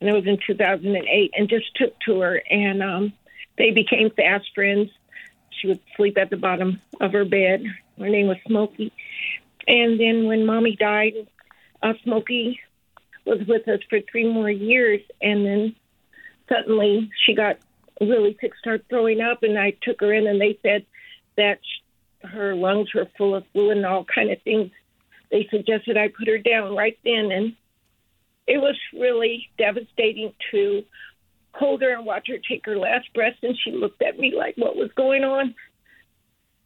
and 0.00 0.08
it 0.08 0.12
was 0.12 0.26
in 0.26 0.38
2008, 0.46 1.30
and 1.34 1.48
just 1.48 1.74
took 1.76 1.98
to 2.00 2.20
her, 2.20 2.42
and 2.50 2.82
um, 2.82 3.12
they 3.56 3.70
became 3.70 4.10
fast 4.10 4.46
friends. 4.54 4.90
She 5.50 5.68
would 5.68 5.80
sleep 5.96 6.18
at 6.18 6.30
the 6.30 6.36
bottom 6.36 6.80
of 7.00 7.12
her 7.12 7.24
bed. 7.24 7.64
Her 7.98 8.08
name 8.08 8.26
was 8.26 8.36
Smokey. 8.46 8.92
And 9.66 9.98
then 9.98 10.26
when 10.26 10.46
mommy 10.46 10.76
died, 10.76 11.14
uh, 11.82 11.94
Smokey 12.04 12.60
was 13.24 13.40
with 13.46 13.66
us 13.68 13.80
for 13.88 14.00
three 14.00 14.30
more 14.30 14.50
years, 14.50 15.00
and 15.20 15.44
then 15.44 15.76
suddenly 16.48 17.10
she 17.24 17.34
got 17.34 17.58
really 18.00 18.36
sick, 18.40 18.52
started 18.58 18.88
throwing 18.88 19.20
up, 19.20 19.42
and 19.42 19.58
I 19.58 19.72
took 19.82 20.00
her 20.00 20.12
in, 20.12 20.26
and 20.26 20.40
they 20.40 20.58
said 20.62 20.84
that 21.36 21.58
her 22.22 22.54
lungs 22.54 22.92
were 22.94 23.08
full 23.16 23.34
of 23.34 23.44
fluid 23.52 23.78
and 23.78 23.86
all 23.86 24.04
kind 24.04 24.30
of 24.30 24.40
things. 24.42 24.70
They 25.30 25.48
suggested 25.50 25.96
I 25.96 26.08
put 26.08 26.28
her 26.28 26.38
down 26.38 26.76
right 26.76 26.98
then, 27.04 27.30
and 27.32 27.56
it 28.46 28.58
was 28.58 28.76
really 28.92 29.48
devastating 29.58 30.32
to 30.50 30.84
hold 31.52 31.82
her 31.82 31.94
and 31.94 32.04
watch 32.04 32.28
her 32.28 32.36
take 32.38 32.66
her 32.66 32.76
last 32.76 33.12
breath. 33.14 33.36
And 33.42 33.56
she 33.58 33.72
looked 33.72 34.02
at 34.02 34.18
me 34.18 34.34
like, 34.36 34.56
what 34.56 34.76
was 34.76 34.90
going 34.96 35.24
on? 35.24 35.54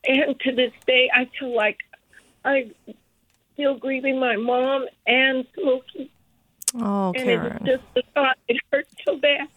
and 0.05 0.39
to 0.41 0.53
this 0.55 0.73
day, 0.87 1.11
I 1.15 1.29
feel 1.39 1.55
like 1.55 1.79
I 2.45 2.71
still 3.55 3.77
grieving 3.77 4.19
my 4.19 4.37
mom 4.37 4.87
and 5.07 5.47
Smokey. 5.55 6.11
Oh, 6.77 7.09
and 7.09 7.17
Karen. 7.17 7.57
it's 7.57 7.65
just 7.65 7.95
the 7.95 8.03
thought 8.15 8.39
it 8.49 8.57
hurts 8.73 8.95
so 9.05 9.17
bad. 9.17 9.49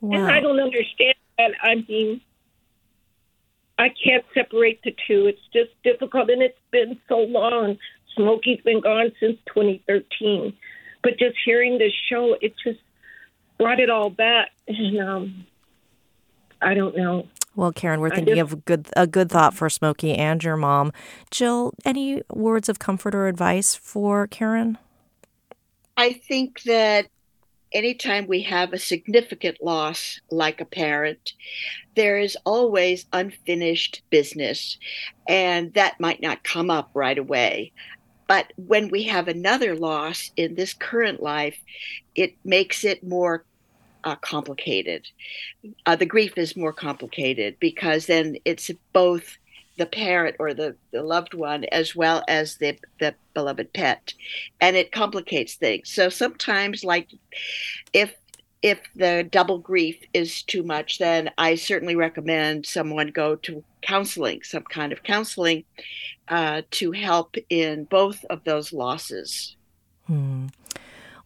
Wow. 0.00 0.18
And 0.18 0.26
I 0.32 0.40
don't 0.40 0.60
understand 0.60 1.14
that. 1.38 1.52
I 1.62 1.76
mean, 1.88 2.20
I 3.78 3.88
can't 3.88 4.24
separate 4.34 4.80
the 4.82 4.94
two. 5.06 5.26
It's 5.26 5.40
just 5.52 5.70
difficult, 5.82 6.28
and 6.30 6.42
it's 6.42 6.58
been 6.70 7.00
so 7.08 7.18
long. 7.18 7.78
Smokey's 8.14 8.60
been 8.60 8.80
gone 8.80 9.12
since 9.18 9.38
2013, 9.46 10.52
but 11.04 11.18
just 11.18 11.36
hearing 11.44 11.78
this 11.78 11.92
show, 12.08 12.36
it 12.40 12.54
just 12.64 12.80
brought 13.58 13.78
it 13.78 13.90
all 13.90 14.10
back. 14.10 14.50
And 14.66 14.98
um, 14.98 15.46
I 16.60 16.74
don't 16.74 16.96
know. 16.96 17.28
Well, 17.54 17.70
Karen, 17.70 18.00
we're 18.00 18.10
thinking 18.10 18.36
just- 18.36 18.52
of 18.52 18.64
good 18.64 18.88
a 18.96 19.06
good 19.06 19.30
thought 19.30 19.54
for 19.54 19.70
Smokey 19.70 20.14
and 20.14 20.42
your 20.42 20.56
mom. 20.56 20.92
Jill, 21.30 21.72
any 21.84 22.22
words 22.32 22.68
of 22.68 22.80
comfort 22.80 23.14
or 23.14 23.28
advice 23.28 23.76
for 23.76 24.26
Karen? 24.26 24.78
I 25.96 26.14
think 26.14 26.62
that 26.62 27.06
anytime 27.72 28.26
we 28.26 28.42
have 28.42 28.72
a 28.72 28.78
significant 28.78 29.62
loss 29.62 30.20
like 30.30 30.60
a 30.60 30.64
parent, 30.64 31.34
there 31.94 32.18
is 32.18 32.36
always 32.44 33.06
unfinished 33.12 34.02
business, 34.10 34.78
and 35.28 35.72
that 35.74 36.00
might 36.00 36.20
not 36.20 36.42
come 36.42 36.70
up 36.70 36.90
right 36.94 37.18
away. 37.18 37.72
But 38.26 38.52
when 38.56 38.88
we 38.88 39.04
have 39.04 39.28
another 39.28 39.76
loss 39.76 40.30
in 40.36 40.54
this 40.54 40.72
current 40.72 41.22
life, 41.22 41.58
it 42.14 42.34
makes 42.44 42.84
it 42.84 43.06
more 43.06 43.44
uh, 44.04 44.16
complicated. 44.16 45.06
Uh, 45.86 45.96
the 45.96 46.06
grief 46.06 46.36
is 46.36 46.56
more 46.56 46.72
complicated 46.72 47.56
because 47.60 48.06
then 48.06 48.36
it's 48.44 48.70
both 48.92 49.38
the 49.76 49.86
parent 49.86 50.36
or 50.38 50.54
the, 50.54 50.76
the 50.92 51.02
loved 51.02 51.34
one 51.34 51.64
as 51.64 51.96
well 51.96 52.22
as 52.28 52.56
the, 52.56 52.78
the 53.00 53.14
beloved 53.32 53.72
pet 53.72 54.14
and 54.60 54.76
it 54.76 54.92
complicates 54.92 55.54
things 55.54 55.90
so 55.90 56.08
sometimes 56.08 56.84
like 56.84 57.10
if 57.92 58.14
if 58.64 58.80
the 58.96 59.28
double 59.30 59.58
grief 59.58 59.98
is 60.12 60.42
too 60.42 60.62
much 60.62 60.98
then 60.98 61.30
i 61.38 61.54
certainly 61.54 61.94
recommend 61.94 62.64
someone 62.64 63.08
go 63.08 63.36
to 63.36 63.62
counseling 63.82 64.42
some 64.42 64.64
kind 64.64 64.92
of 64.92 65.02
counseling 65.02 65.62
uh, 66.28 66.62
to 66.70 66.90
help 66.92 67.36
in 67.50 67.84
both 67.84 68.24
of 68.30 68.42
those 68.44 68.72
losses 68.72 69.56
Hmm. 70.06 70.46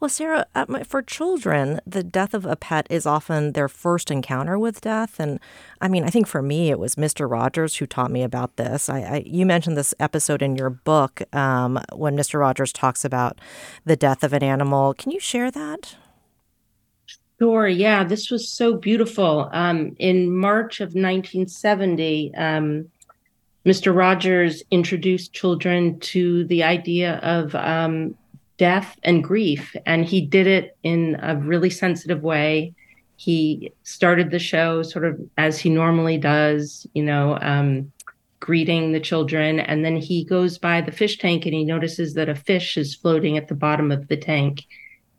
Well, 0.00 0.08
Sara, 0.08 0.46
uh, 0.54 0.84
for 0.84 1.02
children, 1.02 1.80
the 1.84 2.04
death 2.04 2.32
of 2.32 2.46
a 2.46 2.54
pet 2.54 2.86
is 2.88 3.04
often 3.04 3.52
their 3.52 3.68
first 3.68 4.12
encounter 4.12 4.56
with 4.56 4.80
death. 4.80 5.18
And 5.18 5.40
I 5.80 5.88
mean, 5.88 6.04
I 6.04 6.08
think 6.08 6.28
for 6.28 6.40
me, 6.40 6.70
it 6.70 6.78
was 6.78 6.94
Mr. 6.94 7.28
Rogers 7.28 7.76
who 7.76 7.86
taught 7.86 8.12
me 8.12 8.22
about 8.22 8.56
this. 8.56 8.88
I, 8.88 9.00
I 9.00 9.22
you 9.26 9.44
mentioned 9.44 9.76
this 9.76 9.94
episode 9.98 10.40
in 10.40 10.54
your 10.54 10.70
book 10.70 11.22
um, 11.34 11.80
when 11.92 12.16
Mr. 12.16 12.38
Rogers 12.38 12.72
talks 12.72 13.04
about 13.04 13.40
the 13.84 13.96
death 13.96 14.22
of 14.22 14.32
an 14.32 14.44
animal. 14.44 14.94
Can 14.94 15.10
you 15.10 15.18
share 15.18 15.50
that? 15.50 15.96
Sure. 17.38 17.68
Yeah, 17.68 18.02
this 18.02 18.30
was 18.32 18.48
so 18.48 18.76
beautiful. 18.76 19.48
Um, 19.52 19.94
in 20.00 20.36
March 20.36 20.80
of 20.80 20.88
1970, 20.88 22.34
um, 22.34 22.88
Mr. 23.64 23.94
Rogers 23.94 24.64
introduced 24.72 25.32
children 25.34 26.00
to 26.00 26.44
the 26.46 26.64
idea 26.64 27.18
of 27.18 27.54
um, 27.54 28.16
death 28.56 28.98
and 29.04 29.22
grief, 29.22 29.76
and 29.86 30.04
he 30.04 30.20
did 30.20 30.48
it 30.48 30.76
in 30.82 31.16
a 31.22 31.36
really 31.36 31.70
sensitive 31.70 32.24
way. 32.24 32.74
He 33.14 33.72
started 33.84 34.32
the 34.32 34.40
show 34.40 34.82
sort 34.82 35.04
of 35.04 35.20
as 35.36 35.60
he 35.60 35.70
normally 35.70 36.18
does, 36.18 36.88
you 36.94 37.04
know, 37.04 37.38
um, 37.40 37.92
greeting 38.40 38.90
the 38.90 39.00
children, 39.00 39.60
and 39.60 39.84
then 39.84 39.96
he 39.96 40.24
goes 40.24 40.58
by 40.58 40.80
the 40.80 40.92
fish 40.92 41.18
tank 41.18 41.44
and 41.46 41.54
he 41.54 41.64
notices 41.64 42.14
that 42.14 42.28
a 42.28 42.34
fish 42.34 42.76
is 42.76 42.96
floating 42.96 43.36
at 43.36 43.46
the 43.46 43.54
bottom 43.54 43.92
of 43.92 44.08
the 44.08 44.16
tank 44.16 44.64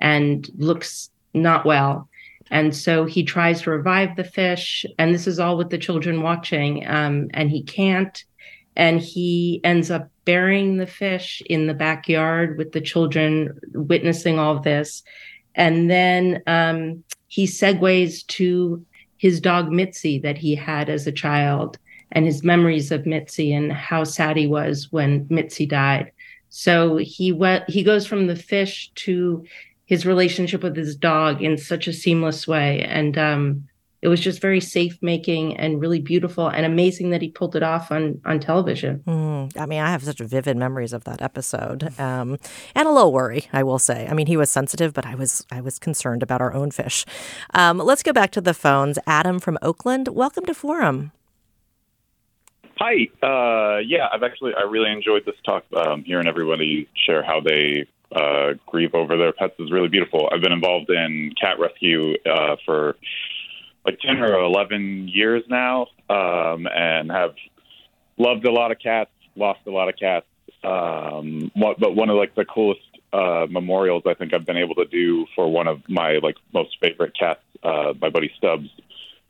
and 0.02 0.50
looks 0.58 1.12
not 1.34 1.66
well. 1.66 2.09
And 2.52 2.76
so 2.76 3.06
he 3.06 3.24
tries 3.24 3.62
to 3.62 3.72
revive 3.72 4.16
the 4.16 4.24
fish, 4.24 4.86
and 4.98 5.14
this 5.14 5.28
is 5.28 5.40
all 5.40 5.58
with 5.58 5.70
the 5.70 5.78
children 5.78 6.22
watching, 6.22 6.88
um, 6.88 7.28
and 7.34 7.50
he 7.50 7.62
can't. 7.64 8.24
And 8.76 9.00
he 9.00 9.62
ends 9.64 9.92
up 9.92 10.10
burying 10.26 10.78
the 10.78 10.88
fish 10.88 11.42
in 11.50 11.68
the 11.68 11.74
backyard 11.74 12.58
with 12.58 12.72
the 12.72 12.82
children 12.82 13.60
witnessing 13.74 14.40
all 14.40 14.60
this. 14.60 15.04
And 15.56 15.90
then 15.90 16.42
um, 16.48 17.04
he 17.28 17.46
segues 17.46 18.26
to 18.28 18.86
his 19.18 19.42
dog 19.42 19.70
Mitzi 19.72 20.20
that 20.20 20.38
he 20.38 20.56
had 20.56 20.90
as 20.90 21.06
a 21.06 21.12
child 21.12 21.78
and 22.12 22.26
his 22.26 22.44
memories 22.44 22.92
of 22.92 23.06
Mitzi 23.06 23.54
and 23.54 23.72
how 23.72 24.04
sad 24.04 24.38
he 24.38 24.48
was 24.48 24.92
when 24.92 25.28
Mitzi 25.30 25.66
died. 25.66 26.12
So 26.50 26.98
he 26.98 27.32
went 27.32 27.70
he 27.70 27.84
goes 27.84 28.08
from 28.08 28.28
the 28.28 28.36
fish 28.36 28.92
to 28.96 29.46
his 29.90 30.06
relationship 30.06 30.62
with 30.62 30.78
his 30.78 30.96
dog 30.96 31.42
in 31.42 31.58
such 31.58 31.88
a 31.88 31.94
seamless 31.94 32.48
way. 32.48 32.84
And 32.84 33.18
um, 33.18 33.68
it 34.04 34.08
was 34.08 34.20
just 34.20 34.40
very 34.40 34.62
safe 34.62 35.00
making 35.02 35.58
and 35.58 35.82
really 35.82 36.00
beautiful 36.00 36.48
and 36.48 36.64
amazing 36.64 37.10
that 37.10 37.24
he 37.24 37.30
pulled 37.30 37.56
it 37.56 37.64
off 37.64 37.92
on 37.92 38.22
on 38.24 38.40
television. 38.40 39.02
Mm, 39.08 39.60
I 39.60 39.66
mean, 39.66 39.80
I 39.82 39.90
have 39.90 40.04
such 40.04 40.20
vivid 40.20 40.58
memories 40.58 40.94
of 40.94 41.06
that 41.06 41.24
episode, 41.24 42.00
um, 42.00 42.38
and 42.76 42.88
a 42.88 42.92
little 42.92 43.12
worry, 43.12 43.48
I 43.52 43.64
will 43.64 43.80
say. 43.80 44.08
I 44.08 44.14
mean, 44.14 44.28
he 44.28 44.38
was 44.38 44.52
sensitive, 44.52 44.94
but 44.94 45.08
I 45.08 45.16
was 45.16 45.44
I 45.52 45.60
was 45.60 45.80
concerned 45.80 46.22
about 46.22 46.40
our 46.40 46.54
own 46.54 46.70
fish. 46.70 47.04
Um, 47.56 47.80
let's 47.80 48.04
go 48.04 48.14
back 48.14 48.30
to 48.34 48.42
the 48.42 48.54
phones. 48.54 49.00
Adam 49.08 49.40
from 49.40 49.58
Oakland, 49.64 50.10
welcome 50.10 50.46
to 50.46 50.54
Forum. 50.54 51.12
Hi. 52.78 53.10
Uh, 53.24 53.80
yeah, 53.80 54.08
I've 54.14 54.24
actually 54.24 54.54
I 54.56 54.70
really 54.70 54.92
enjoyed 54.92 55.26
this 55.26 55.36
talk. 55.44 55.66
Um, 55.76 56.04
hearing 56.04 56.28
everybody 56.28 56.88
share 56.94 57.24
how 57.24 57.42
they 57.42 57.88
uh, 58.12 58.54
grieve 58.66 58.94
over 58.96 59.18
their 59.18 59.34
pets 59.34 59.54
is 59.60 59.72
really 59.72 59.88
beautiful. 59.88 60.30
I've 60.32 60.42
been 60.42 60.52
involved 60.52 60.90
in 60.90 61.34
cat 61.40 61.60
rescue 61.60 62.16
uh, 62.26 62.56
for 62.66 62.96
like 63.86 64.00
ten 64.00 64.18
or 64.18 64.34
eleven 64.40 65.08
years 65.08 65.44
now, 65.50 65.88
um, 66.10 66.68
and 66.68 67.12
have 67.12 67.36
loved 68.18 68.46
a 68.46 68.52
lot 68.52 68.72
of 68.72 68.80
cats, 68.80 69.12
lost 69.36 69.60
a 69.68 69.72
lot 69.72 69.90
of 69.90 69.96
cats. 69.96 70.26
Um, 70.64 71.52
but 71.56 71.96
one 71.96 72.10
of 72.10 72.18
like 72.18 72.36
the 72.36 72.46
coolest 72.46 72.82
uh, 73.14 73.46
memorials 73.50 74.04
I 74.06 74.14
think 74.14 74.34
I've 74.34 74.46
been 74.46 74.58
able 74.58 74.76
to 74.76 74.86
do 74.86 75.26
for 75.36 75.52
one 75.52 75.68
of 75.68 75.82
my 75.88 76.20
like 76.22 76.36
most 76.54 76.78
favorite 76.82 77.14
cats, 77.18 77.42
uh, 77.64 77.94
my 78.02 78.10
buddy 78.10 78.32
Stubbs. 78.38 78.70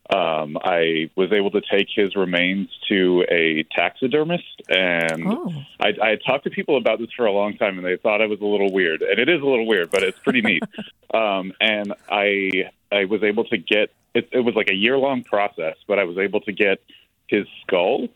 Um, 0.09 0.57
I 0.63 1.11
was 1.15 1.31
able 1.31 1.51
to 1.51 1.61
take 1.71 1.87
his 1.93 2.15
remains 2.15 2.67
to 2.89 3.23
a 3.29 3.63
taxidermist, 3.75 4.61
and 4.67 5.23
Oh. 5.27 5.53
I, 5.79 5.89
I 6.01 6.15
talked 6.25 6.45
to 6.45 6.49
people 6.49 6.77
about 6.77 6.97
this 6.97 7.09
for 7.15 7.27
a 7.27 7.31
long 7.31 7.57
time, 7.57 7.77
and 7.77 7.85
they 7.85 7.97
thought 7.97 8.19
I 8.19 8.25
was 8.25 8.41
a 8.41 8.45
little 8.45 8.71
weird, 8.73 9.03
and 9.03 9.19
it 9.19 9.29
is 9.29 9.39
a 9.39 9.45
little 9.45 9.67
weird, 9.67 9.91
but 9.91 10.01
it's 10.01 10.17
pretty 10.19 10.41
neat. 10.41 10.63
um, 11.13 11.53
and 11.61 11.93
I 12.09 12.71
I 12.91 13.05
was 13.05 13.21
able 13.21 13.43
to 13.45 13.57
get 13.57 13.91
it. 14.15 14.29
It 14.31 14.39
was 14.43 14.55
like 14.55 14.69
a 14.71 14.75
year 14.75 14.97
long 14.97 15.23
process, 15.23 15.75
but 15.87 15.99
I 15.99 16.05
was 16.05 16.17
able 16.17 16.41
to 16.41 16.51
get 16.51 16.81
his 17.27 17.45
skull, 17.61 18.07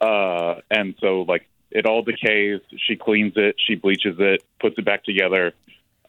uh, 0.00 0.56
and 0.70 0.94
so 1.00 1.22
like 1.22 1.46
it 1.70 1.86
all 1.86 2.02
decays. 2.02 2.60
She 2.86 2.96
cleans 2.96 3.32
it, 3.36 3.56
she 3.66 3.76
bleaches 3.76 4.16
it, 4.18 4.42
puts 4.60 4.76
it 4.76 4.84
back 4.84 5.04
together, 5.04 5.54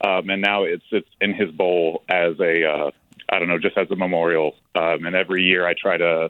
um, 0.04 0.30
and 0.30 0.42
now 0.42 0.64
it's 0.64 0.84
it's 0.92 1.08
in 1.22 1.34
his 1.34 1.52
bowl 1.52 2.04
as 2.10 2.38
a 2.42 2.66
uh, 2.66 2.92
I 3.32 3.40
don't 3.40 3.48
know, 3.48 3.58
just 3.58 3.78
as 3.78 3.90
a 3.92 3.96
memorial. 3.96 4.56
Um, 4.76 5.06
and 5.06 5.16
every 5.16 5.44
year 5.44 5.66
I 5.66 5.74
try 5.74 5.98
to 5.98 6.30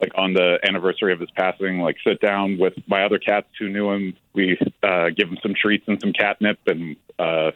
like 0.00 0.12
on 0.16 0.34
the 0.34 0.58
anniversary 0.66 1.12
of 1.12 1.20
his 1.20 1.30
passing, 1.30 1.78
like 1.78 1.96
sit 2.04 2.20
down 2.20 2.58
with 2.58 2.74
my 2.86 3.04
other 3.04 3.18
cats 3.18 3.46
who 3.58 3.68
knew 3.68 3.90
him. 3.90 4.14
We 4.34 4.58
uh, 4.82 5.10
give 5.16 5.28
him 5.28 5.38
some 5.42 5.54
treats 5.54 5.84
and 5.86 6.00
some 6.00 6.12
catnip, 6.12 6.58
and 6.66 6.96
uh, 7.18 7.52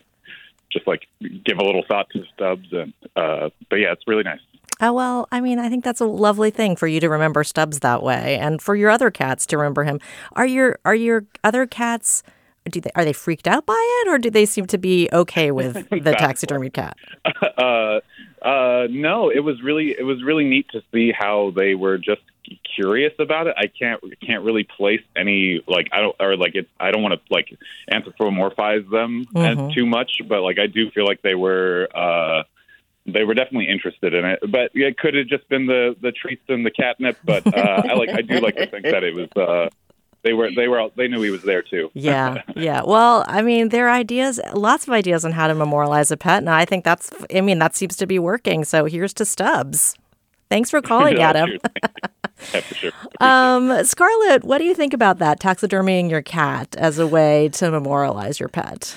just 0.70 0.86
like 0.86 1.06
give 1.22 1.58
a 1.58 1.64
little 1.64 1.84
thought 1.88 2.08
to 2.10 2.24
Stubbs. 2.34 2.68
And 2.72 2.92
uh, 3.16 3.50
but 3.68 3.76
yeah, 3.76 3.92
it's 3.92 4.04
really 4.06 4.22
nice. 4.22 4.40
Oh, 4.80 4.92
well, 4.92 5.26
I 5.32 5.40
mean, 5.40 5.58
I 5.58 5.68
think 5.68 5.82
that's 5.82 6.00
a 6.00 6.06
lovely 6.06 6.50
thing 6.50 6.76
for 6.76 6.86
you 6.86 7.00
to 7.00 7.08
remember 7.08 7.42
Stubbs 7.42 7.80
that 7.80 8.02
way 8.02 8.38
and 8.38 8.62
for 8.62 8.76
your 8.76 8.90
other 8.90 9.10
cats 9.10 9.44
to 9.46 9.58
remember 9.58 9.82
him. 9.82 9.98
Are 10.34 10.46
your 10.46 10.78
are 10.84 10.94
your 10.94 11.26
other 11.42 11.66
cats 11.66 12.22
do 12.68 12.80
they 12.80 12.90
are 12.94 13.04
they 13.04 13.12
freaked 13.12 13.48
out 13.48 13.66
by 13.66 14.02
it 14.02 14.08
or 14.08 14.18
do 14.18 14.30
they 14.30 14.44
seem 14.46 14.66
to 14.66 14.78
be 14.78 15.08
okay 15.12 15.50
with 15.50 15.74
the 15.90 16.14
taxidermy 16.18 16.70
cat? 16.70 16.96
uh, 17.58 18.00
uh, 18.42 18.86
no, 18.90 19.30
it 19.30 19.40
was 19.40 19.62
really 19.62 19.90
it 19.98 20.04
was 20.04 20.22
really 20.22 20.44
neat 20.44 20.68
to 20.72 20.82
see 20.92 21.12
how 21.12 21.52
they 21.54 21.74
were 21.74 21.98
just 21.98 22.22
curious 22.74 23.12
about 23.18 23.46
it. 23.46 23.54
I 23.58 23.66
can't 23.66 24.02
can't 24.20 24.42
really 24.44 24.64
place 24.64 25.02
any 25.16 25.62
like 25.66 25.88
I 25.92 26.00
don't 26.00 26.16
or 26.20 26.36
like 26.36 26.54
it. 26.54 26.68
I 26.80 26.90
don't 26.90 27.02
want 27.02 27.14
to 27.14 27.20
like 27.32 27.56
anthropomorphize 27.92 28.88
them 28.90 29.26
Mhm. 29.34 29.68
as 29.68 29.74
too 29.74 29.86
much, 29.86 30.22
but 30.28 30.42
like 30.42 30.58
I 30.58 30.66
do 30.66 30.90
feel 30.90 31.04
like 31.04 31.22
they 31.22 31.34
were. 31.34 31.88
uh 31.94 32.42
they 33.10 33.24
were 33.24 33.32
definitely 33.32 33.70
interested 33.70 34.12
in 34.12 34.22
it, 34.26 34.38
but 34.52 34.70
it 34.74 34.98
could 34.98 35.14
have 35.14 35.26
just 35.28 35.48
been 35.48 35.64
the 35.64 35.96
the 36.02 36.12
treats 36.12 36.42
and 36.48 36.66
the 36.66 36.70
catnip. 36.70 37.16
But 37.24 37.46
uh, 37.46 37.82
I 37.88 37.94
like 37.94 38.10
I 38.10 38.20
do 38.20 38.38
like 38.38 38.56
to 38.56 38.66
think 38.66 38.84
that 38.84 39.02
it 39.02 39.14
was 39.14 39.30
uh, 39.34 39.70
they 40.28 40.34
were 40.34 40.50
they 40.54 40.68
were 40.68 40.90
they 40.94 41.08
knew 41.08 41.22
he 41.22 41.30
was 41.30 41.42
there 41.42 41.62
too. 41.62 41.90
Yeah, 41.94 42.42
yeah. 42.54 42.82
Well, 42.84 43.24
I 43.26 43.40
mean, 43.40 43.70
there 43.70 43.88
are 43.88 43.94
ideas, 43.94 44.38
lots 44.52 44.86
of 44.86 44.92
ideas 44.92 45.24
on 45.24 45.32
how 45.32 45.46
to 45.46 45.54
memorialize 45.54 46.10
a 46.10 46.18
pet, 46.18 46.38
and 46.40 46.50
I 46.50 46.66
think 46.66 46.84
that's, 46.84 47.10
I 47.34 47.40
mean, 47.40 47.58
that 47.60 47.74
seems 47.74 47.96
to 47.96 48.06
be 48.06 48.18
working. 48.18 48.64
So 48.64 48.84
here's 48.84 49.14
to 49.14 49.24
Stubbs. 49.24 49.94
Thanks 50.50 50.68
for 50.70 50.82
calling, 50.90 51.16
Yeah, 51.16 51.30
Adam. 51.30 51.48
cheers. 51.48 51.60
Yeah, 52.54 52.60
for 52.60 52.74
sure. 52.74 52.92
Um, 53.20 53.84
Scarlett, 53.84 54.44
what 54.44 54.58
do 54.58 54.64
you 54.64 54.74
think 54.74 54.92
about 54.94 55.18
that 55.18 55.40
taxidermying 55.40 56.08
your 56.10 56.22
cat 56.22 56.76
as 56.76 56.98
a 57.00 57.06
way 57.06 57.48
to 57.54 57.70
memorialize 57.70 58.38
your 58.38 58.48
pet? 58.48 58.94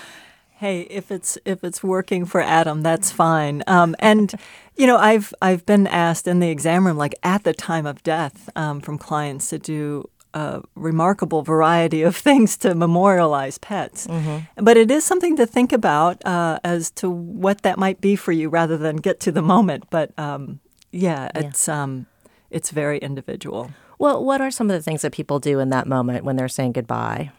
Hey, 0.57 0.81
if 0.81 1.11
it's 1.11 1.39
if 1.43 1.63
it's 1.63 1.81
working 1.81 2.25
for 2.25 2.39
Adam, 2.41 2.83
that's 2.83 3.09
fine. 3.11 3.63
Um, 3.65 3.95
and 3.97 4.31
you 4.75 4.85
know, 4.85 4.97
I've 4.97 5.33
I've 5.41 5.65
been 5.65 5.87
asked 5.87 6.27
in 6.27 6.39
the 6.39 6.49
exam 6.49 6.85
room, 6.85 6.97
like 6.97 7.15
at 7.23 7.43
the 7.43 7.53
time 7.53 7.87
of 7.87 8.03
death, 8.03 8.47
um, 8.55 8.79
from 8.79 8.99
clients 8.99 9.49
to 9.49 9.57
do 9.57 10.07
a 10.33 10.61
remarkable 10.75 11.41
variety 11.41 12.01
of 12.01 12.15
things 12.27 12.57
to 12.57 12.75
memorialize 12.75 13.57
pets. 13.57 14.07
Mm-hmm. 14.07 14.63
But 14.63 14.77
it 14.77 14.91
is 14.91 15.03
something 15.03 15.35
to 15.37 15.45
think 15.45 15.73
about 15.73 16.23
uh, 16.25 16.59
as 16.63 16.91
to 16.91 17.09
what 17.09 17.61
that 17.63 17.77
might 17.77 18.01
be 18.01 18.15
for 18.15 18.31
you, 18.31 18.49
rather 18.49 18.77
than 18.77 18.97
get 18.97 19.19
to 19.21 19.31
the 19.31 19.41
moment. 19.41 19.85
But 19.89 20.17
um, 20.17 20.59
yeah, 20.91 21.29
yeah, 21.33 21.47
it's 21.47 21.67
um, 21.67 22.07
it's 22.49 22.71
very 22.71 22.97
individual. 22.99 23.71
Well, 23.97 24.23
what 24.23 24.41
are 24.41 24.49
some 24.49 24.69
of 24.69 24.75
the 24.75 24.81
things 24.81 25.03
that 25.03 25.11
people 25.11 25.39
do 25.39 25.59
in 25.59 25.69
that 25.69 25.87
moment 25.87 26.25
when 26.25 26.35
they're 26.35 26.47
saying 26.47 26.71
goodbye? 26.71 27.31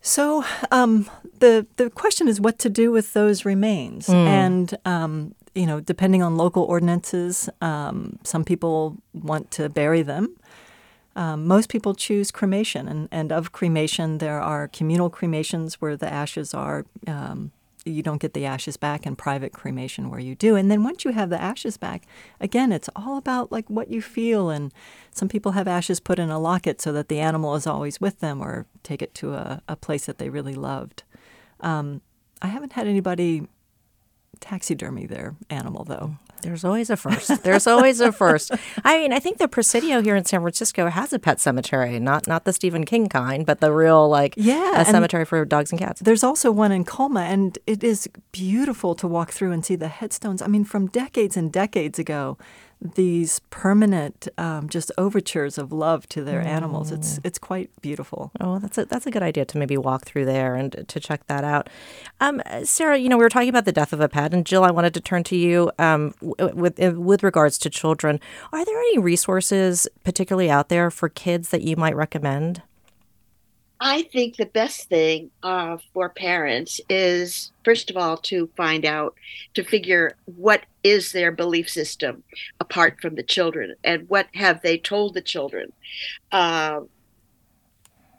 So 0.00 0.44
um, 0.70 1.08
the 1.38 1.66
the 1.76 1.90
question 1.90 2.28
is 2.28 2.40
what 2.40 2.58
to 2.60 2.68
do 2.68 2.92
with 2.92 3.14
those 3.14 3.44
remains, 3.44 4.08
mm. 4.08 4.14
and 4.14 4.76
um, 4.84 5.34
you 5.54 5.66
know, 5.66 5.80
depending 5.80 6.22
on 6.22 6.36
local 6.36 6.64
ordinances, 6.64 7.48
um, 7.60 8.18
some 8.24 8.44
people 8.44 8.98
want 9.12 9.50
to 9.52 9.68
bury 9.68 10.02
them. 10.02 10.36
Um, 11.16 11.46
most 11.46 11.68
people 11.68 11.94
choose 11.94 12.30
cremation, 12.30 12.88
and, 12.88 13.08
and 13.12 13.30
of 13.30 13.52
cremation, 13.52 14.18
there 14.18 14.40
are 14.40 14.68
communal 14.68 15.10
cremations 15.10 15.80
where 15.80 15.96
the 15.96 16.12
ashes 16.12 16.52
are 16.54 16.86
um, 17.06 17.52
you 17.84 18.02
don't 18.02 18.20
get 18.20 18.32
the 18.32 18.46
ashes 18.46 18.76
back 18.76 19.04
and 19.04 19.16
private 19.16 19.52
cremation 19.52 20.10
where 20.10 20.20
you 20.20 20.34
do. 20.34 20.56
And 20.56 20.70
then 20.70 20.82
once 20.82 21.04
you 21.04 21.12
have 21.12 21.30
the 21.30 21.40
ashes 21.40 21.76
back, 21.76 22.06
again, 22.40 22.72
it's 22.72 22.88
all 22.96 23.16
about 23.16 23.52
like 23.52 23.68
what 23.68 23.90
you 23.90 24.00
feel. 24.00 24.50
And 24.50 24.72
some 25.10 25.28
people 25.28 25.52
have 25.52 25.68
ashes 25.68 26.00
put 26.00 26.18
in 26.18 26.30
a 26.30 26.38
locket 26.38 26.80
so 26.80 26.92
that 26.92 27.08
the 27.08 27.20
animal 27.20 27.54
is 27.54 27.66
always 27.66 28.00
with 28.00 28.20
them 28.20 28.40
or 28.40 28.66
take 28.82 29.02
it 29.02 29.14
to 29.16 29.34
a, 29.34 29.62
a 29.68 29.76
place 29.76 30.06
that 30.06 30.18
they 30.18 30.30
really 30.30 30.54
loved. 30.54 31.02
Um, 31.60 32.00
I 32.40 32.48
haven't 32.48 32.72
had 32.72 32.86
anybody 32.86 33.46
taxidermy 34.40 35.06
their 35.06 35.34
animal 35.50 35.84
though. 35.84 36.16
There's 36.44 36.62
always 36.62 36.90
a 36.90 36.96
first. 36.96 37.42
There's 37.42 37.66
always 37.66 38.00
a 38.00 38.12
first. 38.12 38.52
I 38.84 38.98
mean, 38.98 39.12
I 39.12 39.18
think 39.18 39.38
the 39.38 39.48
Presidio 39.48 40.02
here 40.02 40.14
in 40.14 40.24
San 40.26 40.40
Francisco 40.40 40.90
has 40.90 41.12
a 41.12 41.18
pet 41.18 41.40
cemetery, 41.40 41.98
not 41.98 42.26
not 42.26 42.44
the 42.44 42.52
Stephen 42.52 42.84
King 42.84 43.08
kind, 43.08 43.46
but 43.46 43.60
the 43.60 43.72
real 43.72 44.08
like 44.08 44.34
yeah, 44.36 44.80
a 44.80 44.84
cemetery 44.84 45.24
for 45.24 45.44
dogs 45.46 45.70
and 45.72 45.78
cats. 45.78 46.02
There's 46.02 46.22
also 46.22 46.52
one 46.52 46.70
in 46.70 46.84
Colma, 46.84 47.22
and 47.22 47.58
it 47.66 47.82
is 47.82 48.08
beautiful 48.30 48.94
to 48.96 49.08
walk 49.08 49.32
through 49.32 49.52
and 49.52 49.64
see 49.64 49.74
the 49.74 49.88
headstones. 49.88 50.42
I 50.42 50.46
mean, 50.46 50.64
from 50.64 50.88
decades 50.88 51.36
and 51.36 51.50
decades 51.50 51.98
ago, 51.98 52.36
these 52.84 53.40
permanent 53.48 54.28
um, 54.36 54.68
just 54.68 54.92
overtures 54.98 55.56
of 55.56 55.72
love 55.72 56.06
to 56.10 56.22
their 56.22 56.42
mm. 56.42 56.46
animals. 56.46 56.92
It's 56.92 57.18
it's 57.24 57.38
quite 57.38 57.70
beautiful. 57.80 58.30
Oh, 58.40 58.58
that's 58.58 58.76
a 58.76 58.84
that's 58.84 59.06
a 59.06 59.10
good 59.10 59.22
idea 59.22 59.46
to 59.46 59.58
maybe 59.58 59.78
walk 59.78 60.04
through 60.04 60.26
there 60.26 60.54
and 60.54 60.86
to 60.86 61.00
check 61.00 61.26
that 61.26 61.44
out. 61.44 61.70
Um, 62.20 62.42
Sara, 62.62 62.98
you 62.98 63.08
know 63.08 63.16
we 63.16 63.24
were 63.24 63.30
talking 63.30 63.48
about 63.48 63.64
the 63.64 63.72
death 63.72 63.94
of 63.94 64.00
a 64.00 64.08
pet, 64.08 64.34
and 64.34 64.44
Jill, 64.44 64.64
I 64.64 64.70
wanted 64.70 64.92
to 64.94 65.00
turn 65.00 65.24
to 65.24 65.36
you 65.36 65.72
um, 65.78 66.14
with 66.20 66.78
with 66.78 67.22
regards 67.22 67.56
to 67.58 67.70
children. 67.70 68.20
Are 68.52 68.64
there 68.64 68.78
any 68.78 68.98
resources, 68.98 69.88
particularly 70.04 70.50
out 70.50 70.68
there 70.68 70.90
for 70.90 71.08
kids, 71.08 71.48
that 71.48 71.62
you 71.62 71.76
might 71.76 71.96
recommend? 71.96 72.62
I 73.80 74.02
think 74.02 74.36
the 74.36 74.46
best 74.46 74.88
thing 74.88 75.30
uh, 75.42 75.78
for 75.92 76.08
parents 76.08 76.80
is, 76.88 77.52
first 77.64 77.90
of 77.90 77.96
all, 77.96 78.16
to 78.18 78.48
find 78.56 78.84
out, 78.84 79.14
to 79.54 79.64
figure 79.64 80.16
what 80.24 80.64
is 80.82 81.12
their 81.12 81.32
belief 81.32 81.68
system 81.68 82.22
apart 82.60 83.00
from 83.00 83.16
the 83.16 83.22
children 83.22 83.74
and 83.82 84.08
what 84.08 84.28
have 84.34 84.62
they 84.62 84.78
told 84.78 85.14
the 85.14 85.20
children. 85.20 85.72
Uh, 86.30 86.80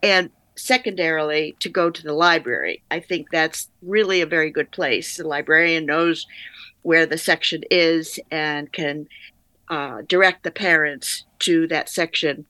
and 0.03 0.29
secondarily, 0.55 1.55
to 1.59 1.69
go 1.69 1.89
to 1.89 2.03
the 2.03 2.13
library. 2.13 2.81
I 2.91 2.99
think 2.99 3.29
that's 3.31 3.69
really 3.81 4.21
a 4.21 4.25
very 4.25 4.51
good 4.51 4.71
place. 4.71 5.17
The 5.17 5.27
librarian 5.27 5.85
knows 5.85 6.27
where 6.81 7.05
the 7.05 7.17
section 7.17 7.63
is 7.71 8.19
and 8.31 8.71
can 8.71 9.07
uh, 9.69 10.03
direct 10.07 10.43
the 10.43 10.51
parents 10.51 11.25
to 11.39 11.67
that 11.67 11.89
section. 11.89 12.45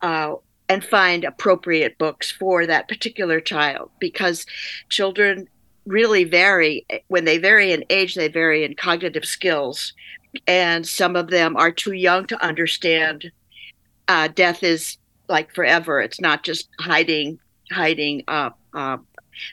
Uh, 0.00 0.34
and 0.68 0.84
find 0.84 1.24
appropriate 1.24 1.98
books 1.98 2.30
for 2.30 2.66
that 2.66 2.88
particular 2.88 3.40
child 3.40 3.90
because 4.00 4.46
children 4.88 5.48
really 5.86 6.24
vary. 6.24 6.84
When 7.08 7.24
they 7.24 7.38
vary 7.38 7.72
in 7.72 7.84
age 7.90 8.14
they 8.14 8.28
vary 8.28 8.64
in 8.64 8.74
cognitive 8.74 9.24
skills 9.24 9.92
and 10.46 10.86
some 10.86 11.16
of 11.16 11.30
them 11.30 11.56
are 11.56 11.70
too 11.70 11.92
young 11.92 12.26
to 12.26 12.44
understand 12.44 13.30
uh, 14.08 14.28
death 14.28 14.62
is 14.62 14.98
like 15.28 15.54
forever. 15.54 16.00
It's 16.00 16.20
not 16.20 16.42
just 16.42 16.68
hiding 16.78 17.38
hiding 17.72 18.22
uh, 18.28 18.50
uh, 18.74 18.98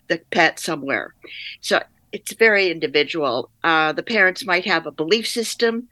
the 0.07 0.19
pet 0.31 0.59
somewhere. 0.59 1.13
So 1.61 1.81
it's 2.11 2.33
very 2.33 2.69
individual. 2.69 3.49
Uh, 3.63 3.91
the 3.91 4.03
parents 4.03 4.45
might 4.45 4.65
have 4.65 4.85
a 4.85 4.91
belief 4.91 5.27
system 5.27 5.87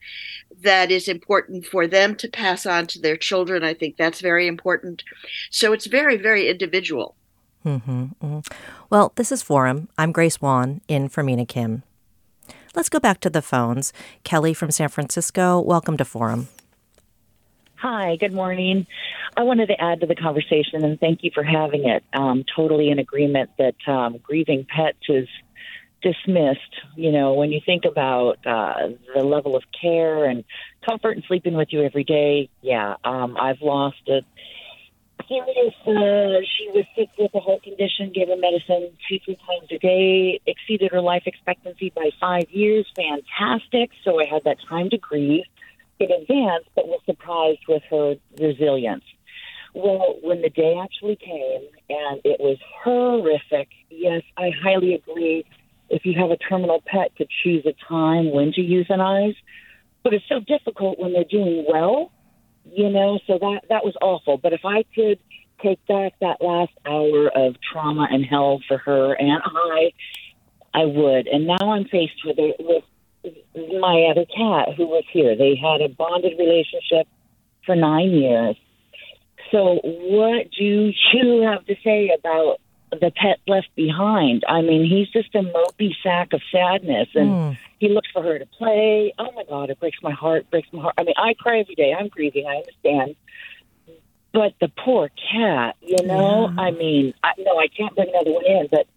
that 0.63 0.91
is 0.91 1.07
important 1.07 1.65
for 1.65 1.87
them 1.87 2.15
to 2.15 2.27
pass 2.27 2.65
on 2.65 2.87
to 2.87 2.99
their 2.99 3.17
children. 3.17 3.63
I 3.63 3.73
think 3.73 3.97
that's 3.97 4.21
very 4.21 4.47
important. 4.47 5.03
So 5.49 5.73
it's 5.73 5.87
very, 5.87 6.17
very 6.17 6.49
individual. 6.49 7.15
Mm-hmm, 7.65 8.03
mm-hmm. 8.23 8.39
Well, 8.89 9.13
this 9.15 9.31
is 9.31 9.43
Forum. 9.43 9.87
I'm 9.97 10.11
Grace 10.11 10.41
Wan 10.41 10.81
in 10.87 11.09
for 11.09 11.23
Mina 11.23 11.45
Kim. 11.45 11.83
Let's 12.73 12.89
go 12.89 12.99
back 12.99 13.19
to 13.21 13.29
the 13.29 13.41
phones. 13.41 13.91
Kelly 14.23 14.53
from 14.53 14.71
San 14.71 14.89
Francisco, 14.89 15.59
welcome 15.59 15.97
to 15.97 16.05
Forum. 16.05 16.47
Hi, 17.75 18.15
good 18.15 18.33
morning. 18.33 18.85
I 19.35 19.43
wanted 19.43 19.67
to 19.67 19.81
add 19.81 20.01
to 20.01 20.05
the 20.05 20.15
conversation 20.15 20.83
and 20.85 20.99
thank 20.99 21.23
you 21.23 21.31
for 21.33 21.43
having 21.43 21.87
it. 21.87 22.03
Um, 22.13 22.43
totally 22.55 22.89
in 22.89 22.99
agreement 22.99 23.49
that 23.57 23.75
um, 23.87 24.19
grieving 24.21 24.65
pets 24.65 24.99
is 25.09 25.27
dismissed. 26.01 26.59
You 26.95 27.11
know, 27.11 27.33
when 27.33 27.51
you 27.51 27.61
think 27.65 27.85
about 27.85 28.45
uh, 28.45 28.89
the 29.15 29.23
level 29.23 29.55
of 29.55 29.63
care 29.79 30.25
and 30.25 30.43
comfort 30.87 31.11
and 31.11 31.23
sleeping 31.27 31.53
with 31.53 31.69
you 31.71 31.83
every 31.83 32.03
day, 32.03 32.49
yeah, 32.61 32.95
um, 33.03 33.37
I've 33.37 33.61
lost 33.61 34.01
a 34.07 34.21
serious. 35.27 35.73
Uh, 35.85 36.41
she 36.57 36.69
was 36.73 36.85
sick 36.95 37.09
with 37.17 37.33
a 37.33 37.39
heart 37.39 37.63
condition, 37.63 38.11
gave 38.13 38.27
her 38.27 38.37
medicine 38.37 38.91
two, 39.07 39.19
three 39.23 39.37
times 39.37 39.69
a 39.71 39.77
day, 39.77 40.39
exceeded 40.45 40.91
her 40.91 41.01
life 41.01 41.23
expectancy 41.25 41.91
by 41.95 42.09
five 42.19 42.49
years. 42.49 42.85
Fantastic. 42.95 43.91
So 44.03 44.19
I 44.19 44.25
had 44.25 44.43
that 44.45 44.57
time 44.67 44.89
to 44.89 44.97
grieve 44.97 45.45
in 45.99 46.11
advance, 46.11 46.65
but 46.75 46.87
was 46.87 47.01
surprised 47.05 47.61
with 47.67 47.83
her 47.89 48.15
resilience. 48.39 49.03
Well, 49.73 50.17
when 50.21 50.41
the 50.41 50.49
day 50.49 50.77
actually 50.83 51.15
came 51.15 51.61
and 51.89 52.19
it 52.25 52.39
was 52.39 52.57
horrific, 52.83 53.69
yes, 53.89 54.21
I 54.37 54.51
highly 54.61 54.95
agree 54.95 55.45
if 55.91 56.05
you 56.05 56.19
have 56.19 56.31
a 56.31 56.37
terminal 56.37 56.81
pet 56.85 57.15
to 57.17 57.25
choose 57.43 57.65
a 57.65 57.73
time 57.87 58.31
when 58.31 58.51
to 58.53 58.61
euthanize. 58.61 59.35
But 60.03 60.13
it's 60.13 60.25
so 60.27 60.39
difficult 60.39 60.97
when 60.97 61.13
they're 61.13 61.23
doing 61.23 61.65
well, 61.67 62.11
you 62.65 62.89
know, 62.89 63.19
so 63.27 63.37
that 63.37 63.61
that 63.69 63.85
was 63.85 63.95
awful. 64.01 64.37
But 64.37 64.53
if 64.53 64.61
I 64.65 64.83
could 64.95 65.19
take 65.61 65.85
back 65.87 66.13
that 66.21 66.41
last 66.41 66.71
hour 66.85 67.29
of 67.29 67.55
trauma 67.71 68.07
and 68.09 68.25
hell 68.25 68.61
for 68.67 68.77
her 68.79 69.13
and 69.13 69.41
I, 69.45 69.91
I 70.73 70.85
would. 70.85 71.27
And 71.27 71.47
now 71.47 71.71
I'm 71.73 71.85
faced 71.85 72.25
with 72.25 72.37
it 72.39 72.55
with 72.59 72.83
my 73.79 74.07
other 74.09 74.25
cat 74.25 74.75
who 74.75 74.87
was 74.87 75.03
here. 75.11 75.35
They 75.35 75.55
had 75.55 75.81
a 75.81 75.89
bonded 75.89 76.37
relationship 76.39 77.07
for 77.65 77.75
nine 77.75 78.11
years. 78.11 78.55
So, 79.51 79.79
what 79.83 80.49
do 80.57 80.63
you 80.63 81.41
have 81.43 81.65
to 81.65 81.75
say 81.83 82.11
about 82.17 82.57
the 82.91 83.11
pet 83.15 83.39
left 83.47 83.69
behind. 83.75 84.43
I 84.47 84.61
mean, 84.61 84.83
he's 84.83 85.09
just 85.09 85.33
a 85.35 85.39
mopey 85.39 85.95
sack 86.03 86.33
of 86.33 86.41
sadness, 86.51 87.07
and 87.15 87.29
mm. 87.29 87.57
he 87.79 87.89
looks 87.89 88.09
for 88.11 88.21
her 88.21 88.37
to 88.37 88.45
play. 88.45 89.13
Oh 89.17 89.31
my 89.31 89.43
God, 89.43 89.69
it 89.69 89.79
breaks 89.79 89.97
my 90.01 90.11
heart. 90.11 90.49
Breaks 90.51 90.67
my 90.73 90.81
heart. 90.81 90.95
I 90.97 91.03
mean, 91.03 91.15
I 91.17 91.33
cry 91.35 91.59
every 91.59 91.75
day. 91.75 91.93
I'm 91.97 92.09
grieving. 92.09 92.47
I 92.47 92.57
understand. 92.57 93.15
But 94.33 94.53
the 94.59 94.69
poor 94.69 95.09
cat, 95.31 95.75
you 95.81 96.05
know. 96.05 96.49
Yeah. 96.49 96.61
I 96.61 96.71
mean, 96.71 97.13
I, 97.23 97.31
no, 97.37 97.57
I 97.57 97.67
can't 97.67 97.95
bring 97.95 98.09
another 98.09 98.31
one 98.31 98.45
in. 98.45 98.67
But 98.69 98.87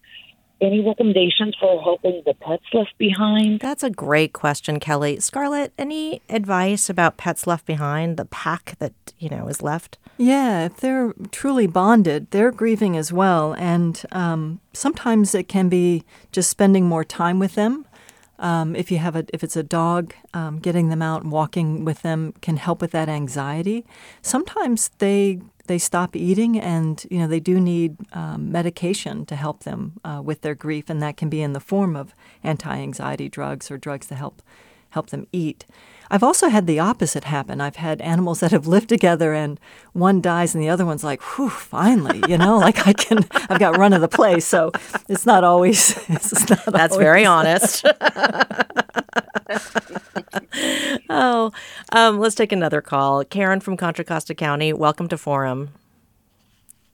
any 0.65 0.81
recommendations 0.81 1.55
for 1.61 1.81
helping 1.83 2.23
the 2.25 2.35
pets 2.35 2.65
left 2.73 2.97
behind? 2.99 3.61
That's 3.61 3.83
a 3.83 3.91
great 3.91 4.33
question, 4.33 4.81
Kelly. 4.81 5.21
Scarlett, 5.21 5.73
any 5.79 6.23
advice 6.29 6.91
about 6.91 7.17
pets 7.17 7.47
left 7.47 7.67
behind, 7.67 8.17
the 8.17 8.25
pack 8.25 8.77
that, 8.79 8.93
you 9.19 9.29
know, 9.29 9.49
is 9.49 9.63
left? 9.63 9.99
Yeah, 10.17 10.67
if 10.67 10.77
they're 10.79 11.13
truly 11.31 11.67
bonded, 11.67 12.31
they're 12.31 12.53
grieving 12.53 12.97
as 12.97 13.13
well. 13.13 13.55
And 13.55 14.01
um, 14.13 14.61
sometimes 14.73 15.35
it 15.35 15.49
can 15.49 15.69
be 15.69 16.05
just 16.33 16.51
spending 16.51 16.87
more 16.87 17.05
time 17.05 17.39
with 17.39 17.55
them. 17.55 17.87
Um, 18.39 18.75
if 18.75 18.91
you 18.91 18.99
have 18.99 19.17
a, 19.17 19.25
if 19.33 19.45
it's 19.45 19.57
a 19.57 19.63
dog, 19.63 20.15
um, 20.33 20.59
getting 20.59 20.89
them 20.89 21.03
out 21.03 21.23
and 21.23 21.31
walking 21.31 21.85
with 21.85 22.03
them 22.03 22.35
can 22.41 22.57
help 22.57 22.81
with 22.81 22.91
that 22.91 23.09
anxiety. 23.09 23.85
Sometimes 24.23 24.91
they 24.99 25.41
they 25.67 25.79
stop 25.79 26.15
eating, 26.15 26.59
and 26.61 27.07
you 27.11 27.19
know 27.19 27.27
they 27.27 27.41
do 27.41 27.61
need 27.61 27.97
um, 28.13 28.53
medication 28.53 29.25
to 29.27 29.37
help 29.37 29.63
them 29.63 29.93
uh, 30.05 30.21
with 30.23 30.41
their 30.41 30.55
grief, 30.55 30.91
and 30.91 31.01
that 31.03 31.17
can 31.17 31.29
be 31.29 31.43
in 31.43 31.53
the 31.53 31.61
form 31.61 31.97
of 31.97 32.15
anti-anxiety 32.43 33.29
drugs 33.29 33.71
or 33.71 33.79
drugs 33.79 34.07
to 34.09 34.15
help 34.15 34.43
help 34.91 35.11
them 35.11 35.27
eat. 35.33 35.65
I've 36.11 36.23
also 36.23 36.49
had 36.49 36.67
the 36.67 36.79
opposite 36.79 37.25
happen. 37.25 37.61
I've 37.61 37.77
had 37.77 38.01
animals 38.01 38.41
that 38.41 38.51
have 38.51 38.67
lived 38.67 38.89
together 38.89 39.33
and 39.35 39.59
one 39.93 40.21
dies 40.21 40.55
and 40.55 40.63
the 40.63 40.69
other 40.69 40.85
one's 40.87 41.05
like, 41.05 41.23
whew, 41.23 41.49
finally, 41.51 42.23
you 42.29 42.39
know, 42.39 42.59
like 42.59 42.87
I 42.87 42.93
can, 42.93 43.25
I've 43.49 43.59
got 43.59 43.77
run 43.77 43.93
of 43.93 44.01
the 44.01 44.09
place. 44.09 44.47
So 44.47 44.73
it's 45.09 45.27
not 45.27 45.45
always, 45.45 45.97
it's 46.09 46.49
not 46.51 46.65
That's 46.67 46.93
always. 46.93 47.05
very 47.05 47.25
honest. 47.25 47.87
oh, 51.09 51.53
um, 51.93 52.19
let's 52.19 52.35
take 52.35 52.53
another 52.53 52.81
call. 52.81 53.25
Karen 53.25 53.61
from 53.61 53.77
Contra 53.77 54.05
Costa 54.05 54.35
County, 54.35 54.73
welcome 54.73 55.09
to 55.09 55.19
Forum. 55.19 55.71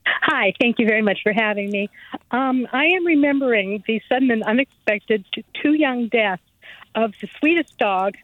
Hi, 0.05 0.53
thank 0.59 0.79
you 0.79 0.87
very 0.87 1.01
much 1.01 1.19
for 1.23 1.33
having 1.33 1.69
me. 1.71 1.89
Um, 2.31 2.67
I 2.71 2.85
am 2.85 3.05
remembering 3.05 3.83
the 3.87 4.01
sudden 4.07 4.31
and 4.31 4.43
unexpected 4.43 5.25
t- 5.33 5.43
two 5.53 5.73
young 5.73 6.07
deaths 6.07 6.41
of 6.95 7.13
the 7.21 7.27
sweetest 7.39 7.77
dog 7.77 8.15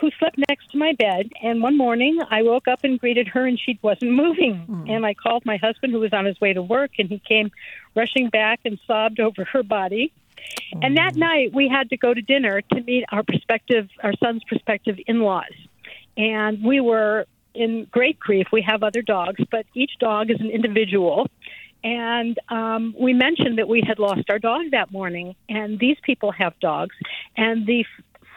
who 0.00 0.10
slept 0.18 0.38
next 0.48 0.70
to 0.70 0.78
my 0.78 0.92
bed. 0.92 1.30
And 1.42 1.62
one 1.62 1.76
morning 1.76 2.18
I 2.30 2.42
woke 2.42 2.68
up 2.68 2.84
and 2.84 2.98
greeted 2.98 3.28
her, 3.28 3.46
and 3.46 3.58
she 3.58 3.78
wasn't 3.82 4.12
moving. 4.24 4.64
Mm. 4.68 4.90
And 4.90 5.06
I 5.06 5.14
called 5.14 5.44
my 5.44 5.56
husband, 5.56 5.92
who 5.92 6.00
was 6.00 6.12
on 6.12 6.24
his 6.24 6.40
way 6.40 6.52
to 6.52 6.62
work, 6.62 6.92
and 6.98 7.08
he 7.08 7.18
came 7.18 7.50
rushing 7.94 8.28
back 8.28 8.60
and 8.64 8.78
sobbed 8.86 9.20
over 9.28 9.44
her 9.44 9.62
body. 9.62 10.12
And 10.80 10.96
that 10.96 11.16
night 11.16 11.52
we 11.52 11.68
had 11.68 11.90
to 11.90 11.96
go 11.96 12.14
to 12.14 12.22
dinner 12.22 12.62
to 12.62 12.80
meet 12.82 13.04
our 13.10 13.22
prospective, 13.22 13.88
our 14.02 14.12
son's 14.22 14.44
prospective 14.44 14.98
in-laws, 15.06 15.52
and 16.16 16.62
we 16.62 16.80
were 16.80 17.26
in 17.54 17.86
great 17.90 18.20
grief. 18.20 18.46
We 18.52 18.62
have 18.62 18.82
other 18.82 19.02
dogs, 19.02 19.40
but 19.50 19.66
each 19.74 19.92
dog 19.98 20.30
is 20.30 20.40
an 20.40 20.50
individual. 20.50 21.26
And 21.84 22.38
um, 22.48 22.94
we 22.98 23.12
mentioned 23.12 23.58
that 23.58 23.68
we 23.68 23.82
had 23.86 23.98
lost 23.98 24.30
our 24.30 24.38
dog 24.38 24.72
that 24.72 24.90
morning, 24.90 25.36
and 25.48 25.78
these 25.78 25.96
people 26.02 26.32
have 26.32 26.58
dogs. 26.60 26.94
And 27.36 27.66
the 27.66 27.84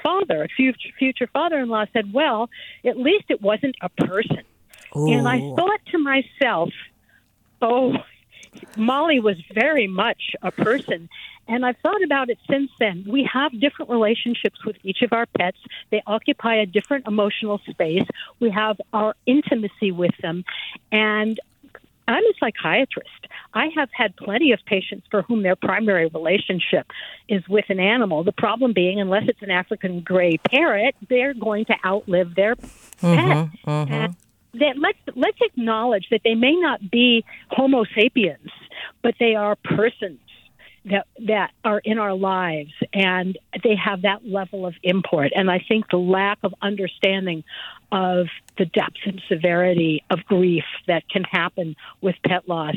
father, 0.02 0.44
a 0.44 0.48
future, 0.48 0.90
future 0.98 1.28
father-in-law, 1.28 1.86
said, 1.94 2.14
"Well, 2.14 2.50
at 2.86 2.98
least 2.98 3.26
it 3.30 3.42
wasn't 3.42 3.76
a 3.82 3.90
person." 3.90 4.44
And 4.94 5.28
I 5.28 5.40
thought 5.56 5.80
to 5.92 5.98
myself, 5.98 6.70
"Oh, 7.62 7.96
Molly 8.76 9.20
was 9.20 9.38
very 9.54 9.88
much 9.88 10.36
a 10.42 10.52
person." 10.52 11.10
And 11.48 11.66
I've 11.66 11.78
thought 11.78 12.04
about 12.04 12.30
it 12.30 12.38
since 12.50 12.72
then. 12.80 13.04
We 13.08 13.24
have 13.32 13.58
different 13.60 13.90
relationships 13.92 14.64
with 14.64 14.78
each 14.84 15.02
of 15.02 15.12
our 15.12 15.26
pets. 15.26 15.58
They 15.90 16.02
occupy 16.06 16.56
a 16.56 16.66
different 16.66 17.08
emotional 17.08 17.60
space. 17.70 18.08
We 18.40 18.52
have 18.52 18.80
our 18.94 19.16
intimacy 19.26 19.92
with 19.92 20.16
them. 20.22 20.46
And 20.92 21.40
I'm 22.12 22.24
a 22.24 22.34
psychiatrist. 22.40 23.28
I 23.54 23.68
have 23.76 23.90
had 23.94 24.16
plenty 24.16 24.52
of 24.52 24.60
patients 24.66 25.08
for 25.10 25.22
whom 25.24 25.44
their 25.44 25.56
primary 25.56 26.08
relationship 26.08 26.88
is 27.28 27.48
with 27.48 27.66
an 27.70 27.80
animal. 27.80 28.24
The 28.24 28.32
problem 28.32 28.74
being, 28.74 29.00
unless 29.00 29.24
it's 29.28 29.42
an 29.42 29.52
African 29.52 30.02
gray 30.02 30.38
parrot, 30.38 30.96
they're 31.10 31.34
going 31.34 31.66
to 31.66 31.76
outlive 31.86 32.36
their 32.36 32.56
pet. 32.56 32.70
Mm-hmm, 33.02 33.70
mm-hmm. 33.70 34.12
That 34.60 34.78
let's 34.78 34.98
let's 35.16 35.38
acknowledge 35.42 36.08
that 36.12 36.22
they 36.26 36.36
may 36.36 36.56
not 36.56 36.92
be 36.92 37.24
Homo 37.50 37.86
sapiens, 37.96 38.50
but 39.02 39.16
they 39.18 39.36
are 39.36 39.56
persons 39.56 40.20
that 40.86 41.06
that 41.28 41.52
are 41.64 41.80
in 41.84 42.00
our 42.00 42.14
lives, 42.14 42.72
and 42.94 43.38
they 43.64 43.76
have 43.76 44.02
that 44.02 44.26
level 44.28 44.66
of 44.66 44.74
import. 44.84 45.32
And 45.36 45.50
I 45.52 45.60
think 45.68 45.86
the 45.92 45.98
lack 45.98 46.40
of 46.44 46.54
understanding 46.62 47.44
of 47.92 48.28
the 48.58 48.66
depth 48.66 48.98
and 49.06 49.22
severity 49.30 50.04
of 50.10 50.20
grief 50.26 50.64
that 50.88 51.08
can 51.10 51.24
happen 51.24 51.76
with 52.02 52.16
pet 52.26 52.48
loss 52.48 52.76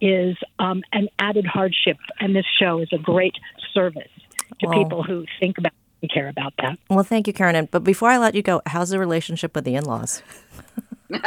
is 0.00 0.36
um, 0.58 0.82
an 0.92 1.08
added 1.18 1.46
hardship. 1.46 1.96
And 2.20 2.34
this 2.36 2.46
show 2.60 2.80
is 2.80 2.88
a 2.92 2.98
great 2.98 3.34
service 3.72 4.10
to 4.60 4.68
Well- 4.68 4.78
people 4.82 5.02
who 5.02 5.24
think 5.40 5.58
about 5.58 5.72
and 6.02 6.10
care 6.12 6.28
about 6.28 6.52
that. 6.58 6.78
Well, 6.90 7.04
thank 7.04 7.26
you, 7.26 7.32
Karen. 7.32 7.56
And- 7.56 7.70
But 7.70 7.82
before 7.82 8.10
I 8.10 8.18
let 8.18 8.34
you 8.34 8.42
go, 8.42 8.60
how's 8.66 8.90
the 8.90 8.98
relationship 8.98 9.54
with 9.54 9.64
the 9.64 9.76
in 9.76 9.84
laws? 9.84 10.22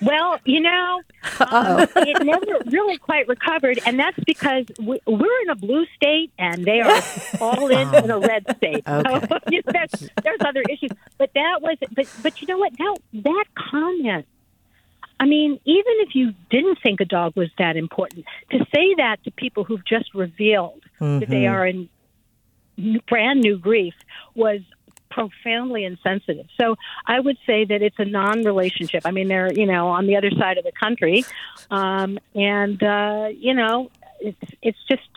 Well, 0.00 0.38
you 0.44 0.60
know, 0.60 1.02
um, 1.40 1.86
it 1.96 2.24
never 2.24 2.58
really 2.70 2.98
quite 2.98 3.26
recovered, 3.28 3.80
and 3.84 3.98
that's 3.98 4.18
because 4.26 4.64
we, 4.78 5.00
we're 5.06 5.40
in 5.42 5.50
a 5.50 5.54
blue 5.56 5.84
state 5.96 6.30
and 6.38 6.66
they 6.66 6.80
are 6.80 7.02
all 7.40 7.68
in, 7.68 8.04
in 8.04 8.10
a 8.10 8.18
red 8.18 8.44
state. 8.56 8.84
So, 8.86 9.02
Okay. 9.16 9.36
you 9.48 9.62
know, 9.64 9.72
there's, 9.72 10.10
there's 10.22 10.40
other 10.46 10.62
issues, 10.62 10.90
but 11.18 11.30
that 11.34 11.60
was, 11.62 11.76
but 11.94 12.06
but 12.18 12.32
you 12.40 12.46
know 12.48 12.58
what? 12.58 12.72
That 12.78 12.98
that 13.24 13.44
comment. 13.70 14.26
I 15.20 15.26
mean, 15.26 15.58
even 15.64 15.92
if 16.00 16.14
you 16.14 16.32
didn't 16.50 16.78
think 16.82 17.00
a 17.00 17.04
dog 17.04 17.34
was 17.36 17.48
that 17.58 17.76
important, 17.76 18.24
to 18.50 18.58
say 18.74 18.94
that 18.98 19.22
to 19.24 19.30
people 19.30 19.62
who've 19.64 19.84
just 19.86 20.12
revealed 20.14 20.82
that 20.98 21.26
they 21.28 21.42
Mhm. 21.42 21.50
are 21.50 21.66
in 21.66 21.88
brand 23.08 23.40
new 23.40 23.56
grief 23.56 23.94
was 24.34 24.60
profoundly 25.14 25.84
insensitive. 25.84 26.46
So 26.60 26.74
I 27.06 27.20
would 27.20 27.38
say 27.46 27.64
that 27.64 27.82
it's 27.82 27.98
a 27.98 28.04
non-relationship. 28.04 29.02
I 29.04 29.12
mean, 29.12 29.28
they're 29.28 29.52
you 29.52 29.66
know 29.66 29.88
on 29.88 30.06
the 30.06 30.16
other 30.16 30.30
side 30.30 30.58
of 30.58 30.64
the 30.64 30.72
country, 30.72 31.24
um, 31.70 32.18
and 32.34 32.82
uh, 32.82 33.28
you 33.32 33.54
know 33.54 33.90
it's 34.20 34.52
it's 34.60 34.78
just 34.90 35.08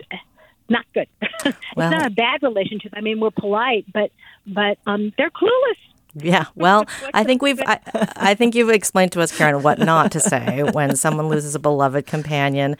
not 0.69 0.85
good. 0.93 1.07
it's 1.21 1.57
not 1.75 2.05
a 2.05 2.11
bad 2.11 2.43
relationship. 2.43 2.93
I 2.95 3.01
mean, 3.01 3.19
we're 3.19 3.31
polite, 3.31 3.85
but 3.91 4.11
but 4.45 4.77
um, 4.85 5.13
they're 5.17 5.31
clueless. 5.31 5.81
Yeah, 6.19 6.45
well, 6.55 6.85
I 7.13 7.23
think 7.23 7.41
we've, 7.41 7.61
I, 7.61 7.79
I 8.15 8.33
think 8.33 8.55
you've 8.55 8.69
explained 8.69 9.11
to 9.13 9.21
us, 9.21 9.35
Karen, 9.35 9.61
what 9.61 9.79
not 9.79 10.11
to 10.13 10.19
say 10.19 10.63
when 10.63 10.95
someone 10.95 11.29
loses 11.29 11.55
a 11.55 11.59
beloved 11.59 12.05
companion. 12.05 12.75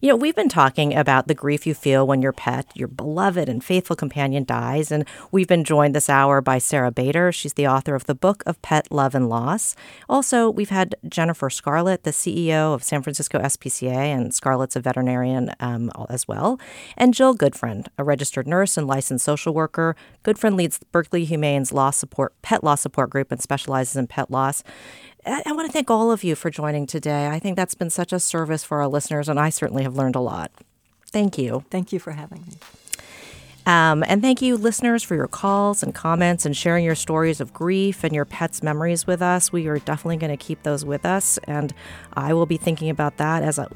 You 0.00 0.10
know, 0.10 0.16
we've 0.16 0.36
been 0.36 0.48
talking 0.48 0.94
about 0.94 1.26
the 1.26 1.34
grief 1.34 1.66
you 1.66 1.74
feel 1.74 2.06
when 2.06 2.22
your 2.22 2.32
pet, 2.32 2.66
your 2.74 2.86
beloved 2.86 3.48
and 3.48 3.64
faithful 3.64 3.96
companion 3.96 4.44
dies. 4.44 4.92
And 4.92 5.04
we've 5.32 5.48
been 5.48 5.64
joined 5.64 5.94
this 5.94 6.08
hour 6.08 6.40
by 6.40 6.58
Sara 6.58 6.92
Bader. 6.92 7.32
She's 7.32 7.54
the 7.54 7.66
author 7.66 7.96
of 7.96 8.04
the 8.04 8.14
book 8.14 8.44
of 8.46 8.62
Pet 8.62 8.92
Love 8.92 9.16
and 9.16 9.28
Loss. 9.28 9.74
Also, 10.08 10.50
we've 10.50 10.68
had 10.70 10.94
Jennifer 11.08 11.50
Scarlett, 11.50 12.04
the 12.04 12.10
CEO 12.10 12.74
of 12.74 12.84
San 12.84 13.02
Francisco 13.02 13.40
SPCA, 13.40 13.90
and 13.90 14.32
Scarlett's 14.32 14.76
a 14.76 14.80
veterinarian 14.80 15.50
um, 15.58 15.90
as 16.08 16.28
well. 16.28 16.60
And 16.96 17.12
Jill 17.12 17.36
Goodfriend, 17.36 17.88
a 17.98 18.04
registered 18.04 18.46
nurse 18.46 18.76
and 18.76 18.86
licensed 18.86 19.24
social 19.24 19.52
worker. 19.52 19.96
Goodfriend 20.24 20.56
leads 20.56 20.78
Berkeley 20.92 21.24
Humane's 21.24 21.72
loss 21.72 21.96
support, 21.96 22.40
pet 22.42 22.62
loss 22.68 22.80
support 22.80 23.10
group 23.10 23.32
and 23.32 23.42
specializes 23.42 23.96
in 23.96 24.06
pet 24.06 24.30
loss. 24.30 24.62
I, 25.26 25.52
want 25.52 25.66
to 25.66 25.72
thank 25.72 25.90
all 25.90 26.10
of 26.10 26.22
you 26.24 26.34
for 26.34 26.50
joining 26.50 26.86
today. 26.86 27.28
I 27.28 27.38
think 27.38 27.56
that's 27.56 27.74
been 27.74 27.90
such 27.90 28.12
a 28.12 28.20
service 28.20 28.64
for 28.64 28.80
our 28.80 28.88
listeners, 28.88 29.28
and 29.28 29.38
I 29.38 29.50
certainly 29.50 29.82
have 29.82 29.96
learned 29.96 30.16
a 30.16 30.20
lot. 30.20 30.50
Thank 31.10 31.38
you. 31.38 31.64
Thank 31.70 31.92
you 31.92 31.98
for 31.98 32.12
having 32.12 32.42
me. 32.42 32.54
Um, 33.68 34.02
and 34.08 34.22
thank 34.22 34.40
you, 34.40 34.56
listeners, 34.56 35.02
for 35.02 35.14
your 35.14 35.28
calls 35.28 35.82
and 35.82 35.94
comments 35.94 36.46
and 36.46 36.56
sharing 36.56 36.86
your 36.86 36.94
stories 36.94 37.38
of 37.38 37.52
grief 37.52 38.02
and 38.02 38.14
your 38.14 38.24
pets' 38.24 38.62
memories 38.62 39.06
with 39.06 39.20
us. 39.20 39.52
We 39.52 39.66
are 39.66 39.78
definitely 39.78 40.16
going 40.16 40.34
to 40.34 40.42
keep 40.42 40.62
those 40.62 40.86
with 40.86 41.04
us. 41.04 41.38
And 41.44 41.74
I 42.14 42.32
will 42.32 42.46
be 42.46 42.56
thinking 42.56 42.88
about 42.88 43.18
that 43.18 43.42
as 43.42 43.58
a, 43.58 43.68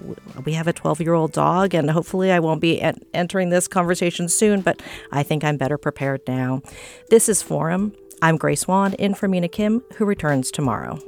we 0.47 0.55
have 0.55 0.66
a 0.66 0.72
12 0.72 1.03
year 1.03 1.12
old 1.12 1.32
dog, 1.32 1.74
and 1.74 1.90
hopefully 1.90 2.32
I 2.32 2.40
won't 2.40 2.62
be 2.62 2.80
en- 2.80 3.03
entering 3.12 3.51
this 3.51 3.68
conversation 3.68 4.30
soon, 4.30 4.62
but 4.62 4.80
I 5.12 5.22
think 5.22 5.45
I'm 5.45 5.59
better 5.59 5.76
prepared 5.76 6.22
now. 6.26 6.62
This 7.11 7.28
is 7.28 7.43
Forum. 7.43 7.93
I'm 8.23 8.37
Grace 8.37 8.68
Wan 8.68 8.95
in 8.95 9.14
for 9.14 9.27
Mina 9.27 9.49
Kim, 9.49 9.83
who 9.97 10.05
returns 10.05 10.53
tomorrow. 10.53 11.01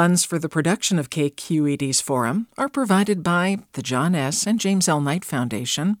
Funds 0.00 0.24
for 0.24 0.38
the 0.38 0.48
production 0.48 0.98
of 0.98 1.10
KQED's 1.10 2.00
forum 2.00 2.46
are 2.56 2.70
provided 2.70 3.22
by 3.22 3.58
the 3.74 3.82
John 3.82 4.14
S. 4.14 4.46
and 4.46 4.58
James 4.58 4.88
L. 4.88 5.02
Knight 5.02 5.26
Foundation, 5.26 5.98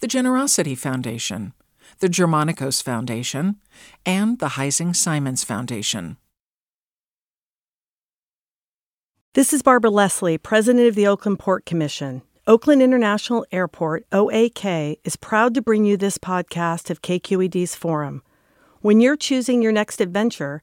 the 0.00 0.06
Generosity 0.06 0.74
Foundation, 0.74 1.52
the 1.98 2.08
Germanacos 2.08 2.82
Foundation, 2.82 3.56
and 4.06 4.38
the 4.38 4.56
Heising 4.56 4.96
Simons 4.96 5.44
Foundation. 5.44 6.16
This 9.34 9.52
is 9.52 9.60
Barbara 9.60 9.90
Leslie, 9.90 10.38
President 10.38 10.88
of 10.88 10.94
the 10.94 11.06
Oakland 11.06 11.38
Port 11.38 11.66
Commission. 11.66 12.22
Oakland 12.46 12.80
International 12.80 13.44
Airport, 13.52 14.06
OAK, 14.12 14.96
is 15.04 15.16
proud 15.16 15.52
to 15.52 15.60
bring 15.60 15.84
you 15.84 15.98
this 15.98 16.16
podcast 16.16 16.88
of 16.88 17.02
KQED's 17.02 17.74
Forum. 17.74 18.22
When 18.80 19.02
you're 19.02 19.14
choosing 19.14 19.60
your 19.60 19.72
next 19.72 20.00
adventure, 20.00 20.62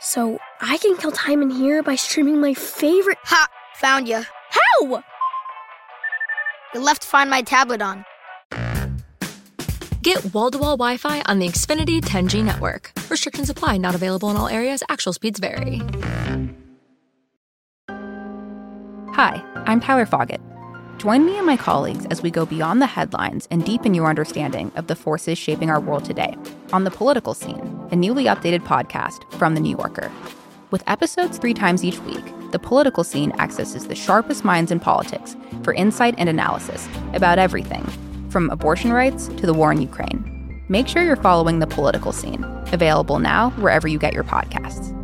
So 0.00 0.38
I 0.60 0.78
can 0.78 0.96
kill 0.96 1.10
time 1.10 1.42
in 1.42 1.50
here 1.50 1.82
by 1.82 1.96
streaming 1.96 2.40
my 2.40 2.54
favorite. 2.54 3.18
Ha! 3.24 3.48
Found 3.76 4.08
you. 4.08 4.22
How? 4.50 5.02
You 6.74 6.80
left 6.80 7.02
Find 7.02 7.30
My 7.30 7.42
tablet 7.42 7.82
on. 7.82 8.04
Get 10.02 10.32
wall 10.32 10.50
to 10.50 10.58
wall 10.58 10.76
Wi 10.76 10.96
Fi 10.96 11.22
on 11.22 11.38
the 11.38 11.48
Xfinity 11.48 12.00
10G 12.00 12.44
network. 12.44 12.92
Restrictions 13.10 13.50
apply, 13.50 13.78
not 13.78 13.94
available 13.94 14.30
in 14.30 14.36
all 14.36 14.48
areas. 14.48 14.82
Actual 14.88 15.12
speeds 15.12 15.40
vary. 15.40 15.82
Hi, 19.14 19.42
I'm 19.66 19.80
Tyler 19.80 20.06
Foggatt. 20.06 20.40
Join 20.98 21.26
me 21.26 21.36
and 21.36 21.46
my 21.46 21.56
colleagues 21.56 22.06
as 22.06 22.22
we 22.22 22.30
go 22.30 22.46
beyond 22.46 22.80
the 22.80 22.86
headlines 22.86 23.48
and 23.50 23.64
deepen 23.64 23.94
your 23.94 24.06
understanding 24.06 24.70
of 24.76 24.86
the 24.86 24.96
forces 24.96 25.38
shaping 25.38 25.70
our 25.70 25.80
world 25.80 26.04
today 26.04 26.36
on 26.72 26.84
The 26.84 26.90
Political 26.90 27.34
Scene, 27.34 27.88
a 27.90 27.96
newly 27.96 28.24
updated 28.24 28.60
podcast 28.64 29.30
from 29.34 29.54
The 29.54 29.60
New 29.60 29.76
Yorker. 29.76 30.10
With 30.70 30.82
episodes 30.86 31.38
three 31.38 31.54
times 31.54 31.84
each 31.84 31.98
week, 32.00 32.24
The 32.50 32.58
Political 32.58 33.04
Scene 33.04 33.32
accesses 33.38 33.86
the 33.86 33.94
sharpest 33.94 34.44
minds 34.44 34.70
in 34.70 34.80
politics 34.80 35.36
for 35.62 35.72
insight 35.72 36.14
and 36.18 36.28
analysis 36.28 36.88
about 37.14 37.38
everything, 37.38 37.84
from 38.28 38.50
abortion 38.50 38.92
rights 38.92 39.28
to 39.28 39.46
the 39.46 39.54
war 39.54 39.72
in 39.72 39.80
Ukraine. 39.80 40.62
Make 40.68 40.88
sure 40.88 41.02
you're 41.02 41.16
following 41.16 41.58
The 41.58 41.66
Political 41.66 42.12
Scene, 42.12 42.44
available 42.72 43.18
now 43.18 43.50
wherever 43.50 43.88
you 43.88 43.98
get 43.98 44.12
your 44.12 44.24
podcasts. 44.24 44.97